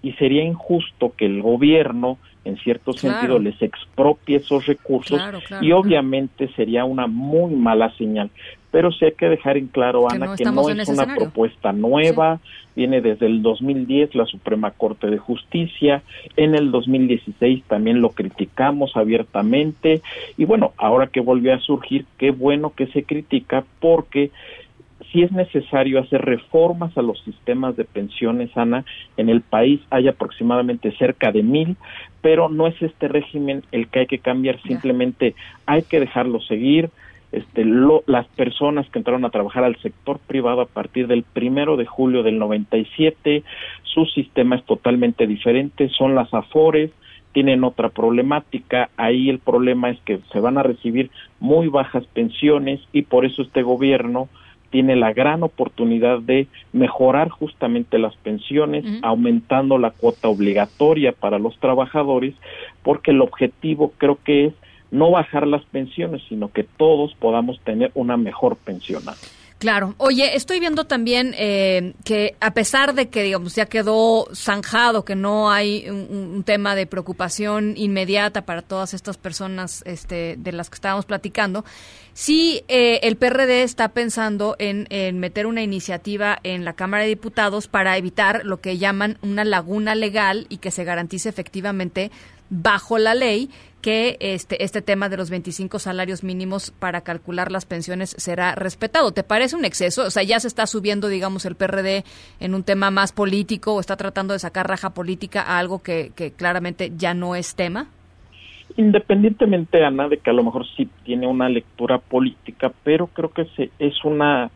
[0.02, 3.16] y sería injusto que el gobierno en cierto claro.
[3.18, 8.30] sentido les expropie esos recursos claro, claro, y obviamente sería una muy mala señal.
[8.70, 11.16] Pero sí hay que dejar en claro, Ana, que no, que no es una escenario.
[11.16, 12.70] propuesta nueva, sí.
[12.76, 16.02] viene desde el 2010 la Suprema Corte de Justicia,
[16.36, 20.02] en el 2016 también lo criticamos abiertamente
[20.36, 24.30] y bueno, ahora que volvió a surgir, qué bueno que se critica porque
[25.12, 28.84] si es necesario hacer reformas a los sistemas de pensiones, Ana.
[29.16, 31.76] En el país hay aproximadamente cerca de mil,
[32.22, 35.34] pero no es este régimen el que hay que cambiar, simplemente
[35.66, 36.90] hay que dejarlo seguir.
[37.32, 41.76] Este, lo, las personas que entraron a trabajar al sector privado a partir del primero
[41.76, 43.42] de julio del 97,
[43.82, 46.92] su sistema es totalmente diferente, son las AFORES,
[47.32, 52.80] tienen otra problemática, ahí el problema es que se van a recibir muy bajas pensiones
[52.92, 54.28] y por eso este gobierno
[54.70, 59.00] tiene la gran oportunidad de mejorar justamente las pensiones, uh -huh.
[59.02, 62.34] aumentando la cuota obligatoria para los trabajadores,
[62.82, 64.54] porque el objetivo creo que es
[64.90, 69.02] no bajar las pensiones, sino que todos podamos tener una mejor pensión.
[69.58, 69.94] Claro.
[69.96, 75.14] Oye, estoy viendo también eh, que a pesar de que, digamos, ya quedó zanjado, que
[75.14, 80.74] no hay un, tema de preocupación inmediata para todas estas personas este, de las que
[80.74, 81.64] estábamos platicando,
[82.12, 87.08] sí eh, el PRD está pensando en, en meter una iniciativa en la Cámara de
[87.08, 92.10] Diputados para evitar lo que llaman una laguna legal y que se garantice efectivamente
[92.50, 93.50] bajo la ley
[93.86, 99.12] que este, este tema de los 25 salarios mínimos para calcular las pensiones será respetado.
[99.12, 100.06] ¿Te parece un exceso?
[100.06, 102.02] O sea, ya se está subiendo, digamos, el PRD
[102.40, 106.10] en un tema más político o está tratando de sacar raja política a algo que,
[106.16, 107.86] que claramente ya no es tema.
[108.76, 113.44] Independientemente, Ana, de que a lo mejor sí tiene una lectura política, pero creo que
[113.54, 114.50] se, es una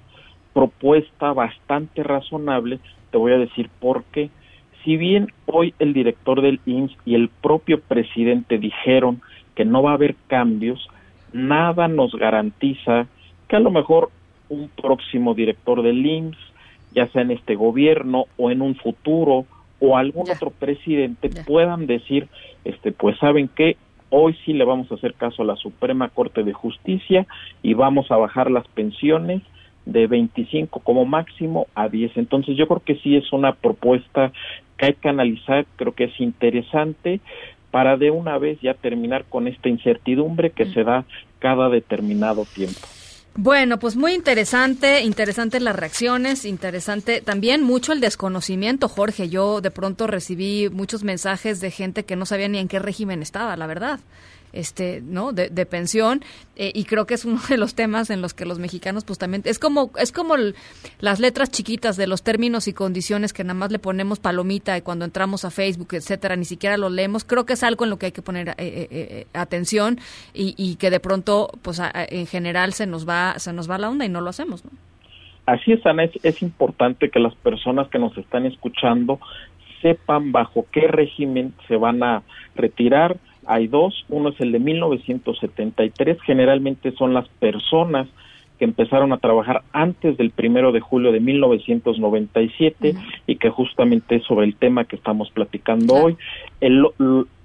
[0.52, 2.80] propuesta bastante razonable.
[3.12, 4.28] Te voy a decir por qué
[4.84, 9.20] si bien hoy el director del INS y el propio presidente dijeron
[9.54, 10.88] que no va a haber cambios,
[11.32, 13.06] nada nos garantiza
[13.48, 14.10] que a lo mejor
[14.48, 16.36] un próximo director del INS,
[16.92, 19.46] ya sea en este gobierno o en un futuro
[19.80, 22.28] o algún otro presidente puedan decir,
[22.64, 23.76] este, pues saben que
[24.10, 27.26] hoy sí le vamos a hacer caso a la Suprema Corte de Justicia
[27.62, 29.42] y vamos a bajar las pensiones
[29.90, 32.16] de 25 como máximo a 10.
[32.16, 34.32] Entonces yo creo que sí es una propuesta
[34.76, 37.20] que hay que analizar, creo que es interesante
[37.70, 41.04] para de una vez ya terminar con esta incertidumbre que se da
[41.38, 42.80] cada determinado tiempo.
[43.36, 49.28] Bueno, pues muy interesante, interesante las reacciones, interesante también mucho el desconocimiento, Jorge.
[49.28, 53.22] Yo de pronto recibí muchos mensajes de gente que no sabía ni en qué régimen
[53.22, 54.00] estaba, la verdad
[54.52, 56.22] este no de, pensión
[56.56, 59.18] eh, y creo que es uno de los temas en los que los mexicanos pues
[59.18, 60.34] también es como es como
[61.00, 64.82] las letras chiquitas de los términos y condiciones que nada más le ponemos palomita y
[64.82, 67.98] cuando entramos a Facebook etcétera ni siquiera lo leemos creo que es algo en lo
[67.98, 69.98] que hay que poner eh, eh, atención
[70.34, 74.04] y, que de pronto pues en general se nos va se nos va la onda
[74.04, 74.70] y no lo hacemos ¿no?
[75.46, 79.18] Así es, Ana, es importante que las personas que nos están escuchando
[79.82, 82.22] sepan bajo qué régimen se van a
[82.54, 83.16] retirar,
[83.50, 88.06] hay dos, uno es el de 1973, generalmente son las personas
[88.60, 92.94] que empezaron a trabajar antes del primero de julio de 1997
[93.26, 96.16] y que justamente es sobre el tema que estamos platicando hoy.
[96.60, 96.86] El,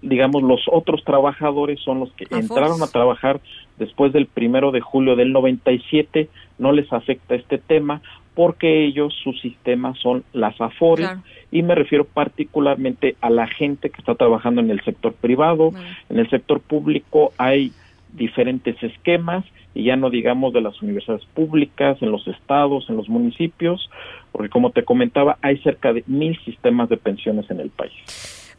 [0.03, 3.39] digamos, los otros trabajadores son los que entraron a trabajar
[3.79, 6.29] después del primero de julio del 97,
[6.59, 8.01] no les afecta este tema
[8.35, 11.09] porque ellos, su sistema son las AFORES
[11.51, 15.71] y me refiero particularmente a la gente que está trabajando en el sector privado,
[16.09, 17.71] en el sector público hay
[18.13, 23.09] diferentes esquemas y ya no digamos de las universidades públicas, en los estados, en los
[23.09, 23.89] municipios,
[24.31, 27.93] porque como te comentaba, hay cerca de mil sistemas de pensiones en el país.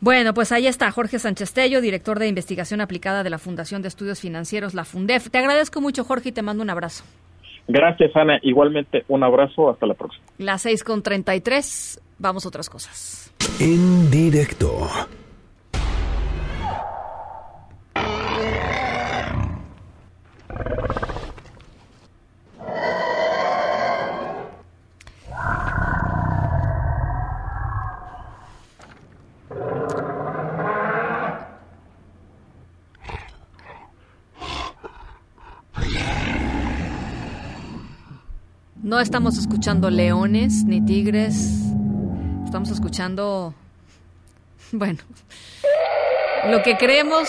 [0.01, 3.89] Bueno, pues ahí está Jorge Sánchez Tello, director de investigación aplicada de la Fundación de
[3.89, 5.31] Estudios Financieros, la FUNDEF.
[5.31, 7.05] Te agradezco mucho, Jorge, y te mando un abrazo.
[7.69, 8.39] Gracias, Ana.
[8.43, 9.71] Igualmente, un abrazo.
[9.71, 10.25] Hasta la próxima.
[10.39, 12.01] Las seis con treinta y tres.
[12.19, 13.33] Vamos a otras cosas.
[13.61, 14.89] En directo.
[38.97, 41.51] No estamos escuchando leones ni tigres.
[42.47, 43.53] Estamos escuchando,
[44.73, 45.01] bueno,
[46.47, 47.29] lo que creemos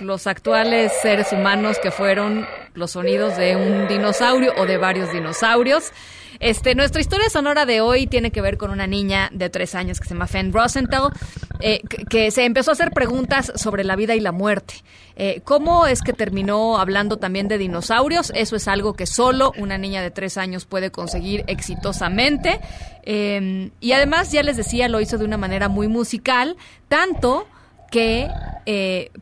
[0.00, 5.90] los actuales seres humanos que fueron los sonidos de un dinosaurio o de varios dinosaurios.
[6.38, 10.00] Este, nuestra historia sonora de hoy tiene que ver con una niña de tres años
[10.00, 11.12] que se llama Fen Rosenthal,
[11.60, 14.74] eh, que, se empezó a hacer preguntas sobre la vida y la muerte.
[15.16, 18.32] Eh, ¿Cómo es que terminó hablando también de dinosaurios?
[18.34, 22.60] Eso es algo que solo una niña de tres años puede conseguir exitosamente.
[23.02, 26.56] Eh, y además, ya les decía, lo hizo de una manera muy musical,
[26.88, 27.46] tanto
[27.90, 28.28] que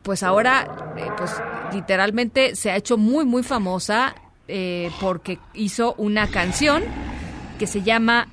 [0.01, 1.31] pues ahora pues
[1.71, 4.15] literalmente se ha hecho muy muy famosa
[4.47, 6.83] eh, porque hizo una canción
[7.57, 8.27] que se llama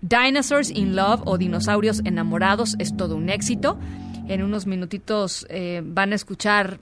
[0.00, 2.76] Dinosaurs in Love o Dinosaurios Enamorados.
[2.78, 3.78] Es todo un éxito.
[4.28, 6.80] En unos minutitos eh, van a escuchar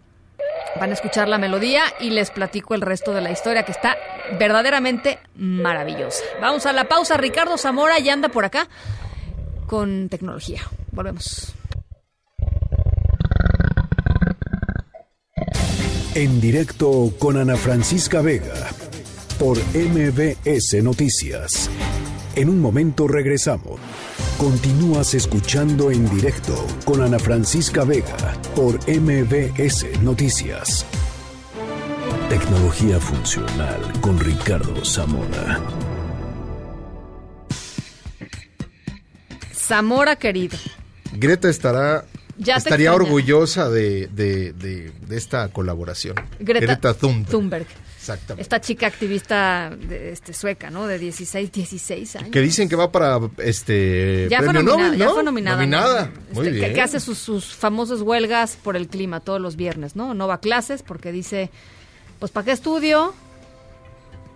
[0.79, 3.97] van a escuchar la melodía y les platico el resto de la historia que está
[4.39, 6.23] verdaderamente maravillosa.
[6.41, 7.17] Vamos a la pausa.
[7.17, 8.69] Ricardo Zamora ya anda por acá
[9.67, 10.63] con tecnología.
[10.93, 11.55] Volvemos.
[16.15, 18.55] En directo con Ana Francisca Vega
[19.39, 21.71] por MBS Noticias.
[22.39, 23.81] En un momento regresamos.
[24.39, 26.55] Continúas escuchando en directo
[26.85, 28.17] con Ana Francisca Vega
[28.55, 30.87] por MBS Noticias.
[32.29, 35.61] Tecnología funcional con Ricardo Zamora.
[39.53, 40.57] Zamora, querido.
[41.13, 42.05] Greta estará
[42.37, 42.93] Ya estaría extraña.
[42.95, 46.15] orgullosa de, de- de- de esta colaboración.
[46.39, 47.29] Greta, Thunberg.
[47.31, 47.67] Thunberg.
[48.15, 48.43] Exactamente.
[48.43, 50.87] Esta chica activista de, este, sueca, ¿no?
[50.87, 52.31] De 16, 16 años.
[52.31, 55.57] Que dicen que va para este Ya fue nominada, Nobel, ya fue nominada.
[55.57, 56.05] Nominada.
[56.07, 56.35] ¿no?
[56.35, 56.73] Muy Este, que-.
[56.73, 60.15] Que, hace sus, sus famosas huelgas por el clima todos los viernes, ¿no?
[60.15, 61.51] No va a clases porque dice,
[62.19, 63.15] pues ¿para qué estudio?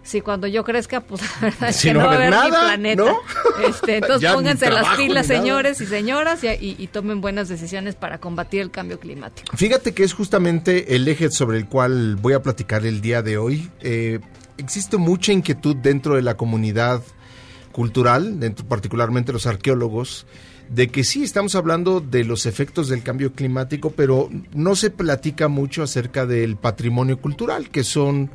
[0.05, 2.31] Si cuando yo crezca, pues la verdad es Si que no no, va a haber
[2.31, 3.05] nada, planeta.
[3.05, 3.16] ¿no?
[3.69, 8.19] Este, entonces pónganse las pilas, señores y señoras, y, y- y tomen buenas decisiones para
[8.19, 9.57] combatir el cambio climático.
[9.57, 13.37] Fíjate que es justamente el eje sobre el cual voy a platicar el día de
[13.39, 13.70] hoy.
[13.81, 14.19] Eh,
[14.59, 17.03] existe mucha inquietud dentro de la comunidad
[17.70, 20.27] cultural, dentro particularmente los arqueólogos,
[20.69, 25.49] de que sí estamos hablando de los efectos del cambio climático, pero no se platica
[25.49, 28.31] mucho acerca del patrimonio cultural, que son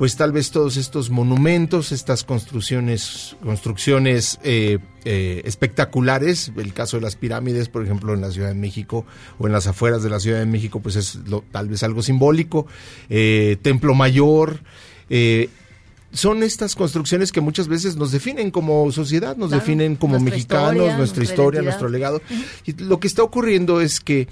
[0.00, 7.02] pues tal vez todos estos monumentos, estas construcciones, construcciones eh, eh, espectaculares, el caso de
[7.02, 9.04] las pirámides, por ejemplo, en la Ciudad de México
[9.38, 12.00] o en las afueras de la Ciudad de México, pues es lo- tal vez algo
[12.00, 12.66] simbólico,
[13.10, 14.60] eh, Templo Mayor,
[16.12, 20.30] son estas construcciones que muchas veces nos definen como sociedad, nos Claro, definen como nuestra
[20.34, 21.64] mexicanos, historia, nuestra nuestra historia, identidad.
[21.64, 22.22] nuestro legado.
[22.64, 24.28] Y lo que está ocurriendo es que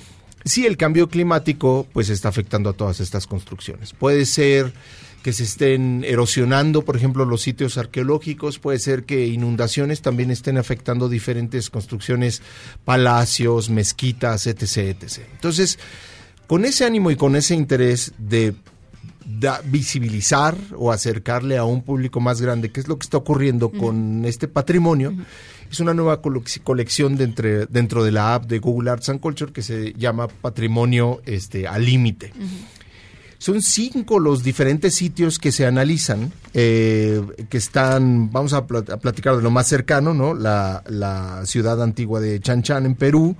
[0.46, 3.92] sí, el cambio climático pues está afectando a todas estas construcciones.
[3.92, 4.72] Puede ser
[5.22, 10.58] que se estén erosionando, por ejemplo, los sitios arqueológicos, puede ser que inundaciones también estén
[10.58, 12.40] afectando diferentes construcciones,
[12.84, 15.18] palacios, mezquitas, etc., etc.
[15.32, 15.78] Entonces,
[16.46, 18.54] con ese ánimo y con ese interés de
[19.26, 23.70] da- visibilizar o acercarle a un público más grande qué es lo que está ocurriendo
[23.70, 25.12] con este patrimonio.
[25.70, 29.20] Es una nueva colec- colección de entre- dentro de la app de Google Arts and
[29.20, 32.32] Culture que se llama Patrimonio este, al Límite.
[33.38, 38.96] Son cinco los diferentes sitios que se analizan, eh, que están, vamos a, plat- a
[38.96, 40.34] platicar de lo más cercano, ¿no?
[40.34, 40.82] La,
[41.44, 43.36] ciudad antigua de Chan Chan en Perú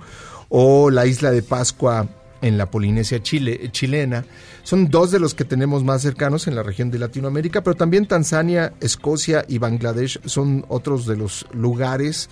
[0.47, 2.07] o la isla de Pascua
[2.41, 4.23] en la Polinesia Chile, chilena.
[4.63, 8.07] Son dos de los que tenemos más cercanos en la región de Latinoamérica, pero también
[8.07, 12.29] Tanzania, Escocia y Bangladesh son otros de los lugares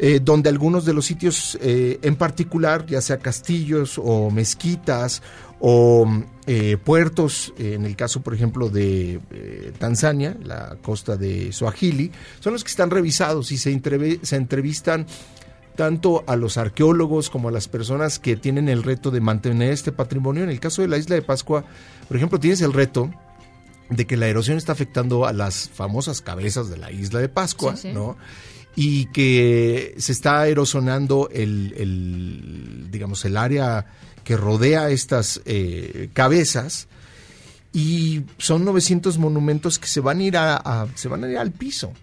[0.00, 5.22] eh, donde algunos de los sitios eh, en particular, ya sea castillos o mezquitas
[5.60, 6.06] o
[6.46, 12.10] eh, puertos, eh, en el caso, por ejemplo, de eh, Tanzania, la costa de Swahili,
[12.40, 13.80] son los que están revisados y se,
[14.22, 15.06] se entrevistan
[15.76, 19.92] tanto a los arqueólogos como a las personas que tienen el reto de mantener este
[19.92, 20.42] patrimonio.
[20.42, 21.64] En el caso de la isla de Pascua,
[22.08, 23.10] por ejemplo, tienes el reto
[23.90, 27.76] de que la erosión está afectando a las famosas cabezas de la isla de Pascua,
[27.76, 27.94] Sí, sí.
[27.94, 28.16] ¿no?
[28.74, 33.86] Y que se está erosionando el, el, digamos, el área
[34.28, 36.86] que rodea estas eh, cabezas
[37.72, 41.50] y son 900 monumentos que se van a ir a, se van a ir al
[41.50, 41.94] piso,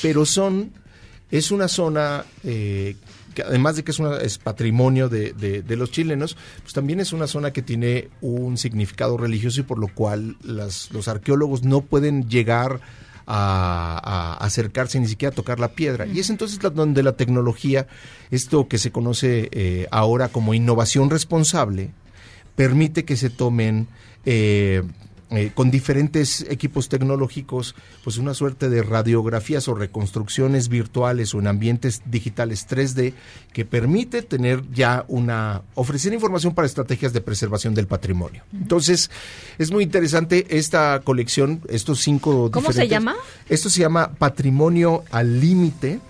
[0.00, 0.72] pero son
[1.30, 2.96] es una zona eh,
[3.34, 7.00] que además de que es, una, es patrimonio de, de- de los chilenos, pues también
[7.00, 11.64] es una zona que tiene un significado religioso y por lo cual las, los arqueólogos
[11.64, 12.80] no pueden llegar
[13.26, 16.06] a, acercarse ni siquiera a tocar la piedra.
[16.06, 17.86] Y es entonces la- donde la tecnología,
[18.30, 21.90] esto que se conoce eh, ahora como innovación responsable,
[22.56, 23.88] permite que se tomen
[24.24, 24.82] eh,
[25.36, 31.46] eh, con diferentes equipos tecnológicos, pues una suerte de radiografías o reconstrucciones virtuales o en
[31.46, 33.12] ambientes digitales 3D
[33.52, 38.42] que permite tener ya una, ofrecer información para estrategias de preservación del patrimonio.
[38.52, 39.10] Entonces,
[39.58, 43.14] es muy interesante esta colección, estos cinco ¿Cómo se llama?
[43.48, 46.00] Esto se llama Patrimonio al Límite.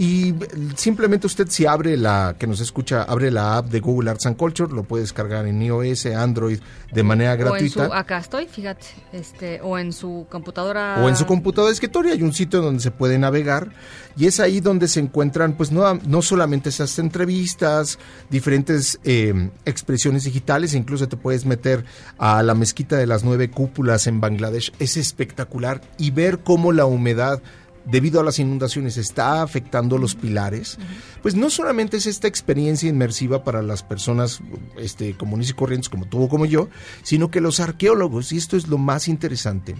[0.00, 0.34] Y
[0.76, 4.38] simplemente usted si abre la, que nos escucha, abre la app de Google Arts and
[4.38, 6.58] Culture, lo puede descargar en iOS, Android,
[6.90, 7.86] de manera O en gratuita.
[7.86, 11.02] su, acá estoy, fíjate, este, o en su computadora.
[11.04, 13.72] o en su computadora de escritorio hay un sitio donde se puede navegar
[14.16, 17.98] y es ahí donde se encuentran pues no, no solamente esas entrevistas,
[18.30, 21.84] diferentes eh, expresiones digitales, incluso te puedes meter
[22.16, 26.86] a la mezquita de las nueve cúpulas en Bangladesh, es espectacular y ver cómo la
[26.86, 27.42] humedad
[27.84, 30.78] debido a las inundaciones está afectando los pilares,
[31.22, 34.40] pues no solamente es esta experiencia inmersiva para las personas
[34.78, 36.68] este, comunes y corrientes como tú o como yo,
[37.02, 39.74] sino que los arqueólogos, y esto es lo más interesante,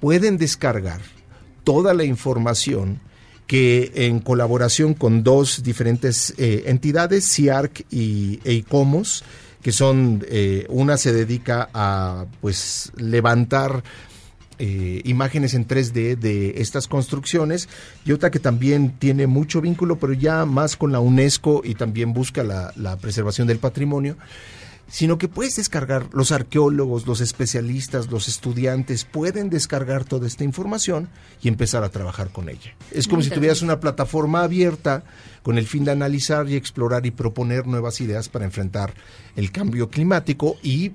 [0.00, 1.00] pueden descargar
[1.64, 3.00] toda la información
[3.46, 9.24] que en colaboración con dos diferentes eh, entidades, CIARC y EICOMOS,
[9.60, 13.82] que son, eh, una se dedica a pues levantar
[14.62, 17.66] eh, imágenes en 3D de estas construcciones
[18.04, 22.12] y otra que también tiene mucho vínculo, pero ya más con la UNESCO y también
[22.12, 24.18] busca la, la preservación del patrimonio.
[24.86, 31.08] sino que puedes descargar, los arqueólogos, los especialistas, los estudiantes pueden descargar toda esta información
[31.40, 32.74] y empezar a trabajar con ella.
[32.90, 35.04] Es como si tuvieras una plataforma abierta
[35.42, 38.92] con el fin de analizar y explorar y proponer nuevas ideas para enfrentar
[39.36, 40.92] el cambio climático y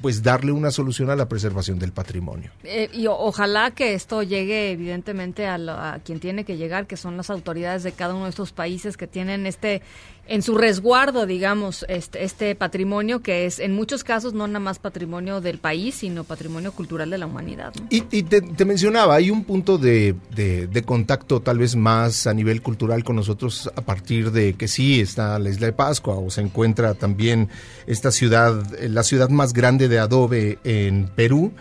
[0.00, 2.50] pues darle una solución a la preservación del patrimonio.
[2.64, 6.96] Eh, y ojalá que esto llegue evidentemente a, lo- a quien tiene que llegar, que
[6.96, 9.82] son las autoridades de cada uno de estos países que tienen este
[10.26, 14.78] en su resguardo, digamos, este, este patrimonio que es en muchos casos no nada más
[14.78, 17.72] patrimonio del país, sino patrimonio cultural de la humanidad.
[17.78, 17.86] ¿no?
[17.90, 22.32] Y, y te, mencionaba, hay un punto de, de- de contacto tal vez más a
[22.34, 26.30] nivel cultural con nosotros a partir de que sí está la isla de Pascua o
[26.30, 27.48] se encuentra también
[27.86, 31.52] esta ciudad, eh, la ciudad más grande de adobe en Perú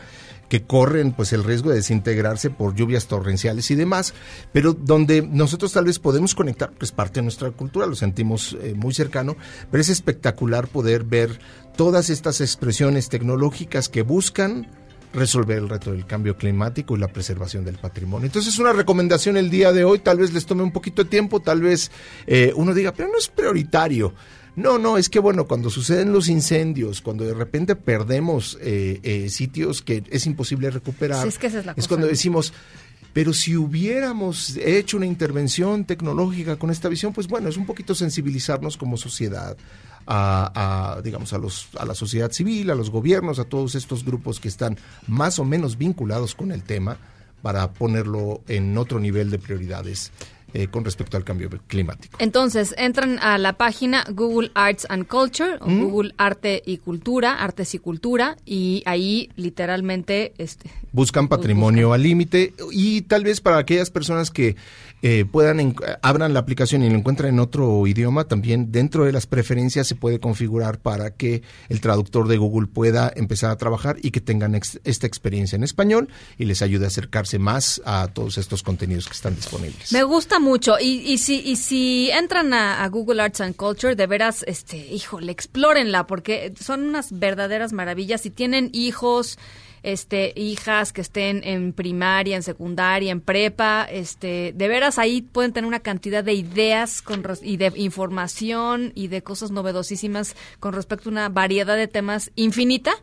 [0.49, 4.13] que corren pues el riesgo de desintegrarse por lluvias torrenciales y demás,
[4.51, 8.73] pero donde nosotros tal vez podemos conectar, pues parte de nuestra cultura, lo sentimos eh,
[8.75, 9.35] muy cercano,
[9.71, 11.39] pero es espectacular poder ver
[11.75, 14.67] todas estas expresiones tecnológicas que buscan
[15.13, 18.25] resolver el reto del cambio climático y la preservación del patrimonio.
[18.25, 21.39] Entonces, una recomendación el día de hoy, tal vez les tome un poquito de tiempo,
[21.39, 21.91] tal vez
[22.25, 24.13] eh, uno diga, pero no es prioritario.
[24.55, 29.29] No, no, es que bueno, cuando suceden los incendios, cuando de repente perdemos eh, eh,
[29.29, 31.87] sitios que es imposible recuperar, Sí, es que esa es la cosa.
[31.87, 32.53] cuando decimos,
[33.13, 37.95] pero si hubiéramos hecho una intervención tecnológica con esta visión, pues bueno, es un poquito
[37.95, 39.57] sensibilizarnos como sociedad
[40.05, 44.03] a, a, digamos, a, los, a la sociedad civil, a los gobiernos, a todos estos
[44.03, 44.77] grupos que están
[45.07, 46.97] más o menos vinculados con el tema
[47.41, 50.11] para ponerlo en otro nivel de prioridades
[50.53, 52.17] eh, con respecto al cambio climático.
[52.19, 55.83] Entonces, entran a la página Google Arts and Culture, o Mm.
[55.83, 62.53] Google Arte y Cultura, Artes y Cultura, y ahí literalmente este, Buscan patrimonio al límite
[62.71, 64.55] y tal vez para aquellas personas que
[65.05, 69.11] eh, puedan en- abran la aplicación y lo encuentran en otro idioma, también dentro de
[69.11, 73.97] las preferencias se puede configurar para que el traductor de Google pueda empezar a trabajar
[74.01, 76.07] y que tengan esta experiencia en español
[76.39, 79.91] y les ayude a acercarse más a todos estos contenidos que están disponibles.
[79.91, 80.77] Me gusta mucho.
[80.79, 84.77] Y, y si, y si entran a, a Google Arts and Culture, de veras, este,
[84.77, 88.21] híjole, explórenla, porque son unas verdaderas maravillas.
[88.21, 89.37] Si tienen hijos,
[89.83, 95.53] este, hijas que estén en primaria, en secundaria, en prepa, este, de veras ahí pueden
[95.53, 101.09] tener una cantidad de ideas con, y de información y de cosas novedosísimas con respecto
[101.09, 102.93] a una variedad de temas infinita.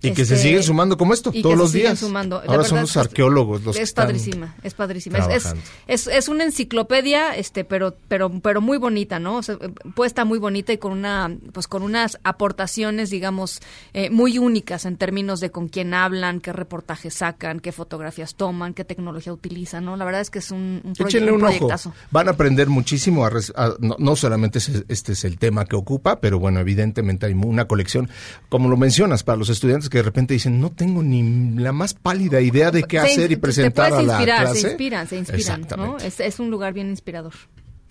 [0.00, 1.98] Y que se Este, siguen sumando como esto, y que todos los días.
[1.98, 2.36] sumando.
[2.36, 5.18] Ahora son verdad, los es- arqueólogos los que es están padrísima, es padrísima.
[5.18, 5.44] Es,
[5.88, 9.38] es, es, una enciclopedia, este, pero, pero, pero muy bonita, ¿no?
[9.38, 9.58] O sea,
[9.96, 13.60] puesta muy bonita y con una, pues con unas aportaciones, digamos,
[13.92, 18.74] eh, muy únicas en términos de con quién hablan, qué reportajes sacan, qué fotografías toman,
[18.74, 19.96] qué tecnología utilizan, ¿no?
[19.96, 21.68] La verdad es que es un, un, proye- Échenle un un ojo.
[22.12, 23.24] Van a aprender muchísimo.
[23.24, 26.60] a res- a- no, no solamente ese- este es el tema que ocupa, pero bueno,
[26.60, 28.08] evidentemente hay una colección,
[28.48, 31.94] como lo mencionas, para los estudiantes que de repente dicen, no tengo ni la más
[31.94, 34.60] pálida idea de qué Se hacer y presentar te a la inspirar, clase.
[34.60, 35.66] Se inspiran, se inspiran.
[36.04, 37.32] Es, es un lugar bien inspirador.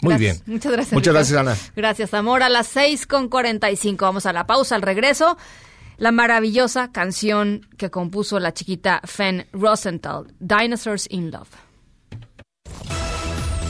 [0.01, 0.43] Muy Gracias.
[0.45, 0.53] bien.
[0.55, 0.93] Muchas gracias.
[0.93, 1.33] Muchas Ricardo.
[1.35, 1.71] gracias, Ana.
[1.75, 2.43] Gracias, amor.
[2.43, 4.05] A las 6 con 45.
[4.05, 5.37] Vamos a la pausa, al regreso.
[5.97, 11.49] La maravillosa canción que compuso la chiquita Fen Rosenthal, Dinosaurs in Love.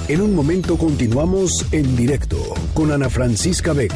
[0.09, 2.37] En un momento continuamos en directo
[2.73, 3.95] con Ana Francisca Vega.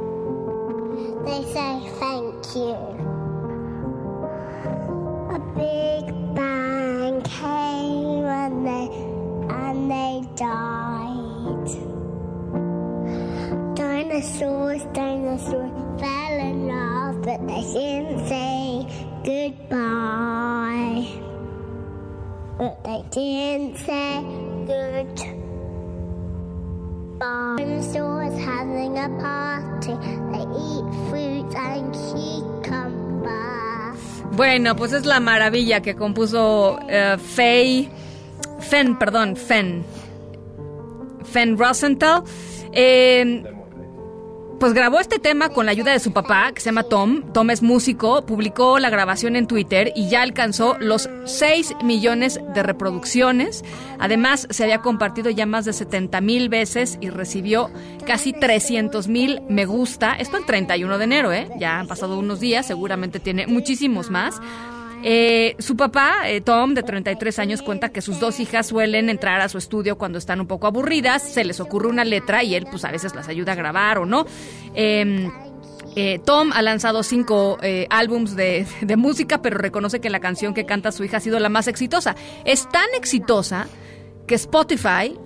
[1.24, 2.76] They say thank you.
[5.32, 8.88] A big bang came and they
[9.54, 11.68] and they died.
[13.74, 18.86] Dinosaurs, dinosaurs fell in love, but they didn't say
[19.24, 21.08] goodbye.
[22.58, 24.22] But they didn't say
[24.66, 25.45] goodbye.
[34.32, 37.88] Bueno, pues es la maravilla que compuso eh, Faye,
[38.60, 39.84] Fen, perdón, Fen,
[41.24, 42.22] Fen Rosenthal.
[42.72, 43.55] Eh,
[44.58, 47.32] pues grabó este tema con la ayuda de su papá, que se llama Tom.
[47.32, 52.62] Tom es músico, publicó la grabación en Twitter y ya alcanzó los 6 millones de
[52.62, 53.64] reproducciones.
[53.98, 57.70] Además, se había compartido ya más de 70 mil veces y recibió
[58.06, 60.14] casi 300 mil me gusta.
[60.14, 61.48] Esto el 31 de enero, ¿eh?
[61.58, 64.40] Ya han pasado unos días, seguramente tiene muchísimos más.
[65.02, 69.40] Eh, su papá, eh, Tom, de 33 años, cuenta que sus dos hijas suelen entrar
[69.40, 72.66] a su estudio cuando están un poco aburridas, se les ocurre una letra y él
[72.70, 74.26] pues a veces las ayuda a grabar o no.
[74.74, 75.30] Em,
[75.94, 78.66] eh, Tom ha lanzado cinco eh, álbums de,
[78.96, 82.16] música, pero reconoce que la canción que canta su hija ha sido la más exitosa.
[82.44, 83.66] Es tan exitosa
[84.26, 85.16] que Spotify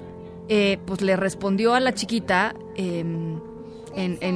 [0.85, 3.39] pues le respondió a la chiquita em,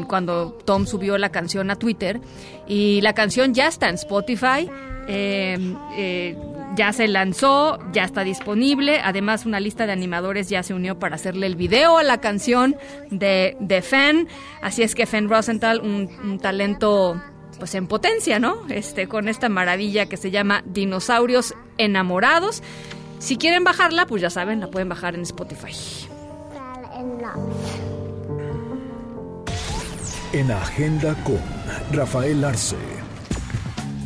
[0.07, 2.21] cuando Tom subió la canción a Twitter
[2.69, 4.71] y la canción ya está en Spotify.
[5.09, 5.57] Eh,
[5.97, 6.37] eh,
[6.75, 9.01] ya se lanzó, ya está disponible.
[9.03, 12.77] Además, una lista de animadores ya se unió para hacerle el video a la canción
[13.11, 14.29] de, de Fenn.
[14.63, 17.21] Así es que Fenn Rosenthal, un, talento
[17.59, 18.67] pues en potencia, ¿no?
[18.69, 22.63] Este, con esta maravilla que se llama Dinosaurios Enamorados.
[23.19, 25.73] Si quieren bajarla, pues ya saben, la pueden bajar en Spotify.
[30.33, 31.39] En Agenda con
[31.93, 32.94] Rafael Arce.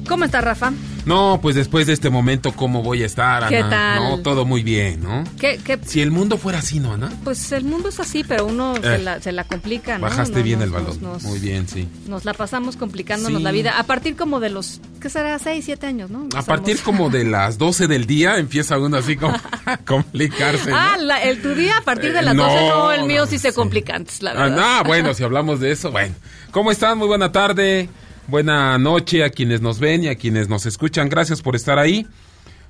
[0.08, 0.72] ¿Cómo está Rafa?
[1.04, 3.48] No, pues después de este momento, ¿cómo voy a estar, Ana?
[3.48, 3.98] ¿Qué tal?
[4.02, 5.24] No, todo muy bien, ¿no?
[5.38, 5.78] ¿Qué, qué?
[5.86, 7.10] Si el mundo fuera así, ¿no, Ana?
[7.24, 8.80] Pues el mundo es así, pero uno Eh.
[8.82, 10.02] se, la, se la complica, ¿no?
[10.02, 10.98] Bajaste No, bien nos- el balón.
[11.00, 11.88] nos- muy bien, sí.
[12.08, 13.44] Nos la pasamos complicándonos Sí.
[13.44, 13.78] la vida.
[13.78, 15.38] A partir como de los, ¿qué será?
[15.38, 16.26] 6, 7 años, ¿no?
[16.34, 19.34] A partir como de las 12 del día empieza uno así como
[19.66, 20.70] a complicarse.
[20.70, 20.76] ¿no?
[20.76, 23.24] Ah, la- el tu día a partir de Eh, las no, 12, no, el mío
[23.26, 24.56] sí se complica antes, la Ah, verdad.
[24.78, 26.14] no, bueno, si hablamos de eso, bueno.
[26.50, 26.98] ¿Cómo están?
[26.98, 27.88] Muy buena tarde,
[28.28, 31.08] buena noche a quienes nos ven y a quienes nos escuchan.
[31.08, 32.06] Gracias por estar ahí.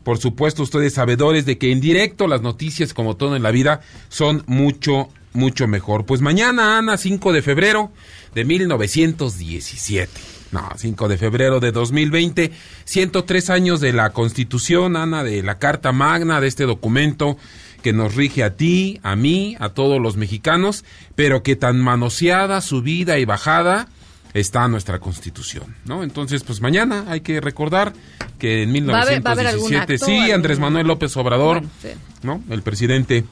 [0.05, 3.81] Por supuesto, ustedes sabedores de que en directo las noticias, como todo en la vida,
[4.09, 6.07] son mucho, mucho mejor.
[6.07, 7.93] Pues mañana, Ana, 5 de febrero
[8.35, 10.11] de 1917.
[10.53, 12.53] No, 5 de febrero de 2020,
[12.85, 17.37] 103 años de la Constitución, Ana, de la Carta Magna, de este documento
[17.83, 20.85] que nos rige a ti, a mí, a todos los mexicanos,
[21.17, 23.89] pero que tan manoseada, subida y bajada
[24.35, 26.03] está nuestra Constitución, ¿no?
[26.03, 27.93] Entonces, pues mañana hay que recordar
[28.39, 31.17] que en ¿Va a haber- va a haber algún 1917, acto, sí, Andrés Manuel López
[31.17, 31.89] Obrador, Bueno, sí.
[32.23, 32.43] ¿no?
[32.51, 33.25] El presidente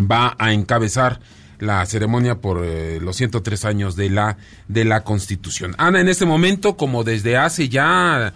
[0.00, 1.20] va a encabezar
[1.58, 4.36] la ceremonia por eh, los 103 años de la
[4.68, 5.74] de la Constitución.
[5.78, 8.34] Ana, en este momento, como desde hace ya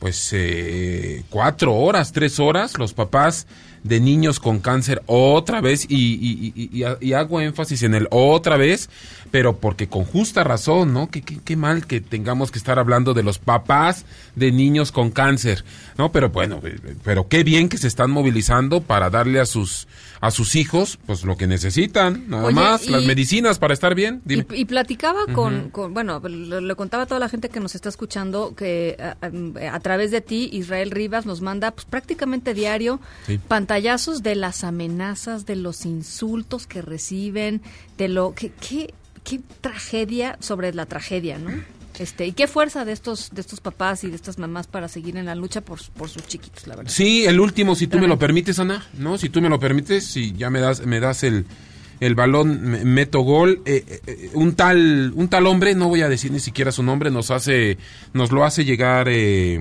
[0.00, 3.46] pues eh, cuatro horas, tres horas, los papás
[3.84, 8.88] de niños con cáncer otra vez y, y- hago énfasis en el otra vez,
[9.30, 11.10] pero porque con justa razón, ¿no?
[11.10, 15.10] Qué, qué- qué mal que tengamos que estar hablando de los papás de niños con
[15.10, 15.64] cáncer,
[15.96, 16.12] ¿no?
[16.12, 19.86] Pero bueno, eh, pero qué bien que se están movilizando para darle a sus
[20.20, 23.94] a sus hijos pues lo que necesitan, nada Oye, más, y- las medicinas para estar
[23.94, 24.20] bien.
[24.24, 24.46] Dime.
[24.52, 27.88] Y, y platicaba con, bueno, le, le contaba a toda la gente que nos está
[27.88, 33.00] escuchando que a, a- a través de ti, Israel Rivas nos manda pues, prácticamente diario
[33.26, 33.38] Sí.
[33.38, 37.62] pantallazos de las amenazas, de los insultos que reciben,
[37.96, 41.50] de lo que, qué, qué tragedia sobre la tragedia, ¿no?
[41.98, 45.16] Este, y qué fuerza de estos, de estos papás y de estas mamás para seguir
[45.16, 46.92] en la lucha por, por sus chiquitos, la verdad.
[46.92, 49.18] Sí, el último, si tú me lo permites, Ana, ¿no?
[49.18, 51.44] Si tú me lo permites, si ya me das, me das el,
[51.98, 53.62] el balón, me- meto gol.
[53.64, 56.84] eh, eh, eh, un tal, un tal hombre, no voy a decir ni siquiera su
[56.84, 57.78] nombre, nos hace,
[58.12, 59.58] nos lo hace llegar eh,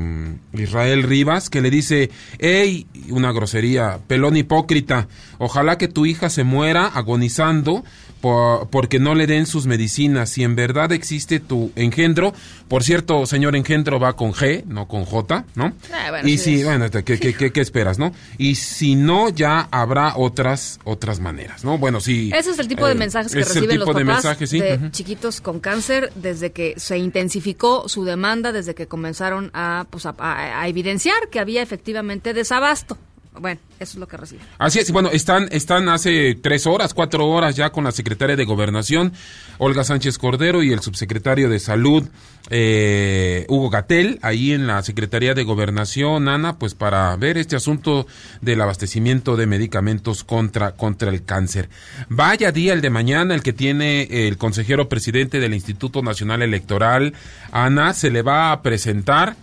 [0.53, 5.07] Israel Rivas, que le dice, hey, una grosería, pelón hipócrita,
[5.39, 7.83] ojalá que tu hija se muera agonizando
[8.21, 10.29] por- porque no le den sus medicinas.
[10.29, 12.33] Si en verdad existe tu engendro,
[12.67, 15.73] por cierto, señor engendro va con G, no con J, ¿no?
[15.93, 18.13] Ah, bueno, y sí si, bueno, ¿qué, qué, qué- qué esperas, no?
[18.37, 21.77] Y si no, ya habrá otras otras maneras, ¿no?
[21.77, 22.31] Bueno, sí.
[22.35, 24.75] Ese es el tipo de eh, mensajes que reciben los de papás mensajes, sí, de
[24.75, 24.89] ujú.
[24.89, 30.15] chiquitos con cáncer desde que se intensificó su demanda, desde que comenzaron a, pues, a,
[30.17, 32.97] a- a evidenciar que había efectivamente desabasto.
[33.39, 34.45] Bueno, eso es lo que reciben.
[34.57, 38.45] Así es, bueno, están, están hace tres horas, cuatro horas ya con la secretaria de
[38.45, 39.13] Gobernación,
[39.57, 42.07] Olga Sánchez Cordero, y el subsecretario de Salud,
[42.49, 48.07] eh, Hugo Gatel, ahí en la Secretaría de Gobernación, Ana, pues para ver este asunto
[48.41, 51.69] del abastecimiento de medicamentos contra, contra el cáncer.
[52.09, 57.13] Vaya día el de mañana, el que tiene el consejero presidente del Instituto Nacional Electoral,
[57.51, 59.35] Ana, se le va a presentar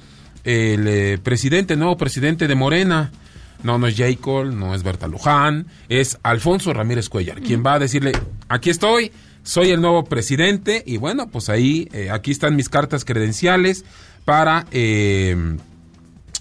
[0.44, 3.10] el eh, presidente, nuevo presidente de Morena.
[3.64, 4.10] No, no es J.
[4.20, 8.12] Cole, no es Berta Luján, es Alfonso Ramírez Cuellar, quien va a decirle,
[8.48, 9.10] aquí estoy,
[9.42, 13.84] soy el nuevo presidente y bueno, pues ahí, eh, aquí están mis cartas credenciales
[14.24, 15.56] para, eh,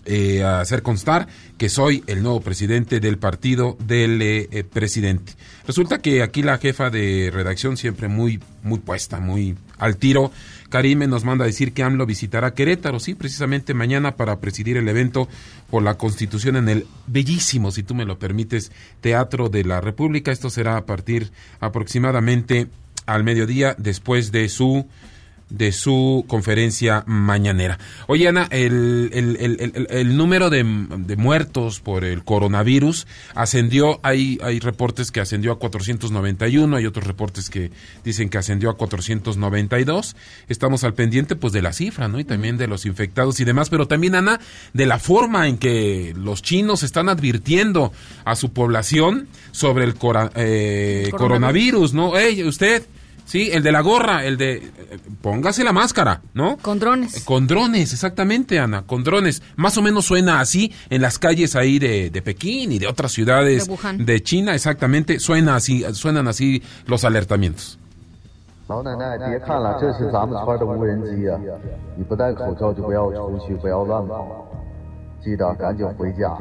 [0.06, 5.32] eh, hacer constar que soy el nuevo presidente del partido del eh, presidente.
[5.66, 10.34] Resulta que aquí la jefa de redacción siempre muy muy puesta, muy al tiro.
[10.74, 14.90] Karime nos manda a decir que AMLO visitará Querétaro, sí, precisamente mañana para presidir el
[14.90, 15.30] evento
[15.70, 20.32] por la Constitución en el bellísimo, si tú me lo permites, Teatro de la República.
[20.32, 22.70] Esto será a partir aproximadamente
[23.06, 24.88] al mediodía después de su
[25.50, 27.78] de su conferencia mañanera.
[28.08, 34.40] Oye, Ana, el, el, el, el número de, de, muertos por el coronavirus ascendió, hay,
[34.42, 37.72] hay reportes que ascendió a 491, hay otros reportes que
[38.04, 40.16] dicen que ascendió a 492.
[40.48, 42.20] Estamos al pendiente pues de la cifra, ¿no?
[42.20, 44.40] Y también de los infectados y demás, pero también, Ana,
[44.74, 47.94] de la forma en que los chinos están advirtiendo
[48.26, 52.14] a su población sobre el, cora, eh, coronavirus, ¿no?
[52.16, 52.84] Hey, usted
[53.25, 54.71] Sí, el de la gorra, el de...
[55.21, 56.57] Póngase la máscara, ¿no?
[56.57, 57.25] Con drones.
[57.25, 59.43] Con drones, exactamente, Ana, con drones.
[59.57, 63.13] Más o menos suena así en las calles ahí de, de Pekín y de otras
[63.13, 67.77] ciudades de, de, China, exactamente, suena así, suenan así los alertamientos.
[68.69, 71.41] 老奶奶，别看了，这是咱们村的无人机啊！
[71.97, 74.47] 你不戴口罩就不要出去，不要乱跑，
[75.25, 76.37] 记得赶紧回家。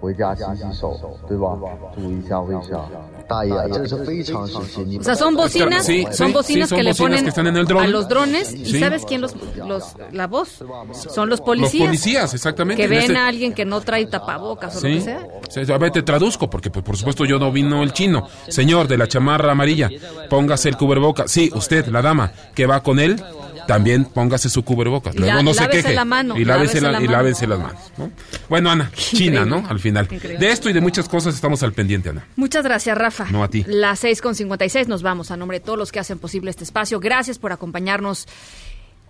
[0.00, 1.56] 回家洗洗手，对吧？
[1.94, 2.78] 注意一下卫生。
[3.26, 4.82] 大爷，这是非常时期。
[4.84, 7.46] 你 o sea, son bocinas, sí, son bocinas sí, son que le bocinas ponen que están
[7.46, 7.82] en el dron.
[7.84, 8.48] a los drones.
[8.48, 8.76] Sí.
[8.76, 10.62] ¿Y sabes quién los, los la voz?
[10.92, 11.80] Son los policías.
[11.80, 12.82] Los policías, exactamente.
[12.82, 15.26] Que en ven este- a alguien que no trae tapabocas o lo que sea.
[15.48, 18.28] Sí, a ver, te traduzco, porque pues, por supuesto yo no vino el chino.
[18.48, 19.88] Señor de la chamarra amarilla,
[20.28, 21.26] póngase el cubreboca.
[21.26, 23.24] Sí, usted, la dama, que va con él,
[23.69, 25.13] también póngase su cubrebocas.
[25.15, 25.93] Y Luego la- no se queje.
[25.93, 27.17] la mano, y lávese la, la y mano.
[27.17, 27.81] lávense las manos.
[27.97, 28.09] ¿no?
[28.49, 29.63] Bueno, Ana, China, ¿no?
[29.69, 30.07] Al final.
[30.09, 30.43] Increíble.
[30.43, 32.25] De esto y de muchas cosas estamos al pendiente, Ana.
[32.35, 33.27] Muchas gracias, Rafa.
[33.29, 33.63] No, a ti.
[33.67, 36.63] Las 6 con 56 nos vamos a nombre de todos los que hacen posible este
[36.63, 36.99] espacio.
[36.99, 38.27] Gracias por acompañarnos.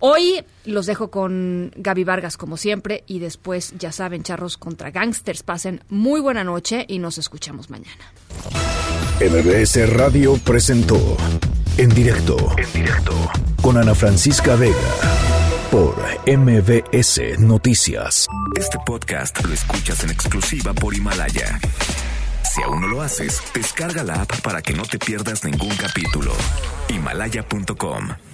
[0.02, 5.42] Hoy los dejo con Gaby Vargas, como siempre, y después, ya saben, charros contra gangsters.
[5.42, 8.12] Pasen muy buena noche y nos escuchamos mañana.
[9.20, 11.18] MBS Radio presentó
[11.76, 12.36] En directo.
[12.56, 13.12] En directo.
[13.60, 14.74] Con Ana Francisca Vega.
[15.70, 15.94] Por
[16.26, 18.26] MBS Noticias.
[18.56, 21.60] Este podcast lo escuchas en exclusiva por Himalaya.
[22.42, 26.32] Si aún no lo haces, descarga la app para que no te pierdas ningún capítulo.
[26.88, 28.29] Himalaya.com